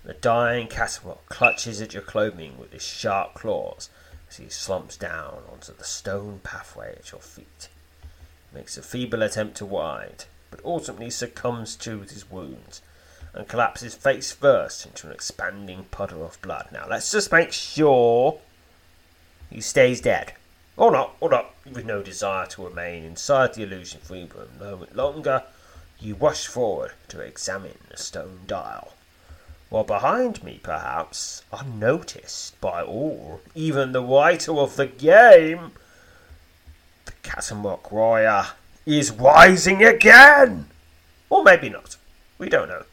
The 0.05 0.13
dying 0.13 0.67
Catamarock 0.67 1.25
clutches 1.27 1.81
at 1.81 1.93
your 1.93 2.01
clothing 2.01 2.57
with 2.57 2.71
his 2.71 2.83
sharp 2.83 3.33
claws 3.33 3.89
he 4.37 4.49
slumps 4.49 4.97
down 4.97 5.43
onto 5.51 5.73
the 5.73 5.83
stone 5.83 6.39
pathway 6.43 6.95
at 6.97 7.11
your 7.11 7.21
feet. 7.21 7.69
Makes 8.53 8.77
a 8.77 8.81
feeble 8.81 9.21
attempt 9.21 9.57
to 9.57 9.65
ride, 9.65 10.25
but 10.49 10.63
ultimately 10.65 11.09
succumbs 11.09 11.75
to 11.77 12.01
his 12.01 12.29
wounds 12.29 12.81
and 13.33 13.47
collapses 13.47 13.95
face 13.95 14.31
first 14.31 14.85
into 14.85 15.07
an 15.07 15.13
expanding 15.13 15.85
puddle 15.91 16.25
of 16.25 16.41
blood. 16.41 16.67
Now, 16.71 16.85
let's 16.89 17.11
just 17.11 17.31
make 17.31 17.51
sure 17.51 18.39
he 19.49 19.61
stays 19.61 20.01
dead. 20.01 20.33
Or 20.77 20.91
not, 20.91 21.15
or 21.19 21.29
not, 21.29 21.53
with 21.65 21.85
no 21.85 22.01
desire 22.01 22.47
to 22.47 22.65
remain 22.65 23.03
inside 23.03 23.53
the 23.53 23.63
illusion 23.63 24.01
for 24.01 24.15
even 24.15 24.41
a 24.41 24.63
moment 24.63 24.95
longer, 24.95 25.43
you 25.99 26.15
rush 26.15 26.47
forward 26.47 26.93
to 27.09 27.21
examine 27.21 27.77
the 27.89 27.97
stone 27.97 28.41
dial. 28.47 28.93
While 29.71 29.85
behind 29.85 30.43
me, 30.43 30.59
perhaps, 30.61 31.43
unnoticed 31.49 32.59
by 32.59 32.83
all, 32.83 33.39
even 33.55 33.93
the 33.93 34.03
writer 34.03 34.51
of 34.57 34.75
the 34.75 34.85
game, 34.85 35.71
the 37.05 37.13
Catamarock 37.23 37.89
Warrior 37.89 38.47
is 38.85 39.11
rising 39.11 39.81
again! 39.81 40.67
Or 41.29 41.41
maybe 41.41 41.69
not. 41.69 41.95
We 42.37 42.49
don't 42.49 42.67
know. 42.67 42.83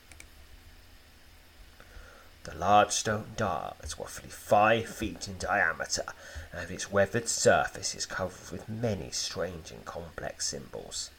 The 2.45 2.55
large 2.55 2.93
stone 2.93 3.33
dial 3.37 3.77
is 3.83 3.99
roughly 3.99 4.31
five 4.31 4.87
feet 4.87 5.27
in 5.27 5.37
diameter, 5.39 6.05
and 6.53 6.71
its 6.71 6.93
weathered 6.93 7.29
surface 7.29 7.93
is 7.97 8.07
covered 8.07 8.53
with 8.53 8.69
many 8.69 9.11
strange 9.11 9.73
and 9.73 9.85
complex 9.85 10.47
symbols. 10.47 11.11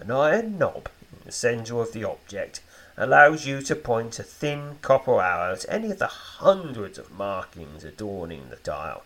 An 0.00 0.10
iron 0.10 0.58
knob 0.58 0.88
in 1.12 1.20
the 1.24 1.30
centre 1.30 1.80
of 1.80 1.92
the 1.92 2.02
object 2.02 2.60
allows 3.00 3.44
you 3.46 3.62
to 3.62 3.74
point 3.74 4.18
a 4.18 4.22
thin 4.22 4.76
copper 4.82 5.22
arrow 5.22 5.54
at 5.54 5.64
any 5.70 5.90
of 5.90 5.98
the 5.98 6.06
hundreds 6.06 6.98
of 6.98 7.10
markings 7.10 7.82
adorning 7.82 8.50
the 8.50 8.56
dial. 8.56 9.02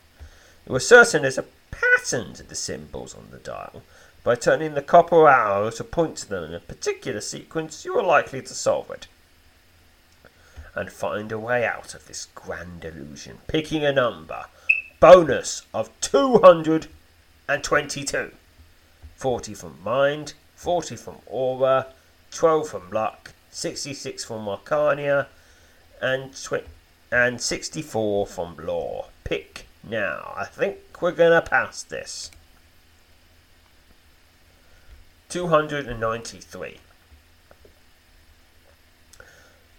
You 0.68 0.74
are 0.74 0.80
certain 0.80 1.22
there's 1.22 1.38
a 1.38 1.44
pattern 1.70 2.34
to 2.34 2.42
the 2.42 2.56
symbols 2.56 3.14
on 3.14 3.28
the 3.30 3.38
dial. 3.38 3.84
By 4.24 4.34
turning 4.34 4.74
the 4.74 4.82
copper 4.82 5.28
arrow 5.28 5.70
to 5.70 5.84
point 5.84 6.16
to 6.18 6.28
them 6.28 6.42
in 6.42 6.54
a 6.54 6.60
particular 6.60 7.20
sequence, 7.20 7.84
you 7.84 7.96
are 7.96 8.02
likely 8.02 8.42
to 8.42 8.52
solve 8.52 8.90
it 8.90 9.06
and 10.74 10.90
find 10.90 11.30
a 11.30 11.38
way 11.38 11.64
out 11.64 11.94
of 11.94 12.08
this 12.08 12.26
grand 12.34 12.84
illusion, 12.84 13.38
picking 13.46 13.84
a 13.84 13.92
number. 13.92 14.46
Bonus 14.98 15.62
of 15.72 15.88
222. 16.00 18.32
40 19.14 19.54
from 19.54 19.78
mind, 19.84 20.32
40 20.56 20.96
from 20.96 21.18
aura, 21.26 21.86
12 22.32 22.68
from 22.68 22.90
luck, 22.90 23.33
66 23.54 24.24
from 24.24 24.44
Marcania, 24.46 25.28
and, 26.02 26.34
tw- 26.34 26.66
and 27.12 27.40
64 27.40 28.26
from 28.26 28.56
lore. 28.60 29.06
Pick 29.22 29.68
now. 29.88 30.34
I 30.36 30.44
think 30.44 30.78
we're 31.00 31.12
going 31.12 31.40
to 31.40 31.48
pass 31.48 31.84
this. 31.84 32.32
293. 35.28 36.78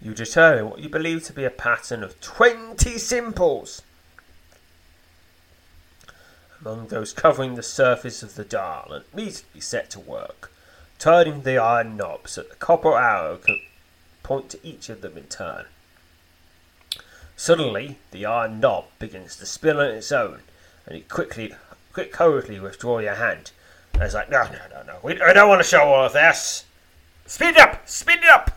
You 0.00 0.14
determine 0.14 0.70
what 0.70 0.80
you 0.80 0.88
believe 0.88 1.24
to 1.24 1.32
be 1.34 1.44
a 1.44 1.50
pattern 1.50 2.02
of 2.02 2.18
20 2.22 2.96
symbols. 2.96 3.82
Among 6.60 6.88
those 6.88 7.12
covering 7.12 7.54
the 7.54 7.62
surface 7.62 8.22
of 8.22 8.36
the 8.36 8.44
dial, 8.44 8.90
and 8.90 9.04
immediately 9.12 9.60
set 9.60 9.90
to 9.90 10.00
work, 10.00 10.50
turning 10.98 11.42
the 11.42 11.58
iron 11.58 11.96
knob 11.96 12.28
so 12.28 12.42
the 12.42 12.54
copper 12.56 12.96
arrow 12.96 13.36
can 13.36 13.60
point 14.22 14.50
to 14.50 14.66
each 14.66 14.88
of 14.88 15.00
them 15.00 15.16
in 15.16 15.24
turn. 15.24 15.66
Suddenly, 17.36 17.98
the 18.10 18.24
iron 18.24 18.60
knob 18.60 18.86
begins 18.98 19.36
to 19.36 19.46
spin 19.46 19.76
on 19.76 19.90
its 19.90 20.10
own, 20.10 20.40
and 20.86 20.96
you 20.96 21.04
quickly, 21.04 21.54
quick, 21.92 22.16
hurriedly 22.16 22.58
withdraw 22.60 22.98
your 22.98 23.16
hand. 23.16 23.50
And 23.94 24.02
it's 24.02 24.14
like, 24.14 24.30
no, 24.30 24.44
no, 24.44 24.60
no, 24.70 24.82
no, 24.82 24.98
we, 25.02 25.20
I 25.20 25.32
don't 25.32 25.48
want 25.48 25.62
to 25.62 25.68
show 25.68 25.82
all 25.82 26.06
of 26.06 26.12
this. 26.12 26.64
Speed 27.26 27.56
it 27.56 27.58
up, 27.58 27.88
speed 27.88 28.18
it 28.18 28.28
up 28.28 28.56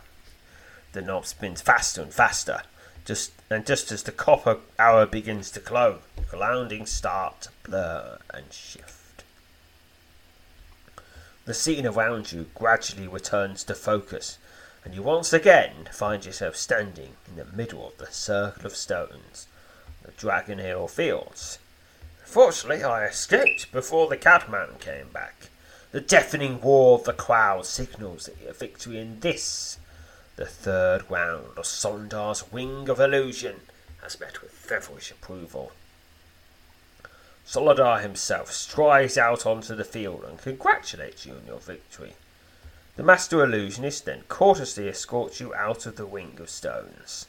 the 0.91 1.01
knob 1.01 1.25
spins 1.25 1.61
faster 1.61 2.01
and 2.01 2.13
faster. 2.13 2.61
Just 3.05 3.31
and 3.49 3.65
just 3.65 3.91
as 3.91 4.03
the 4.03 4.11
copper 4.11 4.57
hour 4.77 5.05
begins 5.05 5.49
to 5.51 5.59
glow, 5.59 5.99
the 6.15 6.23
surroundings 6.23 6.91
start 6.91 7.41
to 7.41 7.49
blur 7.63 8.19
and 8.33 8.51
shift. 8.51 8.98
The 11.49 11.55
scene 11.55 11.87
around 11.87 12.31
you 12.31 12.45
gradually 12.53 13.07
returns 13.07 13.63
to 13.63 13.73
focus, 13.73 14.37
and 14.85 14.93
you 14.93 15.01
once 15.01 15.33
again 15.33 15.89
find 15.91 16.23
yourself 16.23 16.55
standing 16.55 17.15
in 17.27 17.37
the 17.37 17.45
middle 17.45 17.87
of 17.87 17.97
the 17.97 18.05
circle 18.13 18.67
of 18.67 18.75
stones, 18.75 19.47
the 20.03 20.11
Dragon 20.11 20.59
Hill 20.59 20.87
Fields. 20.87 21.57
Fortunately, 22.23 22.83
I 22.83 23.07
escaped 23.07 23.71
before 23.71 24.07
the 24.07 24.15
Catman 24.15 24.75
came 24.79 25.09
back. 25.09 25.49
The 25.91 26.01
deafening 26.01 26.61
roar 26.61 26.99
of 26.99 27.05
the 27.05 27.13
crowd 27.13 27.65
signals 27.65 28.29
a 28.47 28.53
victory 28.53 28.99
in 28.99 29.19
this 29.21 29.79
the 30.35 30.45
third 30.45 31.09
round 31.09 31.57
of 31.57 31.65
Sondar's 31.65 32.51
Wing 32.51 32.87
of 32.89 32.99
Illusion 32.99 33.61
has 34.03 34.19
met 34.19 34.43
with 34.43 34.51
feverish 34.51 35.09
approval. 35.09 35.71
Solendar 37.49 37.99
himself 37.99 38.51
strides 38.51 39.17
out 39.17 39.43
onto 39.43 39.73
the 39.73 39.83
field 39.83 40.23
and 40.23 40.37
congratulates 40.37 41.25
you 41.25 41.33
on 41.33 41.47
your 41.47 41.57
victory. 41.57 42.13
The 42.95 43.01
Master 43.01 43.43
Illusionist 43.43 44.05
then 44.05 44.21
courteously 44.29 44.87
escorts 44.87 45.39
you 45.39 45.55
out 45.55 45.87
of 45.87 45.95
the 45.95 46.05
Wing 46.05 46.37
of 46.39 46.47
Stones. 46.51 47.25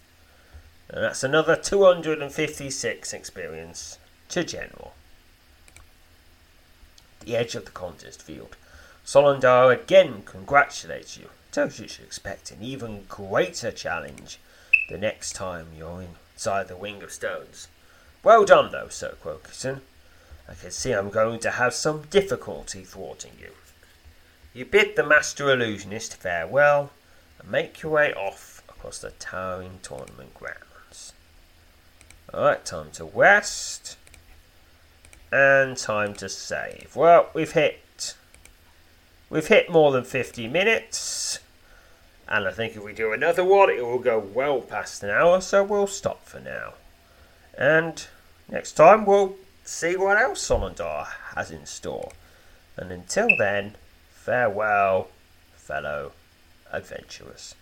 And 0.90 1.02
that's 1.02 1.24
another 1.24 1.56
256 1.56 3.14
experience 3.14 3.98
to 4.28 4.44
General. 4.44 4.92
The 7.20 7.34
edge 7.34 7.54
of 7.54 7.64
the 7.64 7.70
contest 7.70 8.20
field. 8.20 8.56
Solendar 9.06 9.72
again 9.72 10.20
congratulates 10.26 11.16
you 11.16 11.30
tells 11.50 11.78
you 11.78 11.88
should 11.88 12.04
expect 12.04 12.50
an 12.50 12.58
even 12.60 13.04
greater 13.08 13.72
challenge 13.72 14.38
the 14.90 14.98
next 14.98 15.32
time 15.32 15.68
you're 15.78 16.04
inside 16.34 16.68
the 16.68 16.76
Wing 16.76 17.02
of 17.02 17.10
Stones. 17.10 17.68
Well 18.22 18.44
done, 18.44 18.70
though, 18.70 18.88
Sir 18.88 19.14
Croakington. 19.22 19.80
I 20.50 20.54
can 20.54 20.70
see 20.72 20.92
I'm 20.92 21.10
going 21.10 21.38
to 21.40 21.52
have 21.52 21.72
some 21.72 22.02
difficulty 22.10 22.82
thwarting 22.82 23.32
you. 23.40 23.52
You 24.52 24.64
bid 24.64 24.96
the 24.96 25.06
Master 25.06 25.50
Illusionist 25.50 26.16
farewell 26.16 26.90
and 27.38 27.50
make 27.50 27.82
your 27.82 27.92
way 27.92 28.12
off 28.12 28.62
across 28.68 28.98
the 28.98 29.12
towering 29.12 29.78
tournament 29.82 30.34
grounds. 30.34 31.12
Alright, 32.34 32.64
time 32.64 32.90
to 32.92 33.04
rest. 33.04 33.96
And 35.32 35.76
time 35.76 36.14
to 36.14 36.28
save. 36.28 36.96
Well, 36.96 37.30
we've 37.32 37.52
hit 37.52 37.80
We've 39.30 39.46
hit 39.46 39.70
more 39.70 39.92
than 39.92 40.02
50 40.02 40.48
minutes. 40.48 41.38
And 42.28 42.48
I 42.48 42.50
think 42.50 42.74
if 42.74 42.82
we 42.82 42.92
do 42.92 43.12
another 43.12 43.44
one, 43.44 43.70
it 43.70 43.86
will 43.86 44.00
go 44.00 44.18
well 44.18 44.60
past 44.60 45.04
an 45.04 45.10
hour, 45.10 45.40
so 45.40 45.62
we'll 45.62 45.86
stop 45.86 46.26
for 46.26 46.40
now. 46.40 46.74
And 47.56 48.04
next 48.50 48.72
time, 48.72 49.06
we'll 49.06 49.36
see 49.64 49.96
what 49.96 50.20
else 50.20 50.46
Solendar 50.46 51.06
has 51.34 51.50
in 51.50 51.66
store. 51.66 52.12
And 52.76 52.90
until 52.90 53.28
then, 53.38 53.76
Farewell, 54.10 55.08
fellow 55.54 56.12
adventurers. 56.72 57.54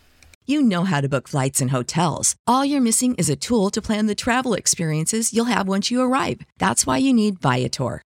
You 0.47 0.63
know 0.63 0.85
how 0.85 1.03
to 1.03 1.09
book 1.09 1.29
flights 1.29 1.61
and 1.61 1.71
hotels. 1.71 2.35
All 2.47 2.65
you're 2.65 2.81
missing 2.81 3.15
is 3.17 3.29
a 3.29 3.37
tool 3.37 3.71
to 3.71 3.83
plan 3.83 4.07
the 4.07 4.15
travel 4.15 4.55
experiences 4.55 5.33
you'll 5.35 5.55
have 5.57 5.69
once 5.69 5.91
you 5.91 6.01
arrive. 6.01 6.41
That's 6.59 6.87
why 6.87 6.97
you 6.99 7.13
need 7.13 7.41
Viator. 7.41 8.03